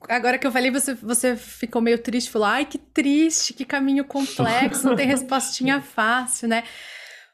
agora 0.08 0.38
que 0.38 0.46
eu 0.46 0.52
falei, 0.52 0.70
você, 0.70 0.94
você 0.94 1.36
ficou 1.36 1.82
meio 1.82 1.98
triste, 1.98 2.30
falou, 2.30 2.48
ai, 2.48 2.66
que 2.66 2.78
triste, 2.78 3.54
que 3.54 3.66
caminho 3.66 4.06
complexo, 4.06 4.86
não 4.86 4.96
tem 4.96 5.08
respostinha 5.08 5.82
fácil, 5.82 6.48
né? 6.48 6.64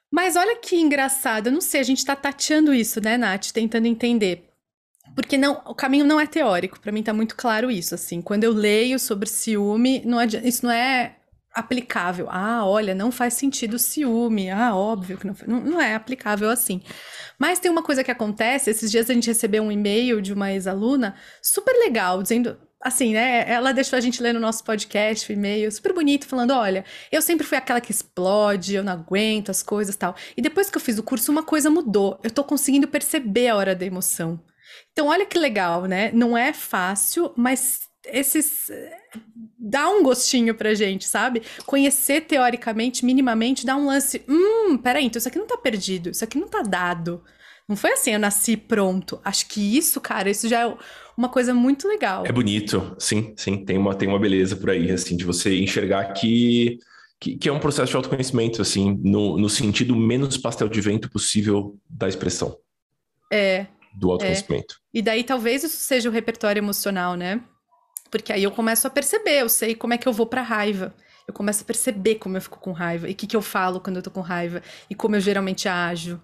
Mas 0.09 0.37
olha 0.37 0.55
que 0.55 0.77
engraçado, 0.77 1.47
eu 1.47 1.51
não 1.51 1.59
sei, 1.59 1.81
a 1.81 1.83
gente 1.83 2.05
tá 2.05 2.15
tateando 2.15 2.73
isso, 2.73 3.01
né, 3.01 3.17
Nath, 3.17 3.51
tentando 3.51 3.87
entender. 3.87 4.49
Porque 5.13 5.37
não, 5.37 5.61
o 5.65 5.75
caminho 5.75 6.05
não 6.05 6.19
é 6.19 6.25
teórico, 6.25 6.79
para 6.79 6.91
mim 6.91 7.03
tá 7.03 7.13
muito 7.13 7.35
claro 7.35 7.71
isso, 7.71 7.95
assim. 7.95 8.21
Quando 8.21 8.43
eu 8.43 8.51
leio 8.51 8.99
sobre 8.99 9.27
ciúme, 9.27 10.01
não 10.05 10.21
isso 10.21 10.65
não 10.65 10.71
é 10.71 11.16
aplicável. 11.57 12.27
Ah, 12.29 12.65
olha, 12.65 12.93
não 12.93 13.11
faz 13.11 13.33
sentido 13.33 13.79
ciúme. 13.79 14.49
Ah, 14.49 14.75
óbvio 14.75 15.17
que 15.17 15.25
não, 15.25 15.35
não, 15.47 15.59
não 15.61 15.81
é 15.81 15.95
aplicável 15.95 16.49
assim. 16.49 16.81
Mas 17.39 17.59
tem 17.59 17.71
uma 17.71 17.81
coisa 17.81 18.03
que 18.03 18.11
acontece, 18.11 18.69
esses 18.69 18.91
dias 18.91 19.09
a 19.09 19.13
gente 19.13 19.27
recebeu 19.27 19.63
um 19.63 19.71
e-mail 19.71 20.21
de 20.21 20.33
uma 20.33 20.51
ex-aluna 20.51 21.15
super 21.41 21.73
legal, 21.73 22.21
dizendo, 22.21 22.57
assim, 22.81 23.13
né? 23.13 23.49
Ela 23.49 23.71
deixou 23.71 23.97
a 23.97 23.99
gente 23.99 24.21
ler 24.21 24.33
no 24.33 24.39
nosso 24.39 24.63
podcast, 24.63 25.31
o 25.31 25.33
e-mail, 25.33 25.71
super 25.71 25.93
bonito, 25.93 26.27
falando: 26.27 26.51
olha, 26.51 26.85
eu 27.11 27.21
sempre 27.21 27.45
fui 27.45 27.57
aquela 27.57 27.81
que 27.81 27.91
explode, 27.91 28.75
eu 28.75 28.83
não 28.83 28.93
aguento 28.93 29.49
as 29.49 29.63
coisas 29.63 29.95
tal. 29.95 30.15
E 30.35 30.41
depois 30.41 30.69
que 30.69 30.77
eu 30.77 30.81
fiz 30.81 30.97
o 30.97 31.03
curso, 31.03 31.31
uma 31.31 31.43
coisa 31.43 31.69
mudou. 31.69 32.19
Eu 32.23 32.31
tô 32.31 32.43
conseguindo 32.43 32.87
perceber 32.87 33.49
a 33.49 33.55
hora 33.55 33.75
da 33.75 33.85
emoção. 33.85 34.39
Então, 34.91 35.07
olha 35.07 35.25
que 35.25 35.39
legal, 35.39 35.85
né? 35.85 36.11
Não 36.13 36.37
é 36.37 36.53
fácil, 36.53 37.33
mas 37.35 37.87
esses 38.05 38.69
dá 39.57 39.89
um 39.89 40.03
gostinho 40.03 40.53
pra 40.55 40.73
gente, 40.73 41.05
sabe? 41.05 41.41
Conhecer 41.65 42.21
teoricamente, 42.21 43.05
minimamente, 43.05 43.65
dá 43.65 43.75
um 43.75 43.85
lance. 43.87 44.23
Hum, 44.27 44.77
peraí, 44.77 45.05
então 45.05 45.17
isso 45.17 45.27
aqui 45.27 45.39
não 45.39 45.47
tá 45.47 45.57
perdido, 45.57 46.09
isso 46.09 46.23
aqui 46.23 46.37
não 46.37 46.47
tá 46.47 46.61
dado. 46.61 47.23
Não 47.67 47.75
foi 47.75 47.91
assim, 47.91 48.11
eu 48.11 48.19
nasci 48.19 48.55
pronto. 48.55 49.19
Acho 49.25 49.47
que 49.47 49.77
isso, 49.77 49.99
cara, 49.99 50.29
isso 50.29 50.47
já 50.47 50.61
é 50.61 50.77
uma 51.17 51.27
coisa 51.27 51.53
muito 51.53 51.87
legal. 51.87 52.25
É 52.25 52.31
bonito, 52.31 52.95
sim, 52.97 53.33
sim. 53.35 53.65
Tem 53.65 53.77
uma, 53.77 53.93
tem 53.93 54.07
uma 54.07 54.19
beleza 54.19 54.55
por 54.55 54.69
aí, 54.69 54.89
assim, 54.89 55.17
de 55.17 55.25
você 55.25 55.59
enxergar 55.59 56.13
que, 56.13 56.79
que, 57.19 57.35
que 57.35 57.49
é 57.49 57.51
um 57.51 57.59
processo 57.59 57.89
de 57.89 57.97
autoconhecimento, 57.97 58.61
assim, 58.61 58.97
no, 59.03 59.37
no 59.37 59.49
sentido 59.49 59.95
menos 59.95 60.37
pastel 60.37 60.69
de 60.69 60.79
vento 60.79 61.09
possível 61.09 61.77
da 61.89 62.07
expressão. 62.07 62.57
É. 63.31 63.67
Do 63.93 64.11
autoconhecimento. 64.11 64.75
É. 64.93 64.99
E 64.99 65.01
daí 65.01 65.23
talvez 65.25 65.63
isso 65.65 65.77
seja 65.77 66.07
o 66.07 66.11
repertório 66.11 66.61
emocional, 66.61 67.15
né? 67.15 67.41
Porque 68.09 68.31
aí 68.33 68.43
eu 68.43 68.51
começo 68.51 68.87
a 68.87 68.89
perceber, 68.89 69.41
eu 69.41 69.49
sei 69.49 69.75
como 69.75 69.93
é 69.93 69.97
que 69.97 70.07
eu 70.07 70.13
vou 70.13 70.25
pra 70.25 70.41
raiva. 70.41 70.93
Eu 71.27 71.33
começo 71.33 71.63
a 71.63 71.65
perceber 71.65 72.15
como 72.15 72.37
eu 72.37 72.41
fico 72.41 72.59
com 72.59 72.71
raiva 72.71 73.09
e 73.09 73.11
o 73.11 73.15
que, 73.15 73.27
que 73.27 73.35
eu 73.35 73.41
falo 73.41 73.81
quando 73.81 73.97
eu 73.97 74.01
tô 74.01 74.09
com 74.09 74.21
raiva 74.21 74.61
e 74.89 74.95
como 74.95 75.15
eu 75.15 75.19
geralmente 75.19 75.67
ajo. 75.67 76.21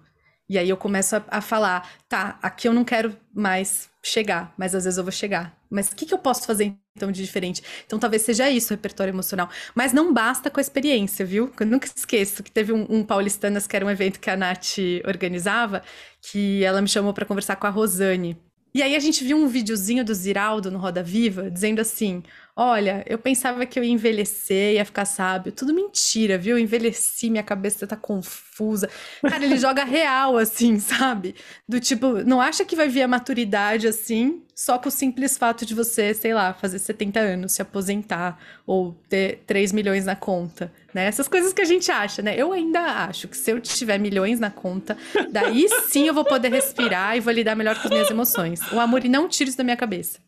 E 0.48 0.58
aí 0.58 0.68
eu 0.68 0.76
começo 0.76 1.16
a, 1.16 1.24
a, 1.28 1.40
falar, 1.40 1.88
tá, 2.08 2.38
aqui 2.42 2.68
eu 2.68 2.72
não 2.72 2.84
quero 2.84 3.16
mais 3.34 3.88
chegar, 4.02 4.52
mas 4.58 4.74
às 4.74 4.84
vezes 4.84 4.98
eu 4.98 5.04
vou 5.04 5.12
chegar. 5.12 5.56
Mas 5.70 5.90
o 5.90 5.96
que, 5.96 6.04
que 6.04 6.12
eu 6.12 6.18
posso 6.18 6.46
fazer 6.46 6.74
então 6.94 7.10
de 7.10 7.22
diferente? 7.22 7.62
Então 7.86 7.98
talvez 7.98 8.22
seja 8.22 8.48
isso 8.50 8.72
o 8.72 8.76
repertório 8.76 9.10
emocional. 9.10 9.48
Mas 9.74 9.92
não 9.92 10.12
basta 10.12 10.50
com 10.50 10.60
a 10.60 10.62
experiência, 10.62 11.24
viu? 11.24 11.50
Eu 11.58 11.66
nunca 11.66 11.88
esqueço 11.94 12.42
que 12.42 12.50
teve 12.50 12.72
um, 12.72 12.86
um 12.90 13.02
Paulistanas, 13.02 13.66
que 13.66 13.74
era 13.74 13.84
um 13.86 13.90
evento 13.90 14.20
que 14.20 14.30
a 14.30 14.36
Nath 14.36 14.76
organizava, 15.06 15.82
que 16.20 16.62
ela 16.62 16.82
me 16.82 16.88
chamou 16.88 17.14
para 17.14 17.24
conversar 17.24 17.56
com 17.56 17.66
a 17.66 17.70
Rosane. 17.70 18.38
E 18.74 18.82
aí 18.82 18.96
a 18.96 18.98
gente 18.98 19.22
viu 19.22 19.36
um 19.36 19.46
videozinho 19.46 20.04
do 20.04 20.12
Ziraldo 20.12 20.68
no 20.68 20.78
Roda 20.78 21.00
Viva 21.00 21.48
dizendo 21.48 21.80
assim: 21.80 22.24
Olha, 22.56 23.04
eu 23.08 23.18
pensava 23.18 23.66
que 23.66 23.76
eu 23.76 23.82
ia 23.82 23.90
envelhecer, 23.90 24.74
ia 24.74 24.84
ficar 24.84 25.04
sábio. 25.04 25.50
Tudo 25.50 25.74
mentira, 25.74 26.38
viu? 26.38 26.56
Eu 26.56 26.62
envelheci, 26.62 27.28
minha 27.28 27.42
cabeça 27.42 27.84
tá 27.84 27.96
confusa. 27.96 28.88
Cara, 29.28 29.44
ele 29.44 29.58
joga 29.58 29.82
real, 29.82 30.36
assim, 30.36 30.78
sabe? 30.78 31.34
Do 31.68 31.80
tipo, 31.80 32.24
não 32.24 32.40
acha 32.40 32.64
que 32.64 32.76
vai 32.76 32.88
vir 32.88 33.02
a 33.02 33.08
maturidade 33.08 33.88
assim, 33.88 34.42
só 34.54 34.78
com 34.78 34.88
o 34.88 34.92
simples 34.92 35.36
fato 35.36 35.66
de 35.66 35.74
você, 35.74 36.14
sei 36.14 36.32
lá, 36.32 36.54
fazer 36.54 36.78
70 36.78 37.18
anos, 37.18 37.52
se 37.52 37.62
aposentar 37.62 38.38
ou 38.64 38.92
ter 39.08 39.42
3 39.46 39.72
milhões 39.72 40.04
na 40.04 40.14
conta 40.14 40.72
né? 40.94 41.06
Essas 41.06 41.26
coisas 41.26 41.52
que 41.52 41.60
a 41.60 41.64
gente 41.64 41.90
acha, 41.90 42.22
né? 42.22 42.36
Eu 42.38 42.52
ainda 42.52 42.80
acho 42.80 43.26
que 43.26 43.36
se 43.36 43.50
eu 43.50 43.60
tiver 43.60 43.98
milhões 43.98 44.38
na 44.38 44.48
conta, 44.48 44.96
daí 45.30 45.66
sim 45.88 46.06
eu 46.06 46.14
vou 46.14 46.24
poder 46.24 46.52
respirar 46.52 47.16
e 47.16 47.20
vou 47.20 47.32
lidar 47.32 47.56
melhor 47.56 47.74
com 47.74 47.88
as 47.88 47.90
minhas 47.90 48.10
emoções. 48.10 48.60
O 48.72 48.78
amor 48.78 49.02
não 49.04 49.28
tira 49.28 49.48
isso 49.48 49.58
da 49.58 49.64
minha 49.64 49.76
cabeça. 49.76 50.20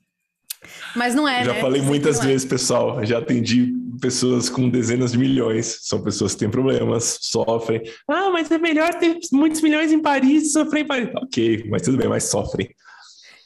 Mas 0.95 1.15
não 1.15 1.29
é, 1.29 1.45
Já 1.45 1.55
né? 1.55 1.61
falei 1.61 1.83
muitas 1.83 2.21
é. 2.21 2.27
vezes, 2.27 2.47
é. 2.47 2.49
pessoal. 2.49 3.05
Já 3.05 3.19
atendi 3.19 3.73
pessoas 4.01 4.49
com 4.49 4.69
dezenas 4.69 5.13
de 5.13 5.19
milhões. 5.19 5.79
São 5.83 6.03
pessoas 6.03 6.35
que 6.35 6.41
têm 6.41 6.51
problemas, 6.51 7.19
sofrem. 7.23 7.83
Ah, 8.09 8.31
mas 8.31 8.51
é 8.51 8.59
melhor 8.59 8.95
ter 8.95 9.19
muitos 9.33 9.61
milhões 9.61 9.93
em 9.93 10.01
Paris 10.01 10.45
e 10.45 10.51
sofrer 10.51 10.81
em 10.81 10.87
Paris. 10.87 11.11
Ok, 11.17 11.67
mas 11.69 11.83
tudo 11.83 11.97
bem, 11.99 12.09
mas 12.09 12.25
sofrem. 12.25 12.69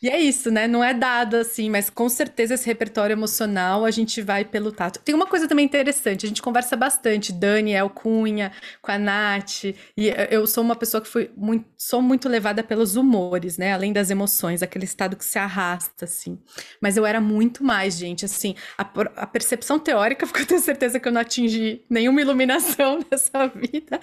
E 0.03 0.09
é 0.09 0.19
isso, 0.19 0.51
né? 0.51 0.67
Não 0.67 0.83
é 0.83 0.95
dado 0.95 1.37
assim, 1.37 1.69
mas 1.69 1.91
com 1.91 2.09
certeza 2.09 2.55
esse 2.55 2.65
repertório 2.65 3.13
emocional 3.13 3.85
a 3.85 3.91
gente 3.91 4.23
vai 4.23 4.47
pelo 4.47 4.73
tato. 4.73 4.99
Tem 5.01 5.15
uma 5.15 5.27
coisa 5.27 5.47
também 5.47 5.67
interessante, 5.67 6.25
a 6.25 6.29
gente 6.29 6.41
conversa 6.41 6.75
bastante, 6.75 7.35
Daniel 7.35 7.91
Cunha, 7.91 8.51
com 8.81 8.91
a 8.91 8.99
Nath, 8.99 9.65
e 9.65 10.09
eu 10.31 10.47
sou 10.47 10.65
uma 10.65 10.75
pessoa 10.75 11.03
que 11.03 11.09
fui 11.09 11.31
muito, 11.37 11.67
sou 11.77 12.01
muito 12.01 12.31
levada 12.31 12.63
pelos 12.63 12.97
humores, 12.97 13.59
né? 13.59 13.75
Além 13.75 13.93
das 13.93 14.09
emoções, 14.09 14.63
aquele 14.63 14.87
estado 14.87 15.17
que 15.17 15.25
se 15.25 15.39
arrasta, 15.39 16.07
assim. 16.07 16.39
Mas 16.81 16.97
eu 16.97 17.05
era 17.05 17.21
muito 17.21 17.63
mais, 17.63 17.95
gente, 17.99 18.25
assim, 18.25 18.55
a, 18.79 18.83
a 19.17 19.27
percepção 19.27 19.79
teórica, 19.79 20.25
porque 20.27 20.43
eu 20.43 20.47
tenho 20.47 20.61
certeza 20.61 20.99
que 20.99 21.09
eu 21.09 21.13
não 21.13 21.21
atingi 21.21 21.85
nenhuma 21.91 22.23
iluminação 22.23 23.01
nessa 23.11 23.49
vida. 23.49 24.01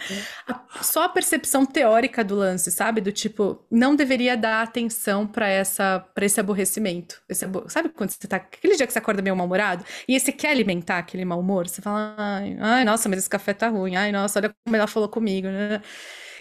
A, 0.47 0.83
só 0.83 1.03
a 1.03 1.10
percepção 1.10 1.65
teórica 1.65 2.23
do 2.23 2.36
lance, 2.36 2.69
sabe? 2.69 3.01
Do 3.01 3.12
tipo, 3.12 3.65
não 3.71 3.95
deveria 3.95 4.38
dar 4.38 4.62
atenção 4.62 5.25
para 5.25 5.47
essa 5.47 5.87
para 6.13 6.26
esse 6.26 6.39
aborrecimento. 6.39 7.21
Esse 7.28 7.45
abor... 7.45 7.69
Sabe 7.69 7.89
quando 7.89 8.10
você 8.10 8.28
tá. 8.28 8.38
Aquele 8.38 8.76
dia 8.76 8.88
que 8.88 8.93
você 8.93 9.00
acorda 9.00 9.21
meio 9.21 9.36
mal-humorado 9.36 9.84
e 10.08 10.19
você 10.19 10.32
quer 10.32 10.52
alimentar 10.52 11.00
aquele 11.00 11.26
mau 11.26 11.39
humor? 11.39 11.67
Você 11.67 11.82
fala, 11.82 12.15
ai, 12.17 12.58
ai, 12.60 12.86
nossa, 12.86 13.10
mas 13.10 13.19
esse 13.19 13.30
café 13.30 13.54
tá 13.54 13.67
ruim. 13.67 13.95
Ai, 13.95 14.12
nossa, 14.12 14.39
olha 14.39 14.54
como 14.63 14.76
ela 14.76 14.88
falou 14.88 15.10
comigo. 15.10 15.47
Né? 15.47 15.82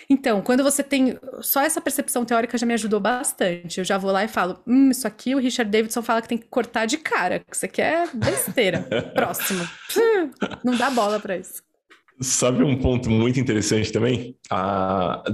Então, 0.09 0.40
quando 0.40 0.62
você 0.62 0.82
tem. 0.82 1.18
Só 1.40 1.61
essa 1.62 1.80
percepção 1.80 2.24
teórica 2.24 2.56
já 2.56 2.66
me 2.66 2.74
ajudou 2.74 3.00
bastante. 3.00 3.78
Eu 3.78 3.85
já 3.85 3.98
vou 3.98 4.12
lá 4.12 4.24
e 4.24 4.28
falo: 4.28 4.61
hum, 4.66 4.90
isso 4.90 5.06
aqui 5.06 5.35
o 5.35 5.38
Richard 5.38 5.70
Davidson 5.70 6.02
fala 6.02 6.22
que 6.22 6.28
tem 6.28 6.38
que 6.38 6.46
cortar 6.46 6.87
de 6.87 6.98
cara, 6.98 7.40
que 7.40 7.54
isso 7.54 7.64
aqui 7.64 7.82
é 7.82 8.06
besteira. 8.14 8.87
Próximo. 9.14 9.66
Não 10.64 10.76
dá 10.76 10.90
bola 10.90 11.18
para 11.18 11.37
isso. 11.37 11.65
Sabe 12.20 12.62
um 12.62 12.79
ponto 12.79 13.11
muito 13.11 13.38
interessante 13.38 13.92
também? 13.92 14.35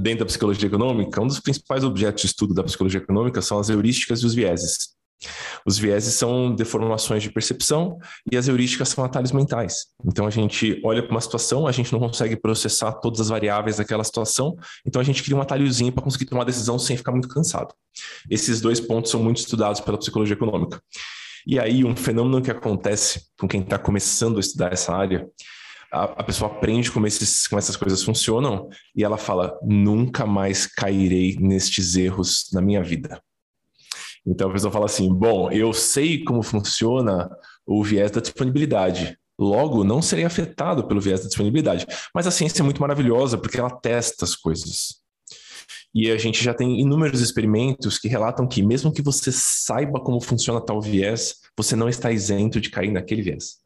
Dentro 0.01 0.21
da 0.21 0.27
psicologia 0.27 0.67
econômica, 0.67 1.23
um 1.23 1.27
dos 1.29 1.39
principais 1.39 1.85
objetos 1.85 2.23
de 2.23 2.27
estudo 2.27 2.53
da 2.53 2.65
psicologia 2.65 2.99
econômica 3.01 3.41
são 3.41 3.59
as 3.59 3.69
heurísticas 3.69 4.21
e 4.21 4.27
os 4.27 4.35
vieses. 4.35 4.91
Os 5.65 5.79
vieses 5.79 6.15
são 6.15 6.53
deformações 6.53 7.23
de 7.23 7.31
percepção 7.31 7.99
e 8.31 8.37
as 8.37 8.49
heurísticas 8.49 8.89
são 8.89 9.05
atalhos 9.05 9.31
mentais. 9.31 9.87
Então 10.05 10.27
a 10.27 10.31
gente 10.31 10.81
olha 10.85 11.01
para 11.01 11.13
uma 11.13 11.21
situação, 11.21 11.69
a 11.69 11.73
gente 11.73 11.93
não 11.93 12.01
consegue 12.01 12.35
processar 12.35 12.95
todas 12.95 13.21
as 13.21 13.29
variáveis 13.29 13.77
daquela 13.77 14.03
situação, 14.03 14.57
então 14.85 15.01
a 15.01 15.05
gente 15.05 15.23
cria 15.23 15.37
um 15.37 15.41
atalhozinho 15.41 15.93
para 15.93 16.03
conseguir 16.03 16.25
tomar 16.25 16.43
decisão 16.43 16.81
sem 16.81 16.97
ficar 16.97 17.13
muito 17.13 17.29
cansado. 17.29 17.73
Esses 18.29 18.61
dois 18.61 18.81
pontos 18.81 19.13
são 19.13 19.23
muito 19.23 19.37
estudados 19.37 19.81
pela 19.81 19.97
psicologia 19.97 20.35
econômica. 20.35 20.83
E 21.47 21.61
aí, 21.61 21.85
um 21.85 21.95
fenômeno 21.95 22.43
que 22.43 22.51
acontece 22.51 23.27
com 23.39 23.47
quem 23.47 23.61
está 23.61 23.79
começando 23.79 24.39
a 24.39 24.41
estudar 24.41 24.73
essa 24.73 24.93
área 24.93 25.29
a, 25.93 26.05
a 26.05 26.25
pessoa 26.25 26.51
aprende 26.51 26.91
como, 26.91 27.07
esses, 27.07 27.47
como 27.47 27.59
essas 27.59 27.77
coisas 27.77 28.03
funcionam 28.03 28.69
e 28.97 29.05
ela 29.05 29.19
fala: 29.19 29.59
nunca 29.63 30.27
mais 30.27 30.67
cairei 30.67 31.37
nestes 31.39 31.95
erros 31.97 32.49
na 32.53 32.63
minha 32.63 32.83
vida. 32.83 33.23
Então 34.27 34.49
a 34.49 34.53
pessoa 34.53 34.73
fala 34.73 34.87
assim: 34.87 35.13
bom, 35.13 35.51
eu 35.51 35.73
sei 35.75 36.25
como 36.25 36.43
funciona 36.43 37.31
o 37.67 37.85
viés 37.85 38.11
da 38.11 38.21
disponibilidade. 38.21 39.19
Logo, 39.39 39.85
não 39.85 40.01
serei 40.01 40.25
afetado 40.25 40.87
pelo 40.87 41.01
viés 41.01 41.21
da 41.21 41.27
disponibilidade. 41.27 41.87
Mas 42.15 42.27
a 42.27 42.31
ciência 42.31 42.63
é 42.63 42.65
muito 42.65 42.81
maravilhosa 42.81 43.37
porque 43.37 43.59
ela 43.59 43.71
testa 43.71 44.25
as 44.25 44.35
coisas. 44.35 45.03
E 45.95 46.11
a 46.11 46.17
gente 46.17 46.43
já 46.43 46.55
tem 46.55 46.81
inúmeros 46.81 47.21
experimentos 47.21 47.99
que 47.99 48.09
relatam 48.09 48.47
que, 48.47 48.63
mesmo 48.63 48.93
que 48.93 49.03
você 49.03 49.31
saiba 49.31 50.01
como 50.01 50.21
funciona 50.21 50.61
tal 50.61 50.81
viés, 50.81 51.37
você 51.57 51.77
não 51.77 51.89
está 51.89 52.11
isento 52.11 52.61
de 52.61 52.71
cair 52.71 52.91
naquele 52.91 53.21
viés. 53.21 53.62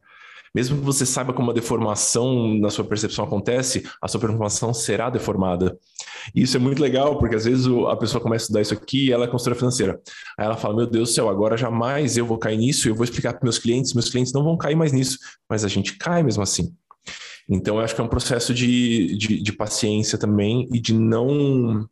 Mesmo 0.53 0.77
que 0.77 0.83
você 0.83 1.05
saiba 1.05 1.33
como 1.33 1.51
a 1.51 1.53
deformação 1.53 2.55
na 2.55 2.69
sua 2.69 2.85
percepção 2.85 3.25
acontece, 3.25 3.83
a 4.01 4.07
sua 4.07 4.19
percepção 4.19 4.73
será 4.73 5.09
deformada. 5.09 5.77
E 6.33 6.41
isso 6.41 6.57
é 6.57 6.59
muito 6.59 6.81
legal, 6.81 7.17
porque 7.17 7.35
às 7.35 7.45
vezes 7.45 7.67
a 7.89 7.95
pessoa 7.95 8.21
começa 8.21 8.43
a 8.43 8.45
estudar 8.45 8.61
isso 8.61 8.73
aqui 8.73 9.07
e 9.07 9.11
ela 9.11 9.25
é 9.25 9.27
consultora 9.27 9.55
financeira. 9.55 9.99
Aí 10.37 10.45
ela 10.45 10.57
fala: 10.57 10.75
Meu 10.75 10.87
Deus 10.87 11.09
do 11.09 11.13
céu, 11.13 11.29
agora 11.29 11.57
jamais 11.57 12.17
eu 12.17 12.25
vou 12.25 12.37
cair 12.37 12.57
nisso, 12.57 12.87
eu 12.87 12.95
vou 12.95 13.03
explicar 13.03 13.33
para 13.33 13.43
meus 13.43 13.59
clientes, 13.59 13.93
meus 13.93 14.09
clientes 14.09 14.33
não 14.33 14.43
vão 14.43 14.57
cair 14.57 14.75
mais 14.75 14.91
nisso. 14.91 15.17
Mas 15.49 15.63
a 15.63 15.67
gente 15.67 15.97
cai 15.97 16.23
mesmo 16.23 16.43
assim. 16.43 16.73
Então, 17.49 17.77
eu 17.77 17.81
acho 17.81 17.95
que 17.95 18.01
é 18.01 18.03
um 18.03 18.09
processo 18.09 18.53
de, 18.53 19.15
de, 19.15 19.41
de 19.41 19.53
paciência 19.53 20.17
também 20.17 20.67
e 20.73 20.81
de 20.81 20.93
não 20.93 21.87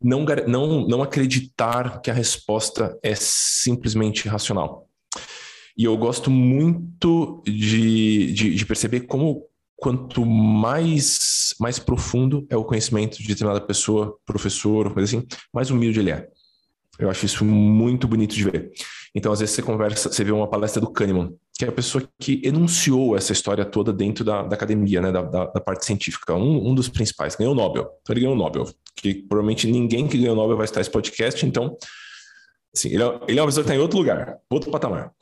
não, 0.00 0.24
não, 0.46 0.86
não 0.86 1.02
acreditar 1.02 2.00
que 2.00 2.10
a 2.10 2.14
resposta 2.14 2.96
é 3.02 3.14
simplesmente 3.14 4.28
racional. 4.28 4.87
E 5.78 5.84
eu 5.84 5.96
gosto 5.96 6.28
muito 6.28 7.40
de, 7.46 8.32
de, 8.32 8.54
de, 8.56 8.66
perceber 8.66 9.02
como 9.02 9.46
quanto 9.76 10.26
mais, 10.26 11.54
mais 11.60 11.78
profundo 11.78 12.44
é 12.50 12.56
o 12.56 12.64
conhecimento 12.64 13.18
de 13.18 13.28
determinada 13.28 13.64
pessoa, 13.64 14.18
professor, 14.26 14.92
coisa 14.92 15.16
assim, 15.16 15.26
mais 15.54 15.70
humilde 15.70 16.00
ele 16.00 16.10
é. 16.10 16.28
Eu 16.98 17.08
acho 17.08 17.24
isso 17.24 17.44
muito 17.44 18.08
bonito 18.08 18.34
de 18.34 18.42
ver. 18.42 18.72
Então, 19.14 19.30
às 19.30 19.38
vezes 19.38 19.54
você 19.54 19.62
conversa, 19.62 20.10
você 20.10 20.24
vê 20.24 20.32
uma 20.32 20.50
palestra 20.50 20.80
do 20.80 20.90
Kahneman, 20.90 21.32
que 21.56 21.64
é 21.64 21.68
a 21.68 21.72
pessoa 21.72 22.02
que 22.20 22.42
enunciou 22.44 23.16
essa 23.16 23.32
história 23.32 23.64
toda 23.64 23.92
dentro 23.92 24.24
da, 24.24 24.42
da 24.42 24.56
academia, 24.56 25.00
né, 25.00 25.12
da, 25.12 25.22
da, 25.22 25.44
da, 25.46 25.60
parte 25.60 25.86
científica, 25.86 26.34
um, 26.34 26.70
um 26.70 26.74
dos 26.74 26.88
principais, 26.88 27.36
ganhou 27.36 27.52
o 27.52 27.56
Nobel. 27.56 27.88
Então, 28.02 28.12
ele 28.12 28.22
ganhou 28.22 28.34
o 28.34 28.38
Nobel, 28.38 28.68
que 28.96 29.14
provavelmente 29.14 29.70
ninguém 29.70 30.08
que 30.08 30.18
ganhou 30.18 30.34
o 30.34 30.36
Nobel 30.36 30.56
vai 30.56 30.64
estar 30.64 30.80
nesse 30.80 30.90
podcast, 30.90 31.46
então, 31.46 31.76
assim, 32.74 32.88
ele 32.88 33.02
é, 33.02 33.20
ele 33.28 33.38
é 33.38 33.42
uma 33.42 33.48
pessoa 33.48 33.62
que 33.62 33.70
está 33.70 33.76
em 33.76 33.80
outro 33.80 33.98
lugar, 33.98 34.38
outro 34.50 34.72
patamar. 34.72 35.12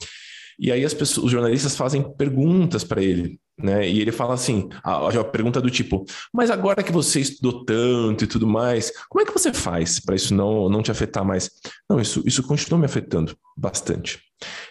E 0.58 0.72
aí 0.72 0.84
as 0.84 0.94
pessoas, 0.94 1.26
os 1.26 1.32
jornalistas 1.32 1.76
fazem 1.76 2.02
perguntas 2.16 2.82
para 2.82 3.02
ele, 3.02 3.38
né? 3.58 3.88
E 3.88 4.00
ele 4.00 4.10
fala 4.10 4.34
assim, 4.34 4.68
a, 4.82 5.08
a, 5.08 5.24
pergunta 5.24 5.60
do 5.60 5.70
tipo, 5.70 6.04
mas 6.32 6.50
agora 6.50 6.82
que 6.82 6.92
você 6.92 7.20
estudou 7.20 7.64
tanto 7.64 8.24
e 8.24 8.26
tudo 8.26 8.46
mais, 8.46 8.90
como 9.08 9.22
é 9.22 9.26
que 9.26 9.32
você 9.32 9.52
faz 9.52 10.00
para 10.00 10.16
isso 10.16 10.34
não, 10.34 10.68
não 10.68 10.82
te 10.82 10.90
afetar 10.90 11.24
mais? 11.24 11.50
Não, 11.88 12.00
isso, 12.00 12.22
isso 12.26 12.42
continua 12.42 12.78
me 12.78 12.86
afetando 12.86 13.36
bastante. 13.56 14.20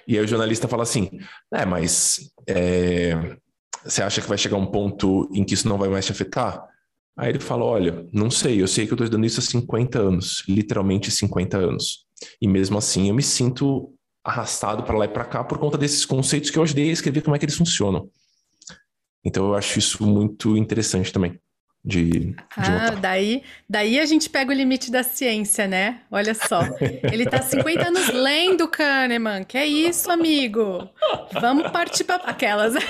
E 0.07 0.17
aí 0.17 0.23
o 0.23 0.27
jornalista 0.27 0.67
fala 0.67 0.83
assim, 0.83 1.09
é, 1.53 1.65
mas 1.65 2.31
é, 2.47 3.37
você 3.83 4.01
acha 4.01 4.21
que 4.21 4.29
vai 4.29 4.37
chegar 4.37 4.57
um 4.57 4.67
ponto 4.67 5.29
em 5.33 5.43
que 5.43 5.53
isso 5.53 5.67
não 5.67 5.77
vai 5.77 5.89
mais 5.89 6.05
te 6.05 6.11
afetar? 6.11 6.63
Aí 7.17 7.29
ele 7.29 7.39
fala, 7.39 7.63
olha, 7.63 8.05
não 8.11 8.29
sei, 8.29 8.61
eu 8.61 8.67
sei 8.67 8.85
que 8.85 8.91
eu 8.91 8.95
estou 8.95 9.05
estudando 9.05 9.25
isso 9.25 9.39
há 9.39 9.43
50 9.43 9.99
anos, 9.99 10.43
literalmente 10.49 11.09
50 11.09 11.57
anos. 11.57 12.05
E 12.41 12.47
mesmo 12.47 12.77
assim 12.77 13.09
eu 13.09 13.15
me 13.15 13.23
sinto 13.23 13.94
arrastado 14.25 14.83
para 14.83 14.97
lá 14.97 15.05
e 15.05 15.09
para 15.09 15.23
cá 15.23 15.43
por 15.43 15.59
conta 15.59 15.77
desses 15.77 16.03
conceitos 16.03 16.49
que 16.49 16.57
eu 16.57 16.63
ajudei 16.63 16.89
a 16.89 16.93
escrever 16.93 17.21
como 17.21 17.35
é 17.35 17.39
que 17.39 17.45
eles 17.45 17.55
funcionam. 17.55 18.09
Então 19.23 19.47
eu 19.47 19.55
acho 19.55 19.77
isso 19.77 20.03
muito 20.05 20.57
interessante 20.57 21.13
também. 21.13 21.39
De, 21.83 22.09
de 22.09 22.35
ah, 22.57 22.89
daí, 22.99 23.43
daí 23.69 23.99
a 23.99 24.05
gente 24.07 24.27
pega 24.27 24.51
o 24.51 24.55
limite 24.55 24.89
da 24.89 25.03
ciência, 25.03 25.67
né? 25.67 26.01
Olha 26.09 26.33
só. 26.33 26.61
Ele 27.13 27.27
tá 27.27 27.43
50 27.43 27.87
anos 27.87 28.11
lendo 28.11 28.67
Kahneman. 28.67 29.43
Que 29.43 29.59
é 29.59 29.67
isso, 29.67 30.09
amigo? 30.09 30.89
Vamos 31.39 31.69
partir 31.69 32.03
para 32.03 32.23
aquelas. 32.23 32.73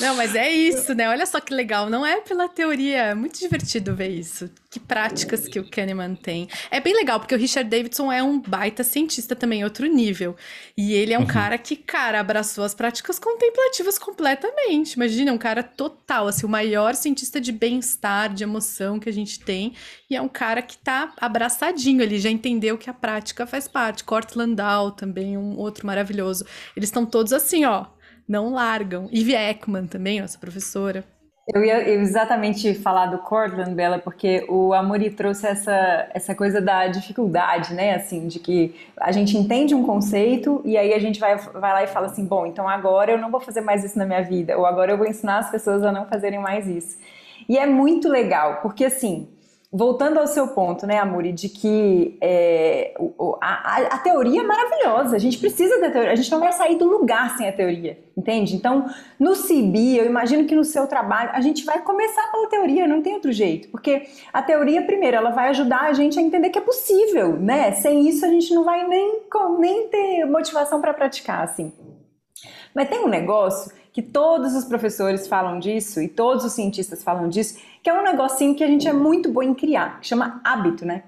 Não, 0.00 0.14
mas 0.14 0.34
é 0.36 0.48
isso, 0.48 0.94
né? 0.94 1.08
Olha 1.08 1.26
só 1.26 1.40
que 1.40 1.52
legal. 1.52 1.90
Não 1.90 2.06
é 2.06 2.20
pela 2.20 2.48
teoria. 2.48 2.98
É 2.98 3.14
muito 3.14 3.38
divertido 3.38 3.96
ver 3.96 4.10
isso. 4.10 4.48
Que 4.70 4.78
práticas 4.78 5.48
que 5.48 5.58
o 5.58 5.68
Kahneman 5.68 6.14
tem. 6.14 6.48
É 6.70 6.78
bem 6.78 6.94
legal, 6.94 7.18
porque 7.18 7.34
o 7.34 7.38
Richard 7.38 7.68
Davidson 7.68 8.12
é 8.12 8.22
um 8.22 8.38
baita 8.40 8.84
cientista 8.84 9.34
também, 9.34 9.64
outro 9.64 9.86
nível. 9.86 10.36
E 10.76 10.92
ele 10.92 11.12
é 11.12 11.18
um 11.18 11.22
uhum. 11.22 11.26
cara 11.26 11.58
que, 11.58 11.74
cara, 11.74 12.20
abraçou 12.20 12.64
as 12.64 12.74
práticas 12.74 13.18
contemplativas 13.18 13.98
completamente. 13.98 14.92
Imagina, 14.92 15.32
um 15.32 15.38
cara 15.38 15.62
total, 15.62 16.28
assim, 16.28 16.46
o 16.46 16.48
maior 16.48 16.94
cientista 16.94 17.40
de 17.40 17.50
bem-estar, 17.50 18.32
de 18.32 18.44
emoção 18.44 19.00
que 19.00 19.08
a 19.08 19.12
gente 19.12 19.40
tem. 19.40 19.74
E 20.08 20.14
é 20.14 20.22
um 20.22 20.28
cara 20.28 20.62
que 20.62 20.78
tá 20.78 21.12
abraçadinho, 21.18 22.02
ele 22.02 22.18
já 22.18 22.30
entendeu 22.30 22.78
que 22.78 22.88
a 22.88 22.94
prática 22.94 23.46
faz 23.46 23.66
parte. 23.66 24.04
Cortland 24.04 24.54
Dow 24.54 24.92
também, 24.92 25.36
um 25.36 25.56
outro 25.56 25.86
maravilhoso. 25.86 26.44
Eles 26.76 26.88
estão 26.88 27.04
todos 27.04 27.32
assim, 27.32 27.64
ó, 27.64 27.86
não 28.28 28.52
largam. 28.52 29.08
Ivy 29.10 29.34
Ekman 29.34 29.86
também, 29.86 30.20
nossa 30.20 30.38
professora. 30.38 31.04
Eu 31.54 31.64
ia 31.64 31.88
exatamente 31.88 32.74
falar 32.74 33.06
do 33.06 33.18
Cortland, 33.18 33.74
Bela, 33.74 33.98
porque 33.98 34.44
o 34.50 34.74
Amori 34.74 35.10
trouxe 35.10 35.46
essa, 35.46 36.06
essa 36.12 36.34
coisa 36.34 36.60
da 36.60 36.88
dificuldade, 36.88 37.72
né? 37.72 37.94
Assim, 37.94 38.28
de 38.28 38.38
que 38.38 38.74
a 39.00 39.10
gente 39.12 39.34
entende 39.34 39.74
um 39.74 39.82
conceito 39.82 40.60
e 40.62 40.76
aí 40.76 40.92
a 40.92 40.98
gente 40.98 41.18
vai, 41.18 41.38
vai 41.38 41.72
lá 41.72 41.82
e 41.82 41.86
fala 41.86 42.08
assim: 42.08 42.26
bom, 42.26 42.44
então 42.44 42.68
agora 42.68 43.12
eu 43.12 43.18
não 43.18 43.30
vou 43.30 43.40
fazer 43.40 43.62
mais 43.62 43.82
isso 43.82 43.98
na 43.98 44.04
minha 44.04 44.22
vida, 44.22 44.58
ou 44.58 44.66
agora 44.66 44.92
eu 44.92 44.98
vou 44.98 45.06
ensinar 45.06 45.38
as 45.38 45.50
pessoas 45.50 45.82
a 45.82 45.90
não 45.90 46.04
fazerem 46.04 46.38
mais 46.38 46.66
isso. 46.66 46.98
E 47.48 47.56
é 47.56 47.64
muito 47.66 48.10
legal, 48.10 48.60
porque 48.60 48.84
assim, 48.84 49.26
voltando 49.70 50.18
ao 50.18 50.26
seu 50.26 50.48
ponto, 50.48 50.86
né, 50.86 50.98
Amuri, 50.98 51.30
de 51.30 51.48
que 51.48 52.16
é, 52.22 52.94
a, 53.40 53.76
a, 53.94 53.98
teoria 53.98 54.40
é 54.40 54.44
maravilhosa, 54.44 55.14
a 55.14 55.18
gente 55.18 55.36
precisa 55.36 55.78
da 55.78 55.90
teoria, 55.90 56.12
a 56.12 56.16
gente 56.16 56.30
não 56.30 56.40
vai 56.40 56.52
sair 56.52 56.76
do 56.76 56.88
lugar 56.88 57.36
sem 57.36 57.46
a 57.46 57.52
teoria, 57.52 57.98
entende? 58.16 58.56
Então, 58.56 58.86
no 59.20 59.34
CIBI, 59.34 59.98
eu 59.98 60.06
imagino 60.06 60.46
que 60.46 60.54
no 60.54 60.64
seu 60.64 60.86
trabalho, 60.86 61.30
a 61.34 61.40
gente 61.42 61.66
vai 61.66 61.82
começar 61.82 62.30
pela 62.32 62.48
teoria, 62.48 62.88
não 62.88 63.02
tem 63.02 63.12
outro 63.12 63.30
jeito, 63.30 63.68
porque 63.68 64.04
a 64.32 64.40
teoria, 64.42 64.80
primeiro, 64.82 65.18
ela 65.18 65.30
vai 65.30 65.50
ajudar 65.50 65.82
a 65.82 65.92
gente 65.92 66.18
a 66.18 66.22
entender 66.22 66.48
que 66.48 66.58
é 66.58 66.62
possível, 66.62 67.36
né? 67.36 67.72
Sem 67.72 68.08
isso, 68.08 68.24
a 68.24 68.28
gente 68.28 68.54
não 68.54 68.64
vai 68.64 68.86
nem, 68.88 69.20
nem 69.58 69.88
ter 69.88 70.24
motivação 70.24 70.80
para 70.80 70.94
praticar, 70.94 71.44
assim. 71.44 71.72
Mas 72.74 72.88
tem 72.88 73.00
um 73.00 73.08
negócio 73.08 73.70
que 73.98 74.02
todos 74.02 74.54
os 74.54 74.64
professores 74.64 75.26
falam 75.26 75.58
disso 75.58 76.00
e 76.00 76.06
todos 76.06 76.44
os 76.44 76.52
cientistas 76.52 77.02
falam 77.02 77.28
disso, 77.28 77.58
que 77.82 77.90
é 77.90 77.92
um 77.92 78.04
negocinho 78.04 78.54
que 78.54 78.62
a 78.62 78.66
gente 78.68 78.86
é 78.86 78.92
muito 78.92 79.28
bom 79.28 79.42
em 79.42 79.52
criar, 79.52 79.98
que 79.98 80.06
chama 80.06 80.40
hábito, 80.44 80.86
né? 80.86 81.02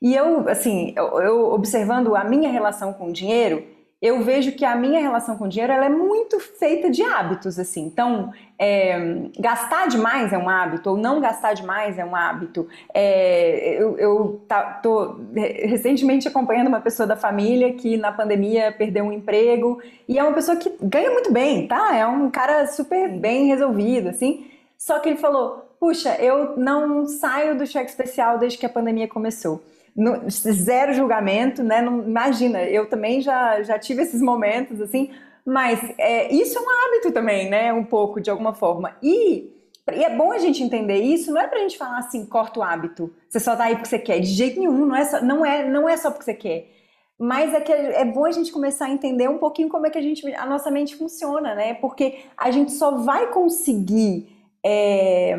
E 0.00 0.14
eu, 0.14 0.48
assim, 0.48 0.92
eu, 0.94 1.20
eu 1.20 1.52
observando 1.52 2.14
a 2.14 2.22
minha 2.22 2.48
relação 2.48 2.92
com 2.92 3.08
o 3.08 3.12
dinheiro, 3.12 3.66
eu 4.04 4.22
vejo 4.22 4.52
que 4.52 4.66
a 4.66 4.76
minha 4.76 5.00
relação 5.00 5.34
com 5.38 5.46
o 5.46 5.48
dinheiro 5.48 5.72
ela 5.72 5.86
é 5.86 5.88
muito 5.88 6.38
feita 6.38 6.90
de 6.90 7.02
hábitos, 7.02 7.58
assim. 7.58 7.86
Então, 7.86 8.34
é, 8.58 9.30
gastar 9.38 9.88
demais 9.88 10.30
é 10.30 10.36
um 10.36 10.46
hábito, 10.46 10.90
ou 10.90 10.98
não 10.98 11.22
gastar 11.22 11.54
demais 11.54 11.98
é 11.98 12.04
um 12.04 12.14
hábito. 12.14 12.68
É, 12.92 13.76
eu, 13.80 13.96
eu 13.96 14.44
tá, 14.46 14.62
tô 14.82 15.16
recentemente 15.34 16.28
acompanhando 16.28 16.68
uma 16.68 16.82
pessoa 16.82 17.06
da 17.06 17.16
família 17.16 17.72
que 17.72 17.96
na 17.96 18.12
pandemia 18.12 18.70
perdeu 18.76 19.06
um 19.06 19.12
emprego, 19.12 19.80
e 20.06 20.18
é 20.18 20.22
uma 20.22 20.34
pessoa 20.34 20.58
que 20.58 20.70
ganha 20.82 21.10
muito 21.10 21.32
bem, 21.32 21.66
tá? 21.66 21.96
É 21.96 22.06
um 22.06 22.30
cara 22.30 22.66
super 22.66 23.08
bem 23.08 23.46
resolvido, 23.46 24.10
assim. 24.10 24.50
Só 24.76 24.98
que 24.98 25.08
ele 25.08 25.16
falou, 25.16 25.66
puxa, 25.80 26.14
eu 26.16 26.58
não 26.58 27.06
saio 27.06 27.56
do 27.56 27.66
cheque 27.66 27.88
especial 27.88 28.36
desde 28.36 28.58
que 28.58 28.66
a 28.66 28.68
pandemia 28.68 29.08
começou. 29.08 29.62
No, 29.96 30.28
zero 30.28 30.92
julgamento, 30.92 31.62
né? 31.62 31.80
Não, 31.80 32.02
imagina, 32.02 32.62
eu 32.64 32.88
também 32.88 33.20
já, 33.20 33.62
já 33.62 33.78
tive 33.78 34.02
esses 34.02 34.20
momentos 34.20 34.80
assim, 34.80 35.10
mas 35.46 35.80
é, 35.98 36.32
isso 36.32 36.58
é 36.58 36.60
um 36.60 36.70
hábito 36.70 37.12
também, 37.12 37.48
né? 37.48 37.72
Um 37.72 37.84
pouco, 37.84 38.20
de 38.20 38.30
alguma 38.30 38.54
forma. 38.54 38.96
E, 39.02 39.52
e 39.92 40.04
é 40.04 40.16
bom 40.16 40.32
a 40.32 40.38
gente 40.38 40.62
entender 40.62 41.00
isso, 41.00 41.32
não 41.32 41.40
é 41.40 41.46
pra 41.46 41.60
gente 41.60 41.78
falar 41.78 41.98
assim, 41.98 42.26
corta 42.26 42.58
o 42.60 42.62
hábito, 42.62 43.14
você 43.28 43.38
só 43.38 43.54
tá 43.54 43.64
aí 43.64 43.74
porque 43.74 43.88
você 43.88 43.98
quer, 43.98 44.18
de 44.20 44.26
jeito 44.26 44.58
nenhum, 44.58 44.86
não 44.86 44.96
é 44.96 45.04
só, 45.04 45.22
não 45.22 45.46
é, 45.46 45.68
não 45.68 45.88
é 45.88 45.96
só 45.96 46.10
porque 46.10 46.24
você 46.24 46.34
quer. 46.34 46.74
Mas 47.18 47.54
é 47.54 47.60
que 47.60 47.72
é 47.72 48.04
bom 48.04 48.24
a 48.24 48.32
gente 48.32 48.50
começar 48.50 48.86
a 48.86 48.90
entender 48.90 49.28
um 49.28 49.38
pouquinho 49.38 49.68
como 49.68 49.86
é 49.86 49.90
que 49.90 49.98
a, 49.98 50.02
gente, 50.02 50.26
a 50.34 50.46
nossa 50.46 50.70
mente 50.70 50.96
funciona, 50.96 51.54
né? 51.54 51.74
Porque 51.74 52.24
a 52.36 52.50
gente 52.50 52.72
só 52.72 52.96
vai 52.98 53.30
conseguir 53.30 54.28
é, 54.64 55.36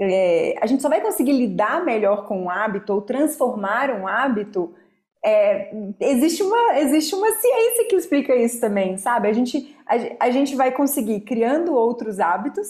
é, 0.00 0.54
a 0.58 0.66
gente 0.66 0.80
só 0.80 0.88
vai 0.88 1.02
conseguir 1.02 1.32
lidar 1.32 1.84
melhor 1.84 2.26
com 2.26 2.44
um 2.44 2.50
hábito 2.50 2.94
ou 2.94 3.02
transformar 3.02 3.90
um 3.90 4.08
hábito. 4.08 4.74
É, 5.22 5.70
existe, 6.00 6.42
uma, 6.42 6.78
existe 6.78 7.14
uma 7.14 7.30
ciência 7.32 7.84
que 7.86 7.94
explica 7.94 8.34
isso 8.34 8.58
também, 8.58 8.96
sabe? 8.96 9.28
A 9.28 9.32
gente, 9.34 9.76
a, 9.86 10.26
a 10.26 10.30
gente 10.30 10.56
vai 10.56 10.72
conseguir 10.72 11.20
criando 11.20 11.74
outros 11.74 12.18
hábitos, 12.18 12.68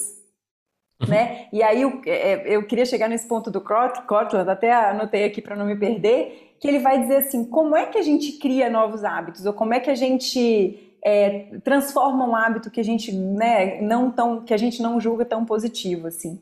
uhum. 1.01 1.09
né? 1.09 1.47
E 1.53 1.63
aí 1.63 1.83
eu, 1.83 2.03
é, 2.05 2.43
eu 2.57 2.67
queria 2.67 2.85
chegar 2.85 3.09
nesse 3.09 3.29
ponto 3.29 3.49
do 3.49 3.61
Cortland, 3.61 4.51
até 4.51 4.73
anotei 4.73 5.25
aqui 5.25 5.41
para 5.41 5.55
não 5.55 5.67
me 5.67 5.77
perder, 5.77 6.57
que 6.59 6.67
ele 6.67 6.81
vai 6.81 7.01
dizer 7.01 7.19
assim, 7.19 7.45
como 7.45 7.77
é 7.77 7.87
que 7.87 7.97
a 7.97 8.03
gente 8.03 8.33
cria 8.33 8.69
novos 8.69 9.05
hábitos, 9.05 9.47
ou 9.47 9.53
como 9.53 9.73
é 9.73 9.79
que 9.79 9.89
a 9.89 9.95
gente 9.95 10.97
é, 11.05 11.59
transforma 11.63 12.27
um 12.27 12.35
hábito 12.35 12.73
que 12.73 12.81
a 12.81 12.85
gente 12.85 13.13
né, 13.13 13.81
não 13.81 14.11
tão, 14.11 14.43
que 14.43 14.53
a 14.53 14.57
gente 14.57 14.83
não 14.83 15.01
julga 15.01 15.25
tão 15.25 15.45
positivo 15.45 16.09
assim. 16.09 16.41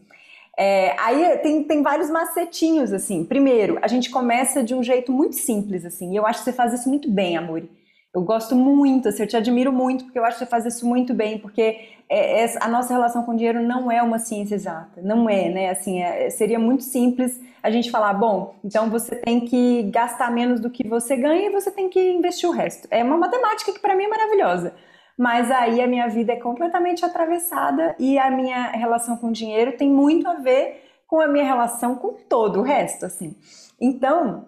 É, 0.61 0.97
aí 0.99 1.39
tem, 1.39 1.63
tem 1.63 1.83
vários 1.83 2.11
macetinhos, 2.11 2.93
assim. 2.93 3.25
Primeiro, 3.25 3.79
a 3.81 3.87
gente 3.87 4.11
começa 4.11 4.61
de 4.61 4.75
um 4.75 4.83
jeito 4.83 5.13
muito 5.13 5.37
simples, 5.37 5.85
assim. 5.85 6.13
E 6.13 6.17
eu 6.17 6.27
acho 6.27 6.41
que 6.41 6.47
você 6.47 6.53
faz 6.53 6.73
isso 6.73 6.89
muito 6.89 7.09
bem, 7.09 7.37
Amori. 7.37 7.71
Eu 8.13 8.23
gosto 8.23 8.57
muito, 8.57 9.09
assim, 9.09 9.23
eu 9.23 9.29
te 9.29 9.37
admiro 9.37 9.73
muito, 9.73 10.05
porque 10.05 10.19
eu 10.19 10.25
acho 10.25 10.37
que 10.37 10.45
você 10.45 10.51
faz 10.51 10.67
isso 10.67 10.85
muito 10.85 11.15
bem, 11.15 11.39
porque 11.39 11.91
é, 12.09 12.43
é, 12.43 12.57
a 12.61 12.67
nossa 12.67 12.93
relação 12.93 13.23
com 13.23 13.33
o 13.33 13.37
dinheiro 13.37 13.63
não 13.63 13.93
é 13.93 14.03
uma 14.03 14.19
ciência 14.19 14.57
exata, 14.57 15.01
não 15.01 15.31
é, 15.31 15.49
né? 15.49 15.71
Assim, 15.71 16.03
é, 16.03 16.29
seria 16.31 16.59
muito 16.59 16.83
simples 16.83 17.41
a 17.63 17.71
gente 17.71 17.91
falar, 17.91 18.15
bom, 18.15 18.57
então 18.65 18.91
você 18.91 19.15
tem 19.15 19.41
que 19.41 19.85
gastar 19.85 20.33
menos 20.33 20.59
do 20.59 20.71
que 20.71 20.89
você 20.89 21.17
ganha 21.17 21.49
e 21.49 21.53
você 21.53 21.71
tem 21.71 21.89
que 21.89 22.01
investir 22.01 22.49
o 22.49 22.53
resto. 22.53 22.89
É 22.91 23.05
uma 23.05 23.17
matemática 23.17 23.73
que 23.73 23.79
para 23.79 23.95
mim 23.95 24.05
é 24.05 24.09
maravilhosa. 24.09 24.75
Mas 25.19 25.51
aí 25.51 25.83
a 25.83 25.87
minha 25.89 26.09
vida 26.09 26.33
é 26.33 26.37
completamente 26.37 27.05
atravessada 27.05 27.97
e 27.99 28.17
a 28.17 28.31
minha 28.31 28.71
relação 28.71 29.17
com 29.17 29.29
o 29.29 29.33
dinheiro 29.33 29.77
tem 29.77 29.91
muito 29.91 30.29
a 30.29 30.35
ver 30.35 30.85
com 31.09 31.21
a 31.21 31.27
minha 31.27 31.45
relação 31.45 31.97
com 31.97 32.13
todo 32.13 32.61
o 32.61 32.63
resto, 32.63 33.05
assim. 33.05 33.35
Então, 33.81 34.47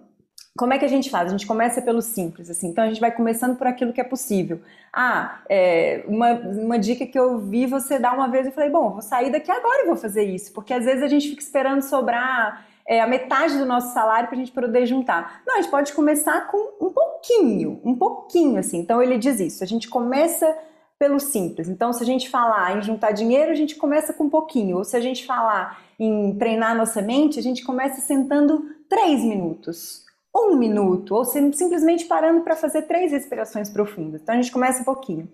como 0.56 0.72
é 0.72 0.78
que 0.78 0.84
a 0.84 0.88
gente 0.88 1.10
faz? 1.10 1.28
A 1.28 1.30
gente 1.30 1.46
começa 1.46 1.80
pelo 1.80 2.02
simples, 2.02 2.50
assim. 2.50 2.68
Então 2.68 2.84
a 2.84 2.86
gente 2.86 3.00
vai 3.00 3.10
começando 3.10 3.56
por 3.56 3.66
aquilo 3.66 3.92
que 3.92 4.00
é 4.00 4.04
possível. 4.04 4.60
Ah, 4.92 5.40
é, 5.48 6.04
uma, 6.06 6.32
uma 6.34 6.78
dica 6.78 7.06
que 7.06 7.18
eu 7.18 7.38
vi 7.38 7.66
você 7.66 7.98
dar 7.98 8.14
uma 8.14 8.28
vez, 8.28 8.46
eu 8.46 8.52
falei, 8.52 8.70
bom, 8.70 8.90
vou 8.90 9.02
sair 9.02 9.32
daqui 9.32 9.50
agora 9.50 9.82
e 9.82 9.86
vou 9.86 9.96
fazer 9.96 10.22
isso, 10.22 10.52
porque 10.52 10.74
às 10.74 10.84
vezes 10.84 11.02
a 11.02 11.08
gente 11.08 11.30
fica 11.30 11.42
esperando 11.42 11.82
sobrar 11.82 12.66
é, 12.86 13.00
a 13.00 13.06
metade 13.06 13.56
do 13.58 13.66
nosso 13.66 13.92
salário 13.94 14.28
para 14.28 14.36
a 14.36 14.38
gente 14.38 14.52
poder 14.52 14.86
juntar. 14.86 15.42
Não, 15.46 15.56
a 15.56 15.60
gente 15.60 15.70
pode 15.70 15.92
começar 15.92 16.48
com 16.48 16.86
um 16.86 16.90
pouquinho, 16.90 17.80
um 17.84 17.94
pouquinho, 17.94 18.58
assim. 18.58 18.78
Então 18.78 19.02
ele 19.02 19.18
diz 19.18 19.40
isso. 19.40 19.62
A 19.62 19.66
gente 19.66 19.88
começa 19.88 20.56
pelo 20.98 21.18
simples. 21.18 21.68
Então, 21.68 21.92
se 21.92 22.02
a 22.02 22.06
gente 22.06 22.28
falar 22.28 22.76
em 22.76 22.82
juntar 22.82 23.12
dinheiro, 23.12 23.50
a 23.50 23.54
gente 23.54 23.74
começa 23.76 24.12
com 24.12 24.24
um 24.24 24.30
pouquinho. 24.30 24.76
Ou 24.76 24.84
se 24.84 24.96
a 24.96 25.00
gente 25.00 25.24
falar 25.24 25.80
em 25.98 26.36
treinar 26.36 26.76
nossa 26.76 27.00
mente, 27.00 27.38
a 27.38 27.42
gente 27.42 27.64
começa 27.64 28.00
sentando 28.00 28.66
três 28.88 29.22
minutos 29.22 30.04
um 30.34 30.56
minuto, 30.56 31.14
ou 31.14 31.24
simplesmente 31.24 32.04
parando 32.04 32.42
para 32.42 32.54
fazer 32.54 32.82
três 32.82 33.12
respirações 33.12 33.68
profundas. 33.68 34.20
Então 34.22 34.34
a 34.34 34.40
gente 34.40 34.52
começa 34.52 34.82
um 34.82 34.84
pouquinho. 34.84 35.28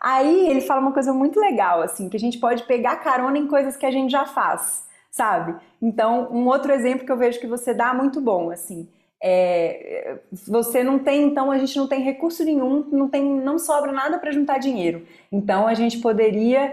Aí 0.00 0.48
ele 0.48 0.60
fala 0.60 0.80
uma 0.80 0.92
coisa 0.92 1.12
muito 1.12 1.40
legal, 1.40 1.82
assim, 1.82 2.08
que 2.08 2.16
a 2.16 2.20
gente 2.20 2.38
pode 2.38 2.62
pegar 2.64 2.96
carona 2.96 3.36
em 3.36 3.48
coisas 3.48 3.76
que 3.76 3.84
a 3.84 3.90
gente 3.90 4.10
já 4.10 4.24
faz, 4.24 4.84
sabe? 5.18 5.56
Então, 5.82 6.28
um 6.30 6.46
outro 6.46 6.70
exemplo 6.70 7.04
que 7.04 7.10
eu 7.10 7.16
vejo 7.16 7.40
que 7.40 7.46
você 7.48 7.74
dá 7.74 7.92
muito 7.92 8.20
bom, 8.20 8.52
assim, 8.52 8.88
é, 9.20 10.18
você 10.46 10.84
não 10.84 11.00
tem, 11.00 11.24
então 11.24 11.50
a 11.50 11.58
gente 11.58 11.76
não 11.76 11.88
tem 11.88 12.02
recurso 12.02 12.44
nenhum, 12.44 12.86
não 12.92 13.08
tem, 13.08 13.24
não 13.24 13.58
sobra 13.58 13.90
nada 13.90 14.16
para 14.16 14.30
juntar 14.30 14.58
dinheiro. 14.58 15.04
Então 15.32 15.66
a 15.66 15.74
gente 15.74 15.98
poderia 15.98 16.72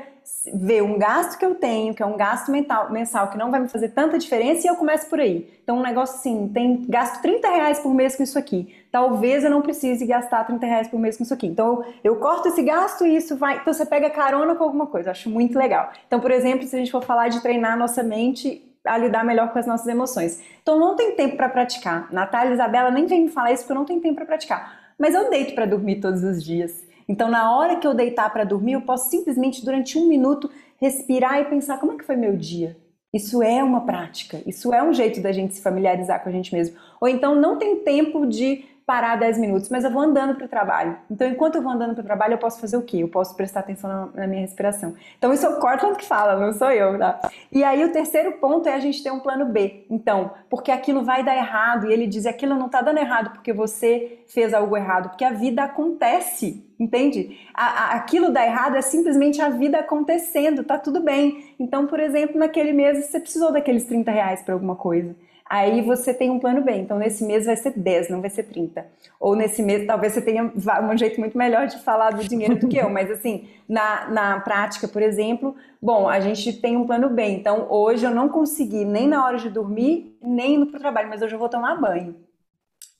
ver 0.54 0.82
um 0.84 0.98
gasto 0.98 1.38
que 1.38 1.46
eu 1.46 1.56
tenho, 1.56 1.94
que 1.94 2.02
é 2.02 2.06
um 2.06 2.18
gasto 2.18 2.52
mental, 2.52 2.92
mensal, 2.92 3.30
que 3.30 3.38
não 3.38 3.52
vai 3.52 3.60
me 3.60 3.68
fazer 3.68 3.90
tanta 3.90 4.18
diferença, 4.18 4.66
e 4.66 4.70
eu 4.70 4.76
começo 4.76 5.08
por 5.10 5.20
aí. 5.20 5.50
Então, 5.64 5.78
um 5.78 5.82
negócio 5.82 6.16
assim, 6.16 6.50
tem 6.54 6.86
gasto 6.88 7.22
30 7.22 7.48
reais 7.50 7.80
por 7.80 7.94
mês 7.94 8.16
com 8.16 8.24
isso 8.24 8.38
aqui. 8.38 8.76
Talvez 8.92 9.44
eu 9.44 9.50
não 9.50 9.62
precise 9.62 10.06
gastar 10.06 10.44
30 10.46 10.66
reais 10.66 10.88
por 10.88 11.00
mês 11.00 11.18
com 11.18 11.24
isso 11.24 11.34
aqui. 11.34 11.48
Então, 11.48 11.84
eu 12.04 12.16
corto 12.18 12.48
esse 12.48 12.62
gasto 12.62 13.06
e 13.06 13.16
isso 13.16 13.36
vai. 13.36 13.58
Então, 13.58 13.74
você 13.74 13.86
pega 13.86 14.10
carona 14.10 14.56
com 14.56 14.64
alguma 14.64 14.88
coisa. 14.88 15.10
Eu 15.10 15.12
acho 15.12 15.30
muito 15.30 15.58
legal. 15.58 15.92
Então, 16.08 16.20
por 16.20 16.32
exemplo, 16.32 16.66
se 16.66 16.76
a 16.76 16.80
gente 16.80 16.92
for 16.92 17.04
falar 17.04 17.30
de 17.30 17.42
treinar 17.42 17.74
a 17.74 17.78
nossa 17.78 18.04
mente 18.04 18.64
a 18.86 18.98
lidar 18.98 19.26
melhor 19.26 19.52
com 19.52 19.58
as 19.58 19.66
nossas 19.66 19.88
emoções. 19.88 20.42
Então, 20.62 20.80
não 20.80 20.96
tem 20.96 21.16
tempo 21.16 21.36
para 21.36 21.50
praticar. 21.50 22.12
Natália 22.12 22.52
e 22.52 22.54
Isabela 22.54 22.92
nem 22.92 23.08
vem 23.08 23.24
me 23.24 23.30
falar 23.30 23.52
isso 23.52 23.64
porque 23.64 23.74
eu 23.74 23.78
não 23.78 23.86
tenho 23.86 24.02
tempo 24.02 24.16
para 24.16 24.26
praticar. 24.26 24.94
Mas 24.98 25.14
eu 25.14 25.30
deito 25.30 25.56
para 25.56 25.66
dormir 25.66 26.00
todos 26.00 26.24
os 26.24 26.44
dias. 26.44 26.86
Então, 27.08 27.30
na 27.30 27.56
hora 27.56 27.78
que 27.78 27.86
eu 27.86 27.93
deitar 27.93 28.32
para 28.32 28.43
dormir, 28.43 28.74
eu 28.74 28.82
posso 28.82 29.10
simplesmente, 29.10 29.64
durante 29.64 29.97
um 29.97 30.08
minuto, 30.08 30.49
respirar 30.78 31.39
e 31.39 31.45
pensar 31.45 31.80
como 31.80 31.93
é 31.93 31.97
que 31.97 32.03
foi 32.03 32.16
meu 32.16 32.36
dia. 32.36 32.78
Isso 33.14 33.41
é 33.41 33.64
uma 33.64 33.86
prática, 33.86 34.41
isso 34.45 34.74
é 34.74 34.84
um 34.84 34.93
jeito 34.93 35.22
da 35.22 35.32
gente 35.32 35.56
se 35.56 35.62
familiarizar 35.62 36.22
com 36.22 36.28
a 36.28 36.32
gente 36.32 36.53
mesmo. 36.53 36.76
Ou 36.99 37.08
então 37.08 37.34
não 37.34 37.58
tem 37.58 37.78
tempo 37.78 38.26
de 38.26 38.66
parar 38.86 39.16
10 39.16 39.40
minutos, 39.40 39.70
mas 39.70 39.84
eu 39.84 39.90
vou 39.90 40.02
andando 40.02 40.36
para 40.36 40.46
o 40.46 40.48
trabalho. 40.48 40.96
Então, 41.10 41.28
enquanto 41.28 41.56
eu 41.56 41.62
vou 41.62 41.72
andando 41.72 41.96
para 41.96 42.04
o 42.04 42.06
trabalho, 42.06 42.36
eu 42.36 42.38
posso 42.38 42.60
fazer 42.62 42.78
o 42.78 42.84
quê? 42.84 42.98
Eu 42.98 43.08
posso 43.08 43.36
prestar 43.36 43.62
atenção 43.62 43.90
na, 43.90 44.22
na, 44.22 44.28
minha 44.28 44.42
respiração. 44.42 44.94
Então, 45.18 45.34
isso 45.34 45.44
é 45.46 45.50
o 45.50 45.60
Cortland 45.60 45.98
que 45.98 46.06
fala, 46.06 46.40
não 46.40 46.54
sou 46.54 46.70
eu, 46.72 46.98
tá? 47.00 47.20
E 47.52 47.64
aí, 47.64 47.84
o 47.84 47.92
terceiro 47.92 48.34
ponto 48.34 48.70
é 48.70 48.76
a 48.76 48.80
gente 48.80 49.02
ter 49.02 49.12
um 49.12 49.20
plano 49.20 49.48
B. 49.48 49.86
Então, 49.90 50.32
porque 50.50 50.72
aquilo 50.72 51.04
vai 51.04 51.24
dar 51.24 51.36
errado, 51.36 51.90
e 51.90 51.94
ele 51.94 52.06
diz, 52.06 52.28
aquilo 52.28 52.54
não 52.54 52.68
está 52.68 52.82
dando 52.82 53.00
errado 53.00 53.32
porque 53.32 53.52
você 53.52 54.20
fez 54.28 54.54
algo 54.54 54.78
errado, 54.78 55.10
porque 55.10 55.26
a 55.26 55.32
vida 55.32 55.64
acontece, 55.64 56.64
entende? 56.80 57.40
A, 57.56 57.66
a, 57.66 57.96
aquilo 57.96 58.30
dá 58.30 58.46
errado 58.46 58.76
é 58.76 58.82
simplesmente 58.84 59.42
a 59.42 59.50
vida 59.50 59.80
acontecendo, 59.80 60.64
tá 60.64 60.78
tudo 60.78 61.00
bem. 61.00 61.56
Então, 61.60 61.88
por 61.88 62.00
exemplo, 62.00 62.38
naquele 62.38 62.72
mês, 62.72 63.04
você 63.04 63.20
precisou 63.20 63.52
daqueles 63.52 63.86
30 63.86 64.12
reais 64.12 64.44
para 64.44 64.54
alguma 64.54 64.76
coisa. 64.76 65.16
Aí 65.48 65.82
você 65.82 66.12
tem 66.12 66.32
um 66.32 66.39
plano 66.39 66.62
B. 66.62 66.72
Então, 66.72 66.98
nesse 66.98 67.24
mês 67.24 67.46
vai 67.46 67.56
ser 67.56 67.78
10, 67.78 68.10
não 68.10 68.20
vai 68.20 68.32
ser 68.32 68.43
30. 68.43 68.84
Ou 69.20 69.36
nesse 69.36 69.62
mês, 69.62 69.86
talvez 69.86 70.14
você 70.14 70.22
tenha 70.22 70.43
um 70.43 70.98
jeito 70.98 71.20
muito 71.20 71.38
melhor 71.38 71.68
de 71.68 71.78
falar 71.84 72.12
do 72.12 72.24
dinheiro 72.24 72.56
do 72.56 72.68
que 72.68 72.78
eu. 72.78 72.89
Mas, 72.89 73.12
assim, 73.12 73.48
na, 73.70 74.10
na 74.10 74.39
prática, 74.39 74.88
por 74.88 75.04
exemplo, 75.04 75.56
bom, 75.80 76.10
a 76.10 76.20
gente 76.20 76.52
tem 76.54 76.76
um 76.76 76.88
plano 76.88 77.10
B. 77.10 77.24
Então, 77.28 77.68
hoje 77.70 78.06
eu 78.06 78.12
não 78.12 78.28
consegui 78.28 78.84
nem 78.86 79.08
na 79.08 79.24
hora 79.24 79.38
de 79.38 79.50
dormir, 79.50 80.18
nem 80.20 80.58
no 80.58 80.66
trabalho, 80.66 81.10
mas 81.10 81.22
hoje 81.22 81.36
eu 81.36 81.39
vou 81.39 81.50
tomar 81.50 81.80
banho. 81.80 82.16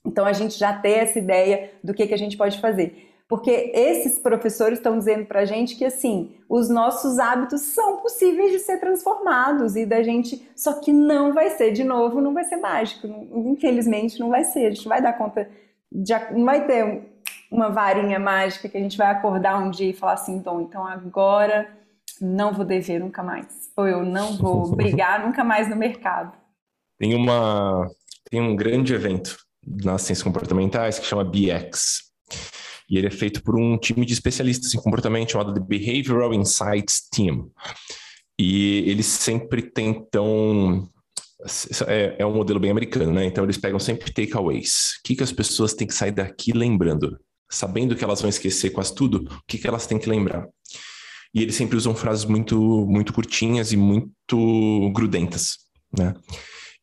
Então, 0.06 0.24
a 0.24 0.34
gente 0.34 0.58
já 0.60 0.72
tem 0.72 0.94
essa 0.96 1.18
ideia 1.18 1.72
do 1.84 1.96
que, 1.96 2.06
que 2.06 2.14
a 2.14 2.18
gente 2.18 2.38
pode 2.38 2.62
fazer. 2.62 3.15
Porque 3.28 3.72
esses 3.74 4.20
professores 4.20 4.78
estão 4.78 5.00
dizendo 5.00 5.26
para 5.26 5.40
a 5.40 5.46
gente 5.46 5.76
que 5.76 5.84
assim 5.84 6.36
os 6.48 6.70
nossos 6.70 7.18
hábitos 7.18 7.62
são 7.62 7.98
possíveis 7.98 8.52
de 8.52 8.60
ser 8.60 8.80
transformados 8.80 9.76
e 9.76 9.84
da 9.84 10.04
gente, 10.04 10.48
só 10.56 10.80
que 10.80 10.94
não 10.94 11.34
vai 11.34 11.50
ser 11.50 11.72
de 11.72 11.84
novo, 11.84 12.22
não 12.22 12.36
vai 12.36 12.44
ser 12.44 12.58
mágico, 12.58 13.08
infelizmente 13.08 14.20
não 14.20 14.30
vai 14.30 14.44
ser. 14.44 14.68
A 14.68 14.72
gente 14.72 14.88
vai 14.88 15.02
dar 15.02 15.14
conta, 15.14 15.50
de, 15.92 16.14
não 16.34 16.46
vai 16.46 16.68
ter 16.68 17.02
uma 17.52 17.70
varinha 17.70 18.20
mágica 18.20 18.70
que 18.70 18.78
a 18.78 18.82
gente 18.82 18.98
vai 18.98 19.08
acordar 19.08 19.58
um 19.58 19.72
dia 19.72 19.90
e 19.90 19.94
falar 19.94 20.14
assim, 20.14 20.36
então, 20.36 20.62
então 20.62 20.86
agora 20.86 21.68
não 22.22 22.54
vou 22.54 22.64
dever 22.64 23.00
nunca 23.00 23.24
mais, 23.24 23.72
ou 23.76 23.88
eu 23.88 24.06
não 24.06 24.38
vou 24.38 24.70
brigar 24.78 25.26
nunca 25.26 25.44
mais 25.44 25.68
no 25.68 25.76
mercado. 25.76 26.38
Tem 27.00 27.16
uma 27.16 27.90
tem 28.30 28.40
um 28.40 28.56
grande 28.56 28.94
evento 28.94 29.36
nas 29.66 30.04
ciências 30.04 30.24
comportamentais 30.24 31.00
que 31.00 31.06
chama 31.06 31.24
BX 31.24 32.06
e 32.90 32.98
ele 32.98 33.08
é 33.08 33.12
feito 33.12 33.44
por 33.44 33.60
um 33.60 33.78
time 33.78 34.06
de 34.06 34.14
especialistas 34.14 34.74
em 34.74 34.80
comportamento 34.80 35.32
chamado 35.32 35.54
The 35.54 35.60
Behavioral 35.60 36.34
Insights 36.34 37.08
Team. 37.12 37.50
E 38.38 38.84
eles 38.90 39.06
sempre 39.06 39.62
tentam. 39.62 40.90
É, 41.88 42.16
é 42.20 42.26
um 42.26 42.34
modelo 42.34 42.60
bem 42.60 42.72
americano, 42.72 43.12
né? 43.12 43.26
Então 43.26 43.44
eles 43.44 43.58
pegam 43.58 43.80
sempre 43.80 44.12
takeaways. 44.12 44.96
O 45.00 45.04
que, 45.04 45.16
que 45.16 45.24
as 45.24 45.32
pessoas 45.32 45.74
têm 45.74 45.88
que 45.88 45.94
sair 45.94 46.12
daqui 46.12 46.52
lembrando? 46.54 47.20
Sabendo 47.50 47.96
que 47.96 48.04
elas 48.04 48.22
vão 48.22 48.30
esquecer 48.30 48.72
quase 48.72 48.94
tudo, 48.94 49.28
o 49.30 49.42
que, 49.48 49.58
que 49.58 49.68
elas 49.68 49.86
têm 49.86 50.00
que 50.00 50.10
lembrar? 50.10 50.48
E 51.34 51.42
eles 51.42 51.56
sempre 51.56 51.78
usam 51.78 51.94
frases 51.94 52.26
muito, 52.26 52.58
muito 52.88 53.14
curtinhas 53.14 53.72
e 53.72 53.78
muito 53.78 54.92
grudentas, 54.94 55.58
né? 55.98 56.14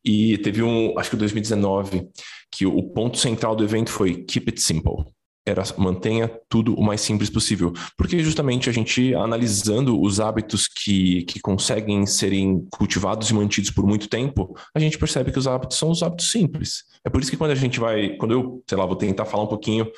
E 0.05 0.39
teve 0.39 0.63
um, 0.63 0.99
acho 0.99 1.11
que 1.11 1.17
2019, 1.17 2.09
que 2.51 2.67
o 2.67 2.83
ponto 2.91 3.19
central 3.19 3.57
do 3.57 3.65
evento 3.65 3.91
foi 3.91 4.25
Keep 4.25 4.51
It 4.51 4.61
Simple 4.61 5.05
era 5.45 5.63
mantenha 5.77 6.31
tudo 6.49 6.75
o 6.75 6.83
mais 6.83 7.01
simples 7.01 7.29
possível. 7.29 7.73
Porque 7.97 8.19
justamente 8.21 8.71
a 8.71 8.73
gente, 8.73 9.15
analisando 9.15 10.01
os 10.01 10.21
hábitos 10.21 10.69
que, 10.69 11.25
que 11.25 11.41
conseguem 11.41 12.07
serem 12.07 12.67
cultivados 12.71 13.31
e 13.31 13.35
mantidos 13.35 13.71
por 13.71 13.87
muito 13.87 14.09
tempo, 14.09 14.57
a 14.75 14.79
gente 14.79 14.99
percebe 14.99 15.33
que 15.33 15.39
os 15.39 15.47
hábitos 15.47 15.79
são 15.79 15.91
os 15.91 16.03
hábitos 16.03 16.31
simples. 16.31 16.85
É 17.05 17.11
por 17.11 17.21
isso 17.21 17.31
que 17.31 17.37
quando 17.37 17.51
a 17.51 17.57
gente 17.57 17.81
vai, 17.81 18.11
quando 18.17 18.33
eu, 18.33 18.63
sei 18.69 18.79
lá, 18.79 18.87
vou 18.87 18.97
tentar 18.97 19.25
falar 19.25 19.43
um 19.45 19.49
pouquinho, 19.49 19.91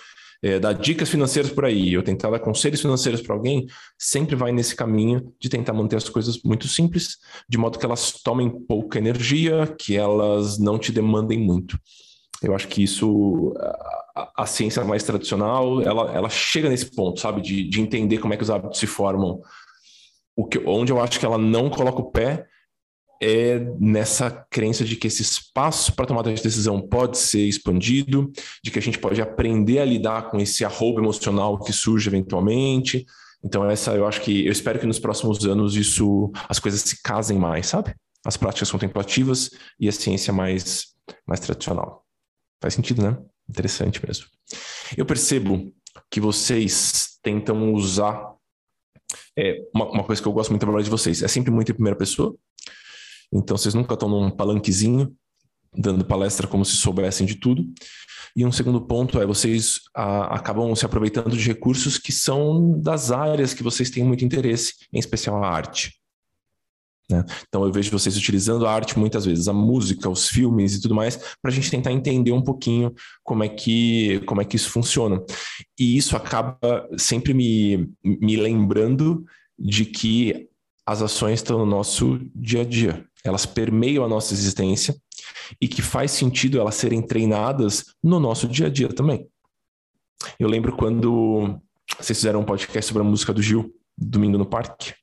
é, 0.43 0.59
dar 0.59 0.75
dicas 0.75 1.09
financeiras 1.09 1.51
por 1.51 1.65
aí, 1.65 1.95
eu 1.95 2.03
tentar 2.03 2.29
dar 2.29 2.39
conselhos 2.39 2.83
financeiros 2.83 3.23
para 3.23 3.35
alguém, 3.35 3.67
sempre 3.99 4.37
vai 4.37 4.53
nesse 4.53 4.77
caminho 4.77 5.33
de 5.41 5.49
tentar 5.49 5.73
manter 5.73 5.97
as 5.97 6.09
coisas 6.09 6.43
muito 6.43 6.69
simples, 6.69 7.17
de 7.49 7.57
modo 7.57 7.79
que 7.79 7.87
elas 7.87 8.13
tomem 8.23 8.51
pouca 8.51 8.99
energia, 8.99 9.67
que 9.79 9.97
elas 9.97 10.59
não 10.59 10.79
te 10.79 10.93
demandem 10.93 11.39
muito. 11.39 11.79
Eu 12.43 12.55
acho 12.55 12.69
que 12.69 12.83
isso 12.83 13.55
a, 14.15 14.43
a, 14.43 14.47
ciência 14.47 14.85
mais 14.85 15.03
tradicional, 15.03 15.83
ela, 15.83 16.13
ela 16.13 16.29
chega 16.29 16.69
nesse 16.69 16.95
ponto, 16.95 17.21
sabe, 17.21 17.41
de, 17.41 17.69
de 17.69 17.81
entender 17.81 18.19
como 18.19 18.35
é 18.35 18.37
que 18.37 18.43
os 18.43 18.51
hábitos 18.51 18.79
se 18.79 18.87
formam. 18.87 19.41
O 20.37 20.47
que, 20.47 20.59
onde 20.67 20.93
eu 20.93 21.01
acho 21.01 21.19
que 21.19 21.27
ela 21.27 21.39
não 21.39 21.71
coloca 21.71 22.01
o 22.01 22.11
pé 22.11 22.47
é 23.23 23.59
nessa 23.81 24.31
crença 24.51 24.85
de 24.85 24.97
que 24.97 25.07
esse 25.07 25.23
espaço 25.23 25.95
para 25.95 26.07
tomada 26.07 26.33
de 26.33 26.43
decisão 26.43 26.81
pode 26.81 27.17
ser 27.17 27.47
expandido, 27.47 28.31
de 28.63 28.71
que 28.71 28.79
a 28.79 28.83
gente 28.83 28.99
pode 28.99 29.23
aprender 29.23 29.79
a 29.79 29.85
lidar 29.85 30.31
com 30.31 30.39
esse 30.39 30.65
arrobo 30.65 31.01
emocional 31.01 31.59
que 31.59 31.73
surge 31.73 32.09
eventualmente. 32.09 33.07
Então 33.43 33.69
essa 33.69 33.93
eu 33.93 34.07
acho 34.07 34.21
que 34.21 34.47
eu 34.47 34.53
espero 34.53 34.79
que 34.79 34.87
nos 34.87 34.99
próximos 34.99 35.45
anos 35.47 35.77
isso 35.77 36.31
as 36.49 36.59
coisas 36.59 36.81
se 36.81 37.03
casem 37.03 37.39
mais, 37.39 37.67
sabe? 37.67 37.95
As 38.27 38.37
práticas 38.37 38.71
contemplativas 38.71 39.51
e 39.79 39.89
a 39.89 39.93
ciência 39.93 40.33
mais 40.33 40.95
mais 41.27 41.41
tradicional. 41.41 42.04
Faz 42.61 42.75
sentido, 42.75 43.03
né? 43.03 43.19
Interessante 43.49 44.05
mesmo. 44.05 44.27
Eu 44.97 45.05
percebo 45.05 45.73
que 46.11 46.21
vocês 46.21 47.19
tentam 47.23 47.73
usar. 47.73 48.33
É, 49.37 49.61
uma, 49.75 49.91
uma, 49.91 50.05
coisa 50.05 50.23
que 50.23 50.29
eu 50.29 50.33
gosto 50.33 50.51
muito 50.51 50.65
da 50.65 50.81
de 50.81 50.91
vocês 50.91 51.23
é 51.23 51.29
sempre 51.29 51.51
muito 51.51 51.71
em 51.71 51.75
primeira 51.75 51.99
pessoa. 51.99 52.35
Então 53.33 53.57
vocês 53.57 53.75
nunca 53.75 53.95
estão 53.95 54.09
num 54.09 54.31
palanquezinho 54.31 55.15
dando 55.77 56.05
palestra 56.05 56.47
como 56.47 56.65
se 56.65 56.77
soubessem 56.77 57.27
de 57.27 57.37
tudo. 57.37 57.65
E 58.37 58.45
um 58.45 58.53
segundo 58.53 58.81
ponto 58.81 59.21
é 59.21 59.27
vocês 59.27 59.81
a, 59.95 60.37
acabam 60.37 60.75
se 60.75 60.85
aproveitando 60.85 61.37
de 61.37 61.47
recursos 61.47 61.99
que 61.99 62.13
são 62.13 62.81
das 62.81 63.11
áreas 63.11 63.55
que 63.55 63.63
vocês 63.63 63.91
têm 63.91 64.05
muito 64.05 64.25
interesse, 64.25 64.75
em 64.93 64.99
especial 64.99 65.43
a 65.43 65.49
arte. 65.49 65.93
Né? 67.11 67.23
Então 67.47 67.65
eu 67.65 67.73
vejo 67.73 67.91
vocês 67.91 68.17
utilizando 68.17 68.67
a 68.67 68.73
arte 68.73 68.99
muitas 68.99 69.25
vezes, 69.27 69.47
a 69.47 69.53
música, 69.53 70.09
os 70.09 70.29
filmes 70.29 70.75
e 70.75 70.81
tudo 70.81 70.95
mais, 70.95 71.17
para 71.41 71.51
a 71.51 71.55
gente 71.55 71.71
tentar 71.71 71.93
entender 71.93 72.33
um 72.33 72.43
pouquinho 72.43 72.95
como 73.23 73.45
é 73.45 73.49
que 73.49 74.21
como 74.27 74.41
é 74.41 74.45
que 74.45 74.57
isso 74.57 74.71
funciona. 74.71 75.23
E 75.79 75.97
isso 75.97 76.17
acaba 76.17 76.59
sempre 76.97 77.35
me, 77.35 77.91
me 78.03 78.37
lembrando 78.37 79.25
de 79.59 79.85
que 79.85 80.49
as 80.87 81.03
ações 81.03 81.41
estão 81.41 81.59
no 81.59 81.67
nosso 81.67 82.19
dia 82.35 82.63
a 82.63 82.65
dia. 82.65 83.07
Elas 83.23 83.47
permeiam 83.47 84.05
a 84.05 84.09
nossa 84.09 84.35
existência 84.35 84.95
e 85.61 85.69
que 85.69 85.83
faz 85.83 86.11
sentido 86.11 86.59
elas 86.59 86.75
serem 86.75 87.01
treinadas 87.01 87.85
no 88.03 88.21
nosso 88.21 88.47
dia 88.49 88.67
a 88.67 88.71
dia 88.71 88.89
também. 88.89 89.27
Eu 90.39 90.49
lembro 90.49 90.77
quando 90.77 91.61
vocês 91.99 92.19
fizeram 92.19 92.41
um 92.41 92.45
podcast 92.45 92.89
sobre 92.89 93.03
a 93.03 93.07
música 93.07 93.33
do 93.33 93.43
Gil, 93.43 93.75
Domingo 93.97 94.39
no 94.39 94.47
Parque. 94.47 94.95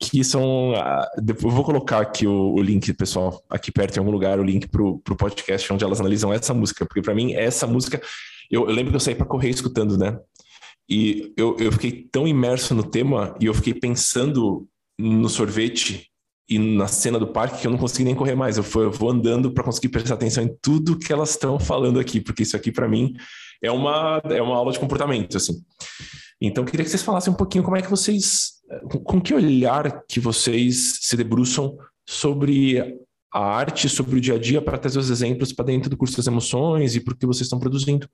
Que 0.00 0.22
são. 0.22 0.72
Depois 1.16 1.44
eu 1.44 1.50
vou 1.50 1.64
colocar 1.64 2.00
aqui 2.00 2.26
o, 2.26 2.54
o, 2.54 2.62
link, 2.62 2.92
pessoal, 2.92 3.42
aqui 3.50 3.72
perto 3.72 3.96
em 3.96 3.98
algum 3.98 4.12
lugar, 4.12 4.38
o 4.38 4.44
link 4.44 4.68
para 4.68 4.82
o 4.82 5.00
podcast 5.00 5.72
onde 5.72 5.84
elas 5.84 6.00
analisam 6.00 6.32
essa 6.32 6.54
música. 6.54 6.86
Porque 6.86 7.02
para 7.02 7.14
mim, 7.14 7.34
essa 7.34 7.66
música. 7.66 8.00
Eu, 8.50 8.68
eu 8.68 8.74
lembro 8.74 8.92
que 8.92 8.96
eu 8.96 9.00
saí 9.00 9.14
para 9.14 9.26
correr 9.26 9.50
escutando, 9.50 9.98
né? 9.98 10.18
E 10.88 11.34
eu, 11.36 11.56
eu 11.58 11.70
fiquei 11.72 12.08
tão 12.10 12.26
imerso 12.26 12.74
no 12.74 12.82
tema 12.82 13.36
e 13.40 13.46
eu 13.46 13.52
fiquei 13.52 13.74
pensando 13.74 14.66
no 14.98 15.28
sorvete 15.28 16.10
e 16.48 16.58
na 16.58 16.88
cena 16.88 17.18
do 17.18 17.26
parque 17.26 17.60
que 17.60 17.66
eu 17.66 17.70
não 17.70 17.78
consegui 17.78 18.04
nem 18.04 18.14
correr 18.14 18.34
mais. 18.34 18.56
Eu, 18.56 18.64
fui, 18.64 18.84
eu 18.84 18.90
vou 18.90 19.10
andando 19.10 19.52
para 19.52 19.62
conseguir 19.62 19.90
prestar 19.90 20.14
atenção 20.14 20.42
em 20.42 20.56
tudo 20.62 20.98
que 20.98 21.12
elas 21.12 21.30
estão 21.30 21.60
falando 21.60 22.00
aqui, 22.00 22.20
porque 22.20 22.42
isso 22.42 22.56
aqui 22.56 22.72
para 22.72 22.88
mim 22.88 23.14
é 23.62 23.70
uma, 23.70 24.22
é 24.24 24.40
uma 24.40 24.56
aula 24.56 24.72
de 24.72 24.78
comportamento, 24.78 25.36
assim. 25.36 25.62
Então, 26.40 26.64
queria 26.64 26.84
que 26.84 26.90
vocês 26.90 27.02
falassem 27.02 27.32
um 27.32 27.36
pouquinho 27.36 27.64
como 27.64 27.76
é 27.76 27.82
que 27.82 27.90
vocês, 27.90 28.52
com, 29.04 29.20
que 29.20 29.34
olhar 29.34 30.02
que 30.06 30.20
vocês 30.20 30.98
se 31.00 31.16
debruçam 31.16 31.76
sobre 32.06 32.96
a 33.32 33.40
arte, 33.40 33.88
sobre 33.88 34.16
o 34.16 34.20
dia 34.20 34.34
a 34.34 34.38
dia, 34.38 34.62
para 34.62 34.78
trazer 34.78 34.98
os 34.98 35.10
exemplos 35.10 35.52
para 35.52 35.66
dentro 35.66 35.90
do 35.90 35.96
curso 35.96 36.16
das 36.16 36.26
emoções 36.26 36.94
e 36.94 37.00
por 37.00 37.16
que 37.16 37.26
vocês 37.26 37.46
estão 37.46 37.58
produzindo. 37.58 38.08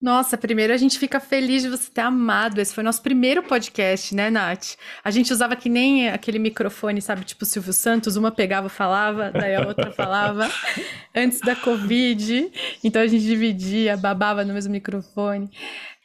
Nossa, 0.00 0.38
primeiro 0.38 0.72
a 0.72 0.78
gente 0.78 0.98
fica 0.98 1.20
feliz 1.20 1.60
de 1.60 1.68
você 1.68 1.90
ter 1.90 2.00
amado. 2.00 2.58
Esse 2.58 2.74
foi 2.74 2.82
o 2.82 2.84
nosso 2.86 3.02
primeiro 3.02 3.42
podcast, 3.42 4.14
né, 4.14 4.30
Nath? 4.30 4.76
A 5.04 5.10
gente 5.10 5.30
usava 5.30 5.54
que 5.54 5.68
nem 5.68 6.08
aquele 6.08 6.38
microfone, 6.38 7.02
sabe, 7.02 7.22
tipo 7.22 7.44
Silvio 7.44 7.74
Santos, 7.74 8.16
uma 8.16 8.30
pegava, 8.30 8.70
falava, 8.70 9.30
daí 9.30 9.54
a 9.54 9.66
outra 9.66 9.92
falava, 9.92 10.50
antes 11.14 11.40
da 11.40 11.54
Covid. 11.54 12.50
Então 12.82 13.02
a 13.02 13.06
gente 13.06 13.24
dividia, 13.24 13.94
babava 13.94 14.42
no 14.42 14.54
mesmo 14.54 14.72
microfone. 14.72 15.50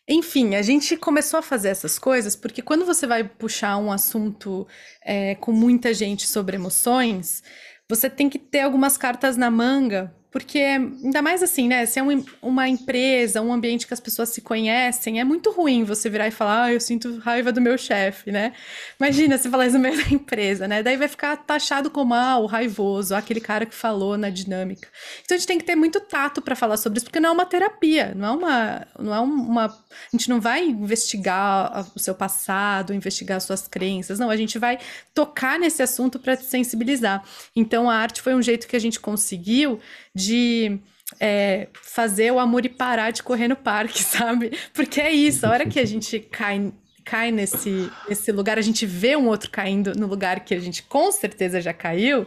Enfim, 0.08 0.56
a 0.56 0.62
gente 0.62 0.96
começou 0.96 1.40
a 1.40 1.44
fazer 1.44 1.70
essas 1.70 1.98
coisas 1.98 2.36
porque 2.36 2.62
quando 2.62 2.86
você 2.86 3.08
vai 3.08 3.24
puxar 3.24 3.78
um 3.78 3.92
assunto 3.92 4.68
é, 5.02 5.34
com 5.36 5.52
muita 5.52 5.94
gente 5.94 6.28
sobre 6.28 6.56
emoções, 6.56 7.42
você 7.90 8.10
tem 8.10 8.30
que 8.30 8.38
ter 8.38 8.62
algumas 8.62 8.98
cartas 8.98 9.36
na 9.36 9.50
manga 9.50 10.16
porque, 10.36 10.60
ainda 10.60 11.22
mais 11.22 11.42
assim, 11.42 11.66
né? 11.66 11.86
Se 11.86 11.98
é 11.98 12.04
um, 12.04 12.26
uma 12.42 12.68
empresa, 12.68 13.42
um 13.42 13.54
ambiente 13.54 13.88
que 13.88 13.94
as 13.94 14.02
pessoas 14.02 14.28
se 14.28 14.42
conhecem, 14.42 15.18
é 15.18 15.24
muito 15.24 15.50
ruim 15.50 15.86
você 15.86 16.10
virar 16.10 16.28
e 16.28 16.32
falar, 16.32 16.64
ah, 16.64 16.74
eu 16.74 16.80
sinto 16.82 17.20
raiva 17.20 17.54
do 17.54 17.62
meu 17.62 17.78
chefe, 17.78 18.34
né? 18.34 18.52
Imagina 19.00 19.38
se 19.38 19.50
falar 19.50 19.68
isso 19.68 19.78
no 19.78 19.84
meio 19.84 19.96
da 20.04 20.14
empresa, 20.14 20.68
né? 20.68 20.84
Daí 20.84 20.98
vai 20.98 21.08
ficar 21.08 21.38
taxado 21.38 21.90
como, 21.90 22.14
ah, 22.14 22.38
o 22.38 22.48
raivoso, 22.48 23.16
aquele 23.16 23.40
cara 23.40 23.66
que 23.66 23.74
falou 23.74 24.18
na 24.18 24.30
dinâmica. 24.30 24.90
Então 25.24 25.36
a 25.36 25.38
gente 25.38 25.48
tem 25.48 25.58
que 25.58 25.64
ter 25.64 25.76
muito 25.76 26.02
tato 26.02 26.42
para 26.42 26.54
falar 26.54 26.76
sobre 26.76 26.98
isso, 26.98 27.06
porque 27.06 27.22
não 27.22 27.30
é 27.30 27.32
uma 27.32 27.46
terapia, 27.46 28.14
não 28.14 28.28
é 28.28 28.32
uma. 28.32 28.88
Não 29.00 29.16
é 29.16 29.20
uma 29.22 29.66
a 29.68 30.18
gente 30.18 30.30
não 30.30 30.42
vai 30.42 30.66
investigar 30.66 31.88
o 31.96 32.00
seu 32.00 32.14
passado, 32.14 32.94
investigar 32.94 33.38
as 33.38 33.44
suas 33.46 33.70
crenças, 33.70 34.20
não, 34.20 34.30
a 34.30 34.36
gente 34.36 34.60
vai 34.60 34.80
tocar 35.14 35.58
nesse 35.58 35.82
assunto 35.82 36.20
para 36.20 36.36
te 36.36 36.44
sensibilizar. 36.44 37.24
Então 37.56 37.90
a 37.90 37.96
arte 37.96 38.22
foi 38.22 38.36
um 38.36 38.42
jeito 38.42 38.68
que 38.68 38.76
a 38.76 38.80
gente 38.80 39.00
conseguiu 39.00 39.80
de 40.14 40.25
é, 41.20 41.68
fazer 41.74 42.32
o 42.32 42.40
amor 42.40 42.66
e 42.66 42.70
parar 42.70 43.12
de 43.12 43.24
correr 43.24 43.48
no 43.48 43.56
parque, 43.56 44.02
sabe? 44.04 44.52
Porque 44.74 45.00
é 45.02 45.12
isso, 45.12 45.46
a 45.46 45.50
hora 45.50 45.66
que 45.66 45.80
a 45.80 45.86
gente 45.86 46.20
cai 46.20 46.72
cai 47.06 47.32
nesse, 47.32 47.90
nesse 48.10 48.32
lugar, 48.32 48.58
a 48.58 48.62
gente 48.62 48.86
vê 48.86 49.16
um 49.16 49.28
outro 49.28 49.52
caindo 49.52 49.94
no 49.96 50.08
lugar 50.08 50.40
que 50.40 50.56
a 50.56 50.60
gente 50.60 50.82
com 50.84 51.12
certeza 51.12 51.62
já 51.62 51.72
caiu, 51.72 52.26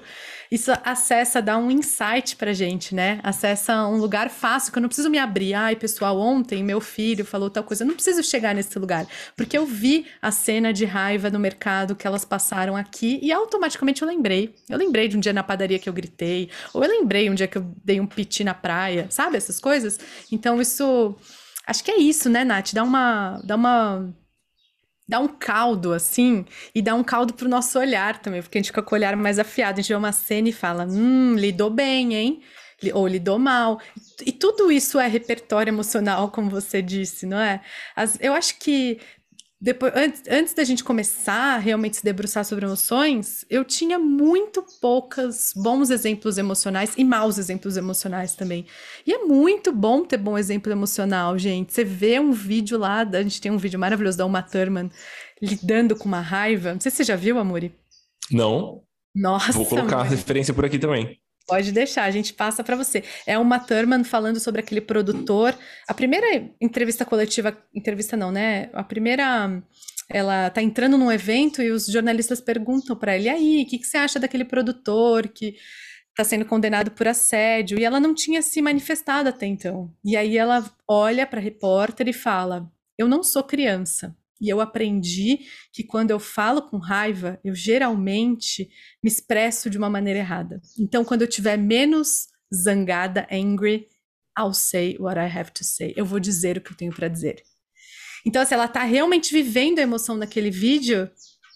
isso 0.50 0.72
acessa, 0.82 1.42
dá 1.42 1.58
um 1.58 1.70
insight 1.70 2.36
pra 2.36 2.54
gente, 2.54 2.94
né? 2.94 3.20
Acessa 3.22 3.86
um 3.86 3.98
lugar 3.98 4.30
fácil, 4.30 4.72
que 4.72 4.78
eu 4.78 4.80
não 4.80 4.88
preciso 4.88 5.10
me 5.10 5.18
abrir. 5.18 5.52
Ai, 5.52 5.76
pessoal, 5.76 6.18
ontem 6.18 6.64
meu 6.64 6.80
filho 6.80 7.24
falou 7.24 7.50
tal 7.50 7.62
coisa. 7.62 7.82
Eu 7.82 7.88
não 7.88 7.94
preciso 7.94 8.22
chegar 8.22 8.54
nesse 8.54 8.78
lugar, 8.78 9.06
porque 9.36 9.58
eu 9.58 9.66
vi 9.66 10.06
a 10.22 10.30
cena 10.30 10.72
de 10.72 10.86
raiva 10.86 11.28
no 11.28 11.38
mercado 11.38 11.94
que 11.94 12.06
elas 12.06 12.24
passaram 12.24 12.76
aqui 12.76 13.18
e 13.22 13.30
automaticamente 13.30 14.00
eu 14.00 14.08
lembrei. 14.08 14.54
Eu 14.70 14.78
lembrei 14.78 15.08
de 15.08 15.16
um 15.16 15.20
dia 15.20 15.32
na 15.32 15.42
padaria 15.42 15.78
que 15.78 15.88
eu 15.88 15.92
gritei, 15.92 16.48
ou 16.72 16.82
eu 16.82 16.90
lembrei 16.90 17.28
um 17.28 17.34
dia 17.34 17.46
que 17.46 17.58
eu 17.58 17.70
dei 17.84 18.00
um 18.00 18.06
piti 18.06 18.42
na 18.42 18.54
praia, 18.54 19.06
sabe? 19.10 19.36
Essas 19.36 19.60
coisas. 19.60 19.98
Então, 20.32 20.60
isso. 20.60 21.14
Acho 21.66 21.84
que 21.84 21.90
é 21.90 21.98
isso, 21.98 22.30
né, 22.30 22.44
Nath? 22.44 22.72
Dá 22.72 22.82
uma. 22.82 23.40
Dá 23.44 23.54
uma 23.56 24.08
dá 25.08 25.18
um 25.18 25.28
caldo, 25.28 25.92
assim, 25.94 26.44
e 26.74 26.82
dá 26.82 26.94
um 26.94 27.02
caldo 27.02 27.32
pro 27.32 27.48
nosso 27.48 27.78
olhar 27.78 28.18
também, 28.20 28.42
porque 28.42 28.58
a 28.58 28.60
gente 28.60 28.68
fica 28.68 28.82
com 28.82 28.94
o 28.94 28.98
olhar 28.98 29.16
mais 29.16 29.38
afiado. 29.38 29.78
A 29.78 29.82
gente 29.82 29.88
vê 29.88 29.94
uma 29.94 30.12
cena 30.12 30.48
e 30.50 30.52
fala, 30.52 30.84
hum, 30.84 31.34
lidou 31.34 31.70
bem, 31.70 32.14
hein? 32.14 32.42
Ou 32.92 33.08
lidou 33.08 33.38
mal. 33.38 33.80
E 34.24 34.30
tudo 34.30 34.70
isso 34.70 35.00
é 35.00 35.08
repertório 35.08 35.70
emocional, 35.70 36.30
como 36.32 36.50
você 36.50 36.82
disse, 36.82 37.24
não 37.24 37.38
é? 37.38 37.62
As, 37.96 38.18
eu 38.20 38.34
acho 38.34 38.58
que 38.58 39.00
depois, 39.60 39.92
antes, 39.96 40.22
antes 40.30 40.54
da 40.54 40.62
gente 40.62 40.84
começar 40.84 41.56
a 41.56 41.58
realmente 41.58 41.96
se 41.96 42.04
debruçar 42.04 42.44
sobre 42.44 42.64
emoções, 42.64 43.44
eu 43.50 43.64
tinha 43.64 43.98
muito 43.98 44.64
poucos 44.80 45.52
bons 45.56 45.90
exemplos 45.90 46.38
emocionais 46.38 46.94
e 46.96 47.02
maus 47.02 47.38
exemplos 47.38 47.76
emocionais 47.76 48.36
também. 48.36 48.64
E 49.04 49.12
é 49.12 49.24
muito 49.24 49.72
bom 49.72 50.04
ter 50.04 50.16
bom 50.16 50.38
exemplo 50.38 50.70
emocional, 50.70 51.36
gente. 51.36 51.72
Você 51.72 51.84
vê 51.84 52.20
um 52.20 52.30
vídeo 52.30 52.78
lá, 52.78 53.00
a 53.00 53.22
gente 53.22 53.40
tem 53.40 53.50
um 53.50 53.58
vídeo 53.58 53.80
maravilhoso 53.80 54.16
da 54.16 54.24
Uma 54.24 54.42
Thurman 54.42 54.90
lidando 55.42 55.96
com 55.96 56.04
uma 56.04 56.20
raiva. 56.20 56.74
Não 56.74 56.80
sei 56.80 56.90
se 56.90 56.98
você 56.98 57.04
já 57.04 57.16
viu, 57.16 57.36
Amori. 57.36 57.74
Não. 58.30 58.84
Nossa. 59.12 59.52
Vou 59.52 59.66
colocar 59.66 59.98
a 59.98 60.04
referência 60.04 60.54
por 60.54 60.64
aqui 60.64 60.78
também. 60.78 61.18
Pode 61.48 61.72
deixar, 61.72 62.04
a 62.04 62.10
gente 62.10 62.34
passa 62.34 62.62
para 62.62 62.76
você. 62.76 63.02
É 63.26 63.38
uma 63.38 63.58
Thurman 63.58 64.04
falando 64.04 64.38
sobre 64.38 64.60
aquele 64.60 64.82
produtor. 64.82 65.56
A 65.88 65.94
primeira 65.94 66.46
entrevista 66.60 67.06
coletiva, 67.06 67.56
entrevista 67.74 68.18
não, 68.18 68.30
né? 68.30 68.68
A 68.74 68.84
primeira, 68.84 69.62
ela 70.10 70.50
tá 70.50 70.60
entrando 70.60 70.98
num 70.98 71.10
evento 71.10 71.62
e 71.62 71.70
os 71.70 71.86
jornalistas 71.86 72.38
perguntam 72.38 72.94
para 72.94 73.16
ele: 73.16 73.30
aí, 73.30 73.62
o 73.62 73.66
que, 73.66 73.78
que 73.78 73.86
você 73.86 73.96
acha 73.96 74.20
daquele 74.20 74.44
produtor 74.44 75.26
que 75.28 75.56
está 76.10 76.22
sendo 76.22 76.44
condenado 76.44 76.90
por 76.90 77.08
assédio? 77.08 77.80
E 77.80 77.84
ela 77.84 77.98
não 77.98 78.14
tinha 78.14 78.42
se 78.42 78.60
manifestado 78.60 79.30
até 79.30 79.46
então. 79.46 79.90
E 80.04 80.18
aí 80.18 80.36
ela 80.36 80.70
olha 80.86 81.26
para 81.26 81.40
a 81.40 81.42
repórter 81.42 82.08
e 82.08 82.12
fala: 82.12 82.70
eu 82.98 83.08
não 83.08 83.22
sou 83.22 83.42
criança. 83.42 84.14
E 84.40 84.48
eu 84.48 84.60
aprendi 84.60 85.40
que 85.72 85.82
quando 85.82 86.10
eu 86.10 86.20
falo 86.20 86.62
com 86.62 86.78
raiva, 86.78 87.40
eu 87.44 87.54
geralmente 87.54 88.68
me 89.02 89.10
expresso 89.10 89.68
de 89.68 89.76
uma 89.78 89.90
maneira 89.90 90.20
errada. 90.20 90.60
Então, 90.78 91.04
quando 91.04 91.22
eu 91.22 91.28
tiver 91.28 91.56
menos 91.56 92.28
zangada, 92.54 93.26
angry, 93.30 93.88
I'll 94.38 94.54
say 94.54 94.96
what 94.98 95.18
I 95.18 95.26
have 95.26 95.50
to 95.52 95.64
say. 95.64 95.92
Eu 95.96 96.04
vou 96.04 96.20
dizer 96.20 96.56
o 96.56 96.60
que 96.60 96.70
eu 96.70 96.76
tenho 96.76 96.94
para 96.94 97.08
dizer. 97.08 97.42
Então, 98.24 98.40
se 98.42 98.46
assim, 98.46 98.54
ela 98.54 98.68
tá 98.68 98.82
realmente 98.84 99.32
vivendo 99.32 99.78
a 99.78 99.82
emoção 99.82 100.16
naquele 100.16 100.50
vídeo 100.50 101.10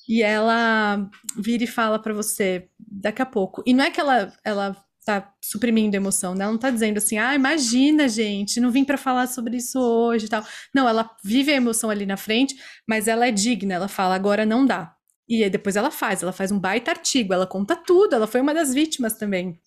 e 0.09 0.23
ela 0.23 1.09
vira 1.37 1.65
e 1.65 1.67
fala 1.67 1.99
para 1.99 2.13
você 2.13 2.69
daqui 2.79 3.23
a 3.23 3.27
pouco. 3.27 3.63
E 3.67 3.73
não 3.73 3.85
é 3.85 3.91
que 3.91 4.01
ela 4.01 4.33
ela 4.45 4.77
tá 5.05 5.33
suprimindo 5.41 5.97
a 5.97 5.99
emoção, 5.99 6.35
né? 6.35 6.45
Ela 6.45 6.53
não 6.53 6.59
tá 6.59 6.71
dizendo 6.71 6.99
assim, 6.99 7.19
ah, 7.19 7.35
imagina, 7.35 8.09
gente, 8.09 8.61
não 8.61 8.71
vim 8.71 8.85
para 8.85 8.97
falar 8.97 9.27
sobre 9.27 9.57
isso 9.57 9.79
hoje 9.81 10.27
e 10.27 10.29
tal. 10.29 10.45
Não, 10.75 10.89
ela 10.89 11.11
vive 11.25 11.53
a 11.53 11.57
emoção 11.57 11.91
ali 11.91 12.07
na 12.07 12.17
frente, 12.17 12.57
mas 12.87 13.09
ela 13.09 13.27
é 13.27 13.33
digna, 13.33 13.75
ela 13.75 13.89
fala, 13.89 14.15
agora 14.15 14.47
não 14.47 14.65
dá. 14.65 14.95
E 15.29 15.43
aí 15.43 15.51
depois 15.51 15.77
ela 15.77 15.91
faz, 15.91 16.23
ela 16.23 16.33
faz 16.33 16.53
um 16.53 16.59
baita 16.59 16.91
artigo, 16.91 17.33
ela 17.33 17.47
conta 17.47 17.75
tudo, 17.75 18.15
ela 18.15 18.27
foi 18.27 18.41
uma 18.41 18.55
das 18.55 18.73
vítimas 18.73 19.15
também. 19.15 19.59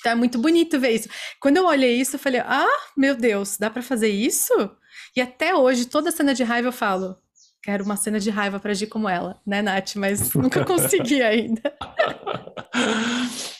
Então 0.00 0.12
é 0.12 0.14
muito 0.14 0.38
bonito 0.38 0.80
ver 0.80 0.90
isso. 0.92 1.08
Quando 1.40 1.58
eu 1.58 1.66
olhei 1.66 2.00
isso, 2.00 2.16
eu 2.16 2.20
falei, 2.20 2.40
ah, 2.40 2.66
meu 2.96 3.14
Deus, 3.14 3.56
dá 3.58 3.70
para 3.70 3.82
fazer 3.82 4.08
isso? 4.08 4.52
E 5.14 5.20
até 5.20 5.54
hoje, 5.54 5.86
toda 5.86 6.10
cena 6.10 6.34
de 6.34 6.42
raiva 6.42 6.68
eu 6.68 6.72
falo, 6.72 7.16
quero 7.62 7.84
uma 7.84 7.96
cena 7.96 8.18
de 8.18 8.30
raiva 8.30 8.58
para 8.58 8.72
agir 8.72 8.86
como 8.88 9.08
ela, 9.08 9.40
né, 9.46 9.62
Nath? 9.62 9.94
Mas 9.96 10.32
nunca 10.34 10.64
consegui 10.64 11.22
ainda. 11.22 11.62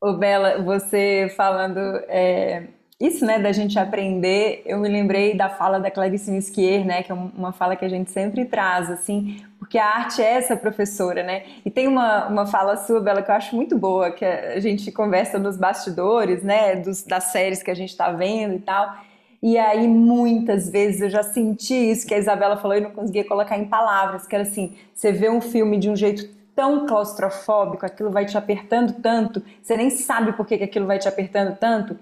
Ô, 0.00 0.12
Bela, 0.12 0.62
você 0.62 1.32
falando 1.36 1.80
é, 2.06 2.68
isso, 3.00 3.26
né, 3.26 3.36
da 3.40 3.50
gente 3.50 3.76
aprender, 3.80 4.62
eu 4.64 4.78
me 4.78 4.88
lembrei 4.88 5.36
da 5.36 5.48
fala 5.48 5.80
da 5.80 5.90
Clarice 5.90 6.30
Nisquier, 6.30 6.84
né, 6.84 7.02
que 7.02 7.10
é 7.10 7.14
uma 7.14 7.52
fala 7.52 7.74
que 7.74 7.84
a 7.84 7.88
gente 7.88 8.08
sempre 8.12 8.44
traz, 8.44 8.88
assim, 8.90 9.42
porque 9.58 9.76
a 9.76 9.86
arte 9.86 10.22
é 10.22 10.34
essa 10.34 10.56
professora, 10.56 11.24
né? 11.24 11.42
E 11.64 11.70
tem 11.70 11.88
uma, 11.88 12.26
uma 12.28 12.46
fala 12.46 12.76
sua, 12.76 13.00
Bela, 13.00 13.22
que 13.22 13.30
eu 13.30 13.34
acho 13.34 13.56
muito 13.56 13.76
boa, 13.76 14.12
que 14.12 14.24
a 14.24 14.60
gente 14.60 14.92
conversa 14.92 15.36
nos 15.36 15.56
bastidores, 15.56 16.44
né, 16.44 16.76
dos, 16.76 17.02
das 17.02 17.24
séries 17.24 17.60
que 17.60 17.70
a 17.70 17.74
gente 17.74 17.90
está 17.90 18.12
vendo 18.12 18.54
e 18.54 18.60
tal. 18.60 18.96
E 19.42 19.58
aí, 19.58 19.86
muitas 19.88 20.68
vezes 20.68 21.00
eu 21.00 21.10
já 21.10 21.24
senti 21.24 21.74
isso 21.74 22.06
que 22.06 22.14
a 22.14 22.18
Isabela 22.18 22.56
falou 22.56 22.76
e 22.76 22.80
não 22.80 22.90
conseguia 22.90 23.24
colocar 23.24 23.58
em 23.58 23.64
palavras, 23.66 24.26
que 24.26 24.34
era 24.34 24.42
assim: 24.42 24.76
você 24.94 25.12
vê 25.12 25.28
um 25.28 25.40
filme 25.40 25.76
de 25.78 25.90
um 25.90 25.96
jeito 25.96 26.37
tão 26.58 26.88
claustrofóbico, 26.88 27.86
aquilo 27.86 28.10
vai 28.10 28.26
te 28.26 28.36
apertando 28.36 29.00
tanto, 29.00 29.40
você 29.62 29.76
nem 29.76 29.90
sabe 29.90 30.32
por 30.32 30.44
que, 30.44 30.56
aquilo 30.56 30.88
vai 30.88 30.98
te 30.98 31.06
apertando 31.06 31.56
tanto, 31.56 31.96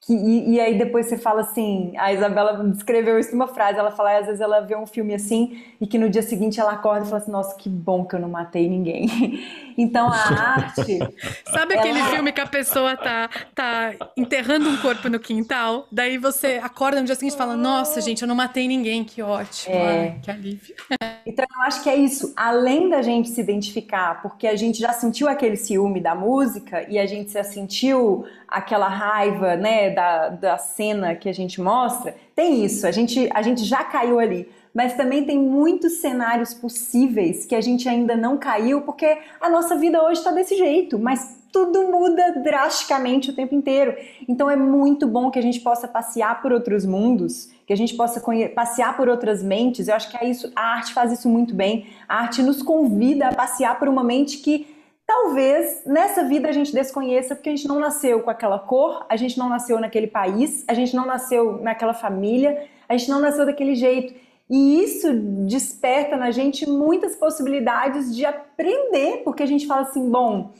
que, 0.00 0.14
e, 0.14 0.54
e, 0.54 0.60
aí 0.60 0.78
depois 0.78 1.06
você 1.06 1.18
fala 1.18 1.40
assim, 1.40 1.92
a 1.98 2.12
Isabela 2.12 2.64
descreveu 2.68 3.18
isso 3.18 3.32
numa 3.32 3.48
frase, 3.48 3.78
ela 3.78 3.90
fala, 3.90 4.16
às 4.16 4.26
vezes 4.26 4.40
ela 4.40 4.60
vê 4.60 4.76
um 4.76 4.86
filme 4.86 5.12
assim 5.12 5.60
e 5.80 5.86
que 5.86 5.98
no 5.98 6.08
dia 6.08 6.22
seguinte 6.22 6.60
ela 6.60 6.72
acorda 6.72 7.04
e 7.04 7.08
fala 7.08 7.20
assim, 7.20 7.32
nossa, 7.32 7.56
que 7.56 7.68
bom 7.68 8.04
que 8.04 8.14
eu 8.14 8.20
não 8.20 8.28
matei 8.28 8.68
ninguém. 8.68 9.08
Então 9.80 10.08
a 10.08 10.16
arte... 10.16 10.98
Sabe 11.52 11.74
ela... 11.74 11.82
aquele 11.82 12.02
filme 12.06 12.32
que 12.32 12.40
a 12.40 12.46
pessoa 12.48 12.96
tá, 12.96 13.30
tá 13.54 13.94
enterrando 14.16 14.68
um 14.68 14.76
corpo 14.78 15.08
no 15.08 15.20
quintal, 15.20 15.86
daí 15.92 16.18
você 16.18 16.58
acorda 16.60 16.98
no 16.98 17.06
dia 17.06 17.14
seguinte 17.14 17.34
e 17.34 17.36
fala, 17.36 17.56
nossa, 17.56 18.00
gente, 18.00 18.22
eu 18.22 18.26
não 18.26 18.34
matei 18.34 18.66
ninguém, 18.66 19.04
que 19.04 19.22
ótimo, 19.22 19.76
é... 19.76 19.88
Ai, 19.88 20.20
que 20.20 20.30
alívio. 20.32 20.74
Então 21.24 21.44
eu 21.56 21.62
acho 21.62 21.82
que 21.82 21.90
é 21.90 21.94
isso, 21.94 22.32
além 22.34 22.88
da 22.88 23.02
gente 23.02 23.28
se 23.28 23.38
identificar, 23.40 24.22
porque 24.22 24.46
a 24.46 24.56
gente 24.56 24.78
já 24.78 24.94
sentiu 24.94 25.28
aquele 25.28 25.56
ciúme 25.56 26.00
da 26.00 26.14
música 26.14 26.86
e 26.88 26.98
a 26.98 27.04
gente 27.04 27.30
já 27.32 27.44
sentiu 27.44 28.24
aquela 28.48 28.88
raiva, 28.88 29.56
né, 29.56 29.90
da, 29.90 30.28
da 30.30 30.58
cena 30.58 31.14
que 31.14 31.28
a 31.28 31.34
gente 31.34 31.60
mostra, 31.60 32.16
tem 32.34 32.64
isso, 32.64 32.86
a 32.86 32.90
gente, 32.90 33.28
a 33.32 33.42
gente 33.42 33.64
já 33.64 33.84
caiu 33.84 34.18
ali. 34.18 34.48
Mas 34.74 34.94
também 34.94 35.24
tem 35.24 35.38
muitos 35.38 35.94
cenários 35.94 36.54
possíveis 36.54 37.44
que 37.44 37.54
a 37.54 37.60
gente 37.60 37.88
ainda 37.88 38.16
não 38.16 38.36
caiu, 38.36 38.82
porque 38.82 39.18
a 39.40 39.50
nossa 39.50 39.76
vida 39.76 40.02
hoje 40.02 40.20
está 40.20 40.30
desse 40.30 40.56
jeito, 40.56 40.98
mas 40.98 41.38
tudo 41.52 41.90
muda 41.90 42.40
drasticamente 42.42 43.30
o 43.30 43.34
tempo 43.34 43.54
inteiro. 43.54 43.96
Então 44.28 44.50
é 44.50 44.56
muito 44.56 45.06
bom 45.06 45.30
que 45.30 45.38
a 45.38 45.42
gente 45.42 45.60
possa 45.60 45.88
passear 45.88 46.40
por 46.42 46.52
outros 46.52 46.84
mundos, 46.84 47.50
que 47.66 47.72
a 47.72 47.76
gente 47.76 47.96
possa 47.96 48.22
passear 48.54 48.96
por 48.96 49.08
outras 49.08 49.42
mentes. 49.42 49.88
Eu 49.88 49.94
acho 49.94 50.10
que 50.10 50.16
é 50.16 50.28
isso, 50.28 50.52
a 50.54 50.74
arte 50.74 50.92
faz 50.92 51.12
isso 51.12 51.28
muito 51.28 51.54
bem. 51.54 51.86
A 52.08 52.22
arte 52.22 52.42
nos 52.42 52.62
convida 52.62 53.28
a 53.28 53.34
passear 53.34 53.78
por 53.78 53.88
uma 53.88 54.04
mente 54.04 54.38
que 54.38 54.77
Talvez 55.08 55.86
nessa 55.86 56.22
vida 56.22 56.50
a 56.50 56.52
gente 56.52 56.70
desconheça 56.70 57.34
porque 57.34 57.48
a 57.48 57.56
gente 57.56 57.66
não 57.66 57.80
nasceu 57.80 58.20
com 58.20 58.28
aquela 58.28 58.58
cor, 58.58 59.06
a 59.08 59.16
gente 59.16 59.38
não 59.38 59.48
nasceu 59.48 59.80
naquele 59.80 60.06
país, 60.06 60.62
a 60.68 60.74
gente 60.74 60.94
não 60.94 61.06
nasceu 61.06 61.62
naquela 61.62 61.94
família, 61.94 62.66
a 62.86 62.94
gente 62.94 63.10
não 63.10 63.18
nasceu 63.18 63.46
daquele 63.46 63.74
jeito. 63.74 64.12
E 64.50 64.82
isso 64.84 65.10
desperta 65.46 66.14
na 66.14 66.30
gente 66.30 66.68
muitas 66.68 67.16
possibilidades 67.16 68.14
de 68.14 68.26
aprender, 68.26 69.22
porque 69.24 69.42
a 69.42 69.46
gente 69.46 69.66
fala 69.66 69.80
assim, 69.80 70.10
bom, 70.10 70.50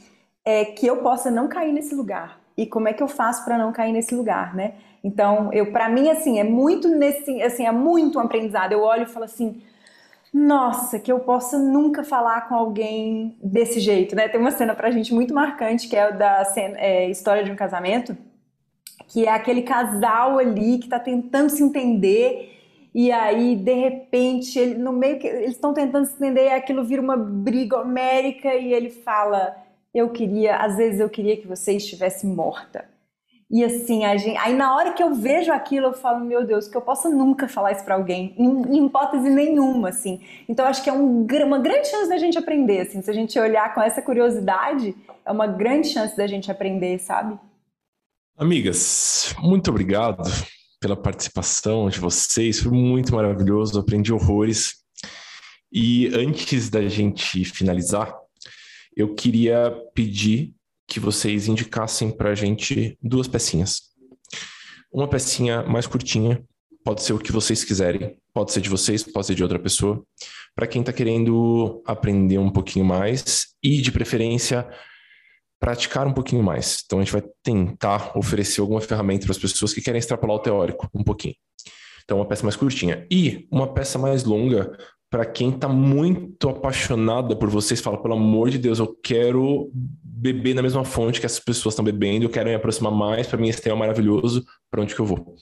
é 0.43 0.65
que 0.65 0.87
eu 0.87 0.97
possa 1.03 1.31
não 1.31 1.47
cair 1.47 1.71
nesse 1.71 1.95
lugar. 1.95 2.41
E 2.57 2.65
como 2.65 2.89
é 2.89 2.95
que 2.95 3.03
eu 3.03 3.09
faço 3.09 3.45
para 3.45 3.59
não 3.59 3.71
cair 3.71 3.93
nesse 3.93 4.15
lugar, 4.15 4.57
né? 4.57 4.77
Então, 5.05 5.53
eu 5.53 5.73
para 5.73 5.91
mim 5.91 6.09
assim, 6.09 6.41
é 6.41 6.45
muito 6.45 6.89
nesse, 6.89 7.43
assim, 7.43 7.67
é 7.67 7.73
muito 7.73 8.19
um 8.19 8.23
aprendizado. 8.23 8.73
Eu 8.73 8.81
olho 8.81 9.03
e 9.03 9.07
falo 9.07 9.27
assim, 9.27 9.61
nossa, 10.33 10.99
que 10.99 11.11
eu 11.11 11.21
possa 11.21 11.59
nunca 11.59 12.05
falar 12.05 12.49
com 12.49 12.55
alguém 12.55 13.37
desse 13.43 13.81
jeito, 13.81 14.15
né? 14.15 14.29
Tem 14.29 14.41
uma 14.41 14.51
cena 14.51 14.75
pra 14.75 14.91
gente 14.91 15.15
muito 15.15 15.35
marcante, 15.35 15.89
que 15.89 15.97
é 15.97 16.13
da 16.13 16.45
cena, 16.45 16.77
é, 16.79 17.09
história 17.09 17.43
de 17.43 17.51
um 17.51 17.57
casamento, 17.57 18.17
que 19.09 19.27
é 19.27 19.31
aquele 19.31 19.63
casal 19.63 20.39
ali 20.39 20.79
que 20.79 20.89
tá 20.89 21.01
tentando 21.01 21.51
se 21.51 21.63
entender 21.63 22.55
e 22.95 23.13
aí 23.13 23.57
de 23.57 23.73
repente 23.75 24.59
ele 24.59 24.75
no 24.75 24.93
meio 24.93 25.19
que 25.19 25.27
eles 25.27 25.51
estão 25.51 25.73
tentando 25.73 26.07
se 26.07 26.15
entender 26.15 26.47
e 26.47 26.53
aquilo 26.53 26.85
vira 26.85 27.01
uma 27.01 27.17
briga 27.17 27.79
homérica 27.79 28.55
e 28.55 28.73
ele 28.73 28.91
fala 28.91 29.57
eu 29.95 30.11
queria 30.11 30.57
às 30.57 30.77
vezes 30.77 31.01
eu 31.01 31.09
queria 31.09 31.37
que 31.37 31.47
você 31.47 31.73
estivesse 31.73 32.27
morta 32.27 32.85
e 33.51 33.65
assim, 33.65 34.03
gente, 34.19 34.37
aí 34.37 34.55
na 34.55 34.77
hora 34.77 34.93
que 34.93 35.03
eu 35.03 35.15
vejo 35.15 35.51
aquilo, 35.51 35.87
eu 35.87 35.93
falo, 35.95 36.23
meu 36.23 36.47
Deus, 36.47 36.69
que 36.69 36.77
eu 36.77 36.83
possa 36.83 37.09
nunca 37.09 37.49
falar 37.49 37.73
isso 37.73 37.83
para 37.83 37.95
alguém, 37.95 38.35
em, 38.37 38.77
em, 38.77 38.87
hipótese 38.87 39.31
nenhuma, 39.31 39.89
assim. 39.89 40.21
Então 40.47 40.67
acho 40.67 40.85
que 40.85 40.91
é 40.91 40.93
um, 40.93 41.27
uma 41.47 41.59
grande 41.59 41.89
chance 41.89 42.11
da 42.11 42.19
gente 42.19 42.37
aprender, 42.37 42.81
assim. 42.81 43.01
Se 43.01 43.11
a 43.11 43.15
gente 43.15 43.39
olhar 43.39 43.75
com 43.75 43.81
essa 43.81 44.03
curiosidade, 44.03 44.95
é 45.25 45.33
uma 45.33 45.47
grande 45.47 45.89
chance 45.89 46.15
da 46.15 46.27
gente 46.27 46.51
aprender, 46.51 46.99
sabe? 46.99 47.39
Amigas, 48.37 49.35
muito 49.39 49.71
obrigado 49.71 50.23
pela 50.79 50.95
participação 50.95 51.89
de 51.89 51.99
vocês, 51.99 52.61
foi 52.61 52.73
muito 52.73 53.15
maravilhoso, 53.15 53.81
aprendi 53.81 54.13
horrores. 54.13 54.77
E 55.73 56.09
antes 56.15 56.69
da 56.69 56.87
gente 56.87 57.47
finalizar, 57.47 58.15
eu 58.95 59.15
queria 59.15 59.75
pedir 59.95 60.55
que 60.89 60.99
vocês 60.99 61.47
indicassem 61.47 62.11
para 62.11 62.31
a 62.31 62.35
gente 62.35 62.99
duas 63.03 63.29
pecinhas. 63.29 63.83
Uma 64.91 65.07
pecinha 65.07 65.63
mais 65.63 65.87
curtinha, 65.87 66.43
pode 66.83 67.03
ser 67.03 67.13
o 67.13 67.19
que 67.19 67.31
vocês 67.31 67.63
quiserem, 67.63 68.17
pode 68.33 68.51
ser 68.53 68.63
de 68.63 68.71
vocês, 68.71 69.03
pode 69.03 69.27
ser 69.27 69.35
de 69.35 69.43
outra 69.43 69.59
pessoa, 69.59 70.03
para 70.55 70.67
quem 70.67 70.81
está 70.81 70.91
querendo 70.91 71.83
aprender 71.87 72.39
um 72.39 72.51
pouquinho 72.51 72.87
mais 72.87 73.49
e, 73.63 73.83
de 73.83 73.93
preferência, 73.93 74.67
praticar 75.61 76.07
um 76.07 76.13
pouquinho 76.15 76.43
mais. 76.43 76.83
Então, 76.87 76.99
a 76.99 77.03
gente 77.03 77.13
vai 77.13 77.23
tentar 77.43 78.17
oferecer 78.17 78.63
alguma 78.63 78.81
ferramenta 78.81 79.27
para 79.27 79.33
as 79.33 79.39
pessoas 79.39 79.75
que 79.75 79.83
querem 79.83 79.99
extrapolar 79.99 80.37
o 80.37 80.41
teórico 80.41 80.89
um 80.95 81.05
pouquinho. 81.05 81.35
Então, 82.03 82.17
uma 82.17 82.27
peça 82.27 82.45
mais 82.45 82.57
curtinha. 82.57 83.07
E 83.11 83.47
uma 83.51 83.75
peça 83.75 83.99
mais 83.99 84.25
longa 84.25 84.75
para 85.11 85.25
quem 85.25 85.51
está 85.51 85.69
muito 85.69 86.49
apaixonada 86.49 87.35
por 87.35 87.49
vocês, 87.49 87.81
fala, 87.81 88.01
pelo 88.01 88.15
amor 88.15 88.51
de 88.51 88.59
Deus, 88.59 88.79
eu 88.79 88.95
quero 89.03 89.71
beber 89.73 90.55
na 90.55 90.63
mesma 90.63 90.85
fonte 90.85 91.21
que 91.21 91.27
essas 91.27 91.41
pessoas 91.41 91.73
estão 91.73 91.85
bebendo, 91.85 92.27
eu 92.27 92.31
quero 92.31 92.49
me 92.49 92.55
aproximar 92.55 92.93
mais, 92.93 93.27
para 93.27 93.39
mim 93.39 93.49
esse 93.49 93.63
tema 93.63 93.77
é 93.77 93.79
maravilhoso, 93.79 94.45
para 94.71 94.83
onde 94.83 94.95
que 94.95 95.01
eu 95.01 95.07
vou? 95.07 95.35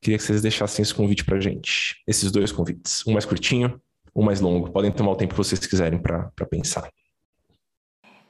Queria 0.00 0.16
que 0.16 0.24
vocês 0.24 0.40
deixassem 0.40 0.82
esse 0.82 0.94
convite 0.94 1.24
para 1.24 1.40
gente, 1.40 1.96
esses 2.06 2.30
dois 2.30 2.50
convites, 2.52 3.06
um 3.06 3.12
mais 3.12 3.24
curtinho, 3.24 3.80
um 4.14 4.22
mais 4.22 4.40
longo, 4.40 4.70
podem 4.70 4.90
tomar 4.90 5.12
o 5.12 5.16
tempo 5.16 5.34
que 5.34 5.38
vocês 5.38 5.64
quiserem 5.66 5.98
para 5.98 6.30
pensar. 6.50 6.90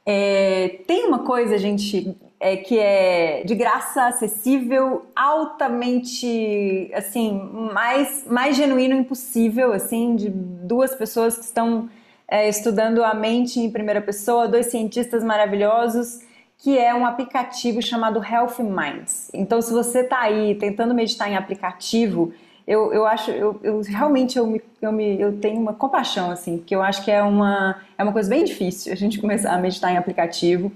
É, 0.05 0.79
tem 0.85 1.05
uma 1.05 1.19
coisa, 1.19 1.57
gente, 1.57 2.17
é, 2.39 2.57
que 2.57 2.77
é 2.77 3.43
de 3.45 3.55
graça, 3.55 4.05
acessível, 4.05 5.05
altamente, 5.15 6.91
assim, 6.93 7.39
mais, 7.73 8.25
mais 8.27 8.57
genuíno 8.57 8.95
impossível, 8.95 9.71
assim, 9.71 10.15
de 10.15 10.29
duas 10.29 10.93
pessoas 10.93 11.37
que 11.37 11.45
estão 11.45 11.89
é, 12.27 12.49
estudando 12.49 13.03
a 13.03 13.13
mente 13.13 13.59
em 13.59 13.71
primeira 13.71 14.01
pessoa, 14.01 14.47
dois 14.47 14.65
cientistas 14.67 15.23
maravilhosos, 15.23 16.19
que 16.57 16.77
é 16.77 16.93
um 16.93 17.05
aplicativo 17.05 17.81
chamado 17.81 18.23
Health 18.23 18.59
Minds. 18.59 19.29
Então, 19.33 19.61
se 19.61 19.71
você 19.71 19.99
está 20.01 20.21
aí 20.21 20.55
tentando 20.55 20.93
meditar 20.93 21.29
em 21.29 21.35
aplicativo, 21.35 22.33
eu, 22.65 22.93
eu 22.93 23.05
acho, 23.05 23.31
eu, 23.31 23.59
eu 23.63 23.81
realmente 23.81 24.37
eu, 24.37 24.47
me, 24.47 24.61
eu, 24.81 24.91
me, 24.91 25.19
eu 25.19 25.37
tenho 25.39 25.59
uma 25.59 25.73
compaixão, 25.73 26.31
assim, 26.31 26.57
porque 26.57 26.75
eu 26.75 26.81
acho 26.81 27.03
que 27.03 27.11
é 27.11 27.21
uma, 27.21 27.81
é 27.97 28.03
uma 28.03 28.13
coisa 28.13 28.29
bem 28.29 28.43
difícil 28.43 28.91
a 28.91 28.95
gente 28.95 29.19
começar 29.19 29.53
a 29.53 29.57
meditar 29.57 29.91
em 29.91 29.97
aplicativo 29.97 30.71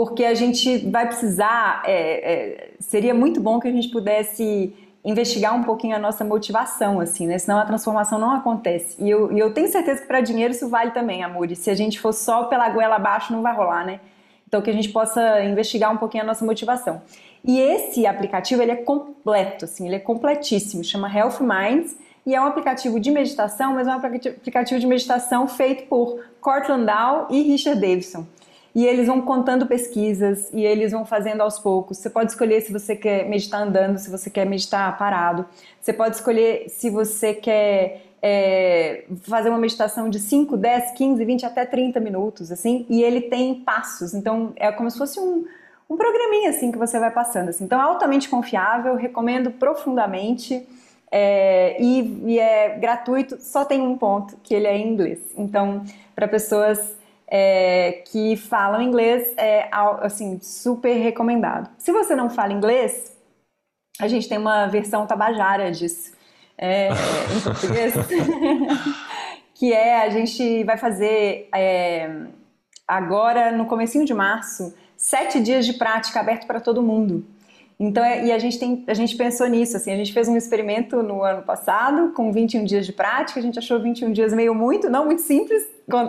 porque 0.00 0.24
a 0.24 0.32
gente 0.32 0.78
vai 0.88 1.06
precisar. 1.06 1.82
É, 1.84 2.32
é, 2.32 2.70
seria 2.78 3.12
muito 3.12 3.38
bom 3.38 3.60
que 3.60 3.68
a 3.68 3.70
gente 3.70 3.88
pudesse 3.88 4.74
investigar 5.04 5.54
um 5.54 5.62
pouquinho 5.62 5.94
a 5.94 5.98
nossa 5.98 6.24
motivação, 6.24 7.00
assim, 7.00 7.26
né? 7.26 7.36
Senão 7.36 7.58
a 7.58 7.66
transformação 7.66 8.18
não 8.18 8.30
acontece. 8.30 8.96
E 8.98 9.10
eu, 9.10 9.30
e 9.30 9.38
eu 9.38 9.52
tenho 9.52 9.68
certeza 9.68 10.00
que 10.00 10.06
para 10.06 10.22
dinheiro 10.22 10.54
isso 10.54 10.70
vale 10.70 10.92
também, 10.92 11.22
Amor. 11.22 11.52
E 11.52 11.54
se 11.54 11.68
a 11.68 11.74
gente 11.74 12.00
for 12.00 12.14
só 12.14 12.44
pela 12.44 12.70
goela 12.70 12.96
abaixo, 12.96 13.30
não 13.30 13.42
vai 13.42 13.54
rolar, 13.54 13.84
né? 13.84 14.00
Então 14.48 14.62
que 14.62 14.70
a 14.70 14.72
gente 14.72 14.88
possa 14.88 15.44
investigar 15.44 15.92
um 15.92 15.98
pouquinho 15.98 16.24
a 16.24 16.26
nossa 16.26 16.46
motivação. 16.46 17.02
E 17.44 17.58
esse 17.58 18.06
aplicativo, 18.06 18.62
ele 18.62 18.72
é 18.72 18.76
completo, 18.76 19.64
assim, 19.64 19.86
ele 19.86 19.96
é 19.96 20.00
completíssimo. 20.00 20.84
Chama 20.84 21.12
Health 21.12 21.40
Minds 21.40 21.96
e 22.26 22.34
é 22.34 22.40
um 22.40 22.44
aplicativo 22.44 23.00
de 23.00 23.10
meditação, 23.10 23.74
mas 23.74 23.88
é 23.88 23.90
um 23.90 23.94
aplicativo 23.94 24.78
de 24.78 24.86
meditação 24.86 25.48
feito 25.48 25.86
por 25.88 26.22
Cortland 26.40 26.86
Dow 26.86 27.28
e 27.30 27.42
Richard 27.42 27.80
Davidson 27.80 28.26
e 28.74 28.86
eles 28.86 29.06
vão 29.06 29.20
contando 29.20 29.66
pesquisas 29.66 30.48
e 30.52 30.64
eles 30.64 30.92
vão 30.92 31.04
fazendo 31.04 31.40
aos 31.40 31.58
poucos. 31.58 31.98
Você 31.98 32.08
pode 32.08 32.30
escolher 32.30 32.60
se 32.60 32.72
você 32.72 32.94
quer 32.94 33.28
meditar 33.28 33.62
andando, 33.62 33.98
se 33.98 34.10
você 34.10 34.30
quer 34.30 34.46
meditar 34.46 34.96
parado. 34.96 35.44
Você 35.80 35.92
pode 35.92 36.16
escolher 36.16 36.68
se 36.68 36.88
você 36.88 37.34
quer 37.34 38.02
é, 38.22 39.04
fazer 39.22 39.48
uma 39.48 39.58
meditação 39.58 40.08
de 40.08 40.20
5, 40.20 40.56
10, 40.56 40.92
15, 40.92 41.24
20 41.24 41.46
até 41.46 41.66
30 41.66 41.98
minutos, 42.00 42.52
assim, 42.52 42.86
e 42.88 43.02
ele 43.02 43.22
tem 43.22 43.54
passos. 43.56 44.14
Então 44.14 44.52
é 44.56 44.70
como 44.70 44.90
se 44.90 44.98
fosse 44.98 45.18
um, 45.18 45.44
um 45.90 45.96
programinha 45.96 46.50
assim 46.50 46.70
que 46.70 46.78
você 46.78 47.00
vai 47.00 47.10
passando. 47.10 47.48
Assim. 47.48 47.64
Então 47.64 47.80
é 47.80 47.82
altamente 47.82 48.28
confiável, 48.28 48.94
recomendo 48.94 49.50
profundamente. 49.50 50.64
É, 51.12 51.76
e, 51.82 52.22
e 52.24 52.38
é 52.38 52.78
gratuito, 52.78 53.36
só 53.40 53.64
tem 53.64 53.80
um 53.80 53.98
ponto, 53.98 54.36
que 54.44 54.54
ele 54.54 54.68
é 54.68 54.76
em 54.76 54.92
inglês. 54.92 55.18
Então, 55.36 55.82
para 56.14 56.28
pessoas 56.28 56.96
é, 57.26 58.02
que 58.06 58.36
falam 58.36 58.80
inglês, 58.80 59.34
é 59.36 59.68
assim, 60.00 60.38
super 60.40 60.94
recomendado. 60.94 61.68
Se 61.78 61.90
você 61.90 62.14
não 62.14 62.30
fala 62.30 62.52
inglês, 62.52 63.16
a 64.00 64.06
gente 64.06 64.28
tem 64.28 64.38
uma 64.38 64.66
versão 64.68 65.04
tabajara 65.04 65.72
disso, 65.72 66.12
é, 66.56 66.90
em 67.36 67.40
português, 67.40 67.92
que 69.54 69.72
é 69.72 70.02
a 70.02 70.10
gente 70.10 70.62
vai 70.62 70.76
fazer 70.76 71.48
é, 71.52 72.08
agora, 72.86 73.50
no 73.50 73.66
comecinho 73.66 74.04
de 74.04 74.14
março, 74.14 74.72
sete 75.00 75.40
dias 75.40 75.64
de 75.64 75.72
prática 75.72 76.20
aberto 76.20 76.46
para 76.46 76.60
todo 76.60 76.82
mundo. 76.82 77.24
Então, 77.78 78.04
é, 78.04 78.26
e 78.26 78.30
a 78.30 78.38
gente, 78.38 78.58
tem, 78.58 78.84
a 78.86 78.92
gente 78.92 79.16
pensou 79.16 79.46
nisso, 79.46 79.74
assim, 79.74 79.90
a 79.90 79.96
gente 79.96 80.12
fez 80.12 80.28
um 80.28 80.36
experimento 80.36 81.02
no 81.02 81.24
ano 81.24 81.40
passado 81.42 82.12
com 82.12 82.30
21 82.30 82.64
dias 82.64 82.84
de 82.84 82.92
prática, 82.92 83.40
a 83.40 83.42
gente 83.42 83.58
achou 83.58 83.80
21 83.80 84.12
dias 84.12 84.34
meio 84.34 84.54
muito, 84.54 84.90
não 84.90 85.06
muito 85.06 85.22
simples, 85.22 85.62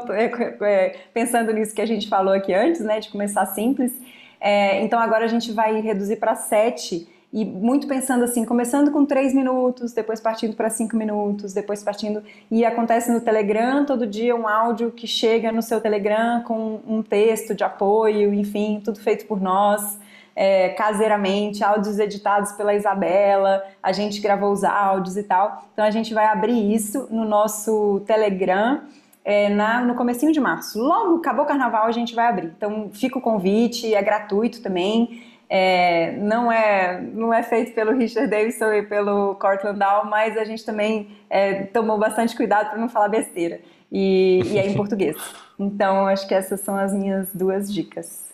é, 0.10 0.66
é, 0.66 0.96
pensando 1.14 1.54
nisso 1.54 1.74
que 1.74 1.82
a 1.82 1.86
gente 1.86 2.10
falou 2.10 2.34
aqui 2.34 2.54
antes, 2.54 2.82
né, 2.82 3.00
de 3.00 3.10
começar 3.10 3.46
simples. 3.46 3.94
É, 4.42 4.82
então 4.82 5.00
agora 5.00 5.24
a 5.24 5.30
gente 5.30 5.54
vai 5.54 5.80
reduzir 5.80 6.18
para 6.18 6.36
sete 6.36 7.08
e 7.34 7.46
muito 7.46 7.88
pensando 7.88 8.24
assim, 8.24 8.44
começando 8.46 8.92
com 8.92 9.06
três 9.06 9.34
minutos, 9.34 9.94
depois 9.94 10.20
partindo 10.20 10.56
para 10.56 10.70
cinco 10.70 10.96
minutos, 10.98 11.54
depois 11.54 11.84
partindo. 11.84 12.24
E 12.50 12.66
acontece 12.66 13.12
no 13.12 13.22
Telegram 13.22 13.86
todo 13.86 14.06
dia 14.06 14.36
um 14.36 14.48
áudio 14.48 14.92
que 14.92 15.08
chega 15.08 15.52
no 15.52 15.62
seu 15.62 15.80
Telegram 15.80 16.44
com 16.44 16.80
um 16.88 17.02
texto 17.02 17.56
de 17.56 17.64
apoio, 17.64 18.34
enfim, 18.34 18.82
tudo 18.84 19.00
feito 19.00 19.26
por 19.26 19.42
nós 19.42 20.00
é, 20.36 20.70
caseiramente, 20.70 21.64
áudios 21.64 22.00
editados 22.00 22.52
pela 22.54 22.74
Isabela, 22.74 23.64
a 23.82 23.92
gente 23.92 24.22
gravou 24.22 24.52
os 24.52 24.64
áudios 24.64 25.18
e 25.18 25.24
tal. 25.24 25.66
Então 25.74 25.86
a 25.86 25.92
gente 25.92 26.14
vai 26.14 26.26
abrir 26.26 26.74
isso 26.74 27.08
no 27.12 27.26
nosso 27.26 28.02
Telegram 28.06 28.82
é, 29.24 29.50
na, 29.50 29.82
no 29.82 29.96
comecinho 29.96 30.32
de 30.32 30.40
março. 30.40 30.80
Logo, 30.80 31.18
acabou 31.18 31.46
o 31.46 31.48
carnaval, 31.48 31.86
a 31.86 31.92
gente 31.92 32.16
vai 32.16 32.28
abrir. 32.28 32.54
Então 32.58 32.90
fica 32.92 33.18
o 33.18 33.22
convite, 33.22 33.94
é 33.94 34.02
gratuito 34.02 34.62
também. 34.62 35.31
É, 35.54 36.14
não, 36.14 36.50
é, 36.50 37.02
não 37.02 37.34
é 37.34 37.44
feito 37.44 37.74
pelo 37.74 37.92
Richard 37.92 38.32
Davidson 38.32 38.72
e 38.72 38.84
pelo 38.84 39.36
Cortland 39.36 39.78
Dow, 39.78 40.06
mas 40.06 40.38
a 40.38 40.46
gente 40.46 40.64
também 40.64 41.18
é, 41.30 41.64
tomou 41.64 42.00
bastante 42.00 42.34
cuidado 42.38 42.70
para 42.70 42.80
não 42.80 42.88
falar 42.88 43.10
besteira. 43.10 43.60
E, 43.92 44.42
e 44.46 44.58
é 44.58 44.66
em 44.66 44.74
português. 44.74 45.18
Então, 45.60 46.08
acho 46.08 46.28
que 46.28 46.34
essas 46.34 46.60
são 46.62 46.76
as 46.76 46.92
minhas 46.92 47.36
duas 47.36 47.72
dicas. 47.72 48.32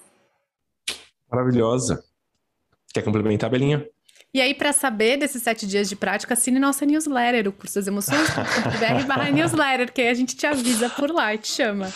Maravilhosa. 1.30 2.02
Quer 2.94 3.02
complementar, 3.02 3.50
Belinha? 3.50 3.86
E 4.34 4.40
aí, 4.40 4.54
para 4.54 4.72
saber 4.72 5.18
desses 5.18 5.44
sete 5.44 5.68
dias 5.68 5.90
de 5.90 5.96
prática, 5.98 6.36
assine 6.36 6.58
nossa 6.58 6.86
newsletter, 6.86 7.50
o 7.50 7.52
curso 7.52 7.76
das 7.76 7.88
emoções.br 7.88 9.06
barra 9.06 9.30
newsletter, 9.30 9.92
que 9.92 10.00
aí 10.04 10.08
a 10.08 10.14
gente 10.14 10.38
te 10.38 10.48
avisa 10.48 10.90
por 10.90 11.12
lá 11.12 11.34
e 11.34 11.38
te 11.38 11.50
chama. 11.50 11.92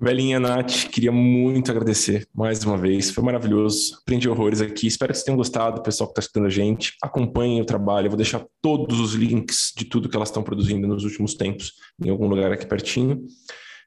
Belinha, 0.00 0.38
Nath, 0.38 0.88
queria 0.92 1.10
muito 1.10 1.72
agradecer 1.72 2.28
mais 2.32 2.62
uma 2.64 2.78
vez. 2.78 3.10
Foi 3.10 3.24
maravilhoso. 3.24 3.98
Aprendi 4.00 4.28
horrores 4.28 4.60
aqui. 4.60 4.86
Espero 4.86 5.10
que 5.12 5.16
vocês 5.16 5.24
tenham 5.24 5.36
gostado, 5.36 5.82
pessoal 5.82 6.06
que 6.06 6.12
está 6.12 6.20
escutando 6.20 6.46
a 6.46 6.50
gente. 6.50 6.96
Acompanhem 7.02 7.60
o 7.60 7.64
trabalho. 7.64 8.06
Eu 8.06 8.10
vou 8.10 8.16
deixar 8.16 8.44
todos 8.62 9.00
os 9.00 9.14
links 9.14 9.72
de 9.76 9.84
tudo 9.84 10.08
que 10.08 10.14
elas 10.14 10.28
estão 10.28 10.42
produzindo 10.42 10.86
nos 10.86 11.02
últimos 11.02 11.34
tempos 11.34 11.72
em 12.00 12.10
algum 12.10 12.28
lugar 12.28 12.52
aqui 12.52 12.64
pertinho. 12.64 13.26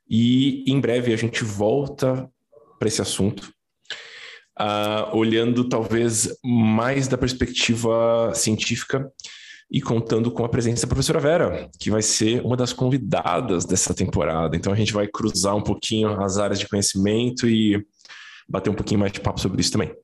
E 0.09 0.69
em 0.69 0.81
breve 0.81 1.13
a 1.13 1.17
gente 1.17 1.45
volta 1.45 2.29
para 2.77 2.89
esse 2.89 3.01
assunto 3.01 3.53
uh, 4.59 5.15
olhando 5.15 5.69
talvez 5.69 6.35
mais 6.43 7.07
da 7.07 7.17
perspectiva 7.17 8.33
científica 8.35 9.09
e 9.71 9.81
contando 9.81 10.29
com 10.29 10.43
a 10.43 10.49
presença 10.49 10.81
da 10.81 10.89
professora 10.89 11.19
Vera, 11.19 11.69
que 11.79 11.89
vai 11.89 12.01
ser 12.01 12.41
uma 12.45 12.57
das 12.57 12.73
convidadas 12.73 13.63
dessa 13.63 13.93
temporada. 13.93 14.55
Então 14.57 14.73
a 14.73 14.75
gente 14.75 14.91
vai 14.91 15.07
cruzar 15.07 15.55
um 15.55 15.63
pouquinho 15.63 16.21
as 16.21 16.37
áreas 16.37 16.59
de 16.59 16.67
conhecimento 16.67 17.47
e 17.47 17.81
bater 18.49 18.69
um 18.69 18.73
pouquinho 18.73 18.99
mais 18.99 19.13
de 19.13 19.21
papo 19.21 19.39
sobre 19.39 19.61
isso 19.61 19.71
também. 19.71 19.95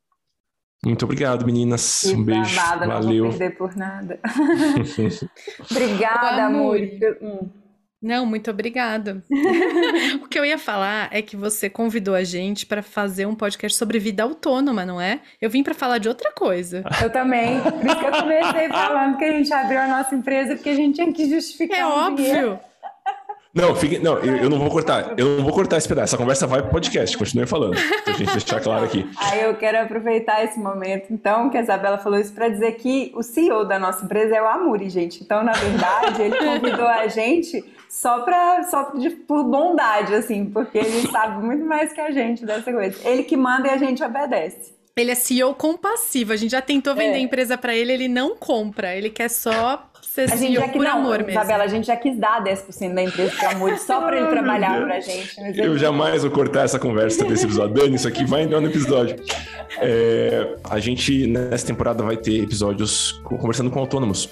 Muito 0.85 1.03
obrigado, 1.03 1.45
meninas. 1.45 2.05
Um 2.05 2.23
beijo. 2.23 2.55
Nada, 2.55 2.87
Valeu. 2.87 3.25
Não 3.25 3.31
vou 3.31 3.39
perder 3.39 3.57
por 3.57 3.75
nada. 3.75 4.19
Obrigada, 5.69 6.45
amor. 6.45 6.77
Hum. 7.21 7.49
Não, 8.01 8.25
muito 8.27 8.51
obrigada. 8.51 9.23
o 10.21 10.27
que 10.27 10.37
eu 10.37 10.45
ia 10.45 10.57
falar 10.57 11.09
é 11.11 11.21
que 11.21 11.35
você 11.35 11.67
convidou 11.69 12.13
a 12.13 12.23
gente 12.23 12.65
para 12.65 12.83
fazer 12.83 13.25
um 13.25 13.33
podcast 13.33 13.75
sobre 13.75 13.97
vida 13.97 14.21
autônoma, 14.21 14.85
não 14.85 15.01
é? 15.01 15.19
Eu 15.41 15.49
vim 15.49 15.63
para 15.63 15.73
falar 15.73 15.97
de 15.97 16.07
outra 16.07 16.31
coisa. 16.31 16.83
Eu 17.01 17.11
também. 17.11 17.59
Por 17.59 17.85
isso 17.85 17.99
que 17.99 18.05
eu 18.05 18.11
comecei 18.11 18.69
falando 18.69 19.17
que 19.17 19.25
a 19.25 19.31
gente 19.31 19.51
abriu 19.51 19.79
a 19.79 19.87
nossa 19.87 20.13
empresa 20.13 20.55
porque 20.55 20.69
a 20.69 20.75
gente 20.75 20.95
tinha 20.95 21.11
que 21.11 21.27
justificar. 21.27 21.79
É 21.79 21.85
um 21.85 21.89
óbvio. 21.89 22.25
Dinheiro. 22.25 22.59
Não, 23.57 23.75
fique, 23.75 23.97
não 23.97 24.19
eu, 24.19 24.37
eu, 24.37 24.49
não 24.51 24.59
vou 24.59 24.69
cortar. 24.69 25.15
Eu 25.17 25.37
não 25.37 25.43
vou 25.43 25.51
cortar 25.51 25.77
esse 25.77 25.87
pedaço. 25.87 26.13
Essa 26.13 26.17
conversa 26.17 26.45
vai 26.45 26.61
pro 26.61 26.69
podcast, 26.69 27.17
continue 27.17 27.47
falando. 27.47 27.75
Pra 28.03 28.13
gente 28.13 28.31
deixar 28.31 28.61
claro 28.61 28.85
aqui. 28.85 29.09
Aí 29.17 29.41
eu 29.41 29.55
quero 29.55 29.81
aproveitar 29.81 30.43
esse 30.43 30.59
momento, 30.59 31.11
então, 31.11 31.49
que 31.49 31.57
a 31.57 31.61
Isabela 31.61 31.97
falou 31.97 32.19
isso 32.19 32.31
para 32.33 32.49
dizer 32.49 32.73
que 32.73 33.11
o 33.15 33.23
CEO 33.23 33.65
da 33.65 33.79
nossa 33.79 34.05
empresa 34.05 34.35
é 34.35 34.41
o 34.41 34.47
Amuri, 34.47 34.91
gente. 34.91 35.23
Então, 35.23 35.43
na 35.43 35.53
verdade, 35.53 36.21
ele 36.21 36.37
convidou 36.45 36.87
a 36.87 37.07
gente 37.07 37.65
só 38.01 38.19
pra, 38.19 38.63
só 38.63 38.91
de, 38.91 39.09
por 39.09 39.43
bondade, 39.43 40.13
assim, 40.13 40.45
porque 40.45 40.77
ele 40.77 41.01
sabe 41.09 41.43
muito 41.43 41.65
mais 41.65 41.91
que 41.91 41.99
a 41.99 42.11
gente 42.11 42.45
dessa 42.45 42.71
coisa. 42.71 42.95
Ele 43.07 43.23
que 43.23 43.35
manda 43.35 43.67
e 43.67 43.71
a 43.71 43.77
gente 43.77 44.03
obedece. 44.03 44.77
Ele 44.95 45.11
é 45.11 45.15
CEO 45.15 45.53
compassivo. 45.53 46.33
A 46.33 46.35
gente 46.35 46.51
já 46.51 46.61
tentou 46.61 46.95
vender 46.95 47.13
é. 47.13 47.15
a 47.17 47.19
empresa 47.19 47.57
para 47.57 47.75
ele, 47.75 47.93
ele 47.93 48.07
não 48.07 48.35
compra. 48.35 48.95
Ele 48.95 49.09
quer 49.11 49.29
só 49.29 49.87
ser 50.01 50.21
a 50.21 50.35
gente 50.35 50.53
CEO 50.53 50.61
já 50.61 50.67
que, 50.67 50.77
por 50.77 50.83
não, 50.83 50.99
amor 50.99 51.17
mesmo. 51.19 51.31
Isabela, 51.31 51.63
a 51.63 51.67
gente 51.67 51.85
já 51.85 51.95
quis 51.95 52.17
dar 52.17 52.43
10% 52.43 52.93
da 52.93 53.03
empresa 53.03 53.35
por 53.35 53.45
amor, 53.45 53.77
só 53.77 54.01
para 54.01 54.17
ele 54.17 54.27
trabalhar 54.27 54.81
pra 54.83 54.99
gente. 54.99 55.35
Eu 55.55 55.77
jamais 55.77 56.23
vou 56.23 56.31
cortar 56.31 56.65
essa 56.65 56.79
conversa 56.79 57.25
desse 57.25 57.45
episódio. 57.45 57.75
Dani, 57.75 57.95
isso 57.95 58.07
aqui 58.07 58.25
vai 58.25 58.43
entrar 58.43 58.59
no 58.59 58.67
episódio. 58.67 59.15
É, 59.79 60.55
a 60.67 60.79
gente, 60.79 61.27
nessa 61.27 61.65
temporada, 61.67 62.03
vai 62.03 62.17
ter 62.17 62.43
episódios 62.43 63.21
conversando 63.23 63.69
com 63.69 63.79
autônomos. 63.79 64.29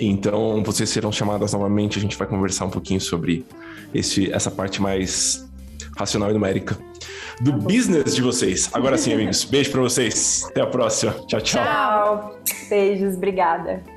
Então, 0.00 0.62
vocês 0.64 0.88
serão 0.90 1.12
chamadas 1.12 1.52
novamente. 1.52 1.98
A 1.98 2.02
gente 2.02 2.16
vai 2.16 2.26
conversar 2.26 2.66
um 2.66 2.70
pouquinho 2.70 3.00
sobre 3.00 3.44
esse, 3.92 4.32
essa 4.32 4.50
parte 4.50 4.82
mais 4.82 5.48
racional 5.96 6.30
e 6.30 6.34
numérica 6.34 6.76
do 7.40 7.52
business 7.52 8.14
de 8.14 8.22
vocês. 8.22 8.70
Agora 8.72 8.96
sim, 8.96 9.12
amigos. 9.12 9.44
Beijo 9.50 9.70
para 9.70 9.80
vocês. 9.80 10.46
Até 10.50 10.60
a 10.60 10.66
próxima. 10.66 11.12
Tchau, 11.26 11.40
tchau. 11.40 11.64
Tchau. 11.64 12.38
Beijos. 12.68 13.16
Obrigada. 13.16 13.93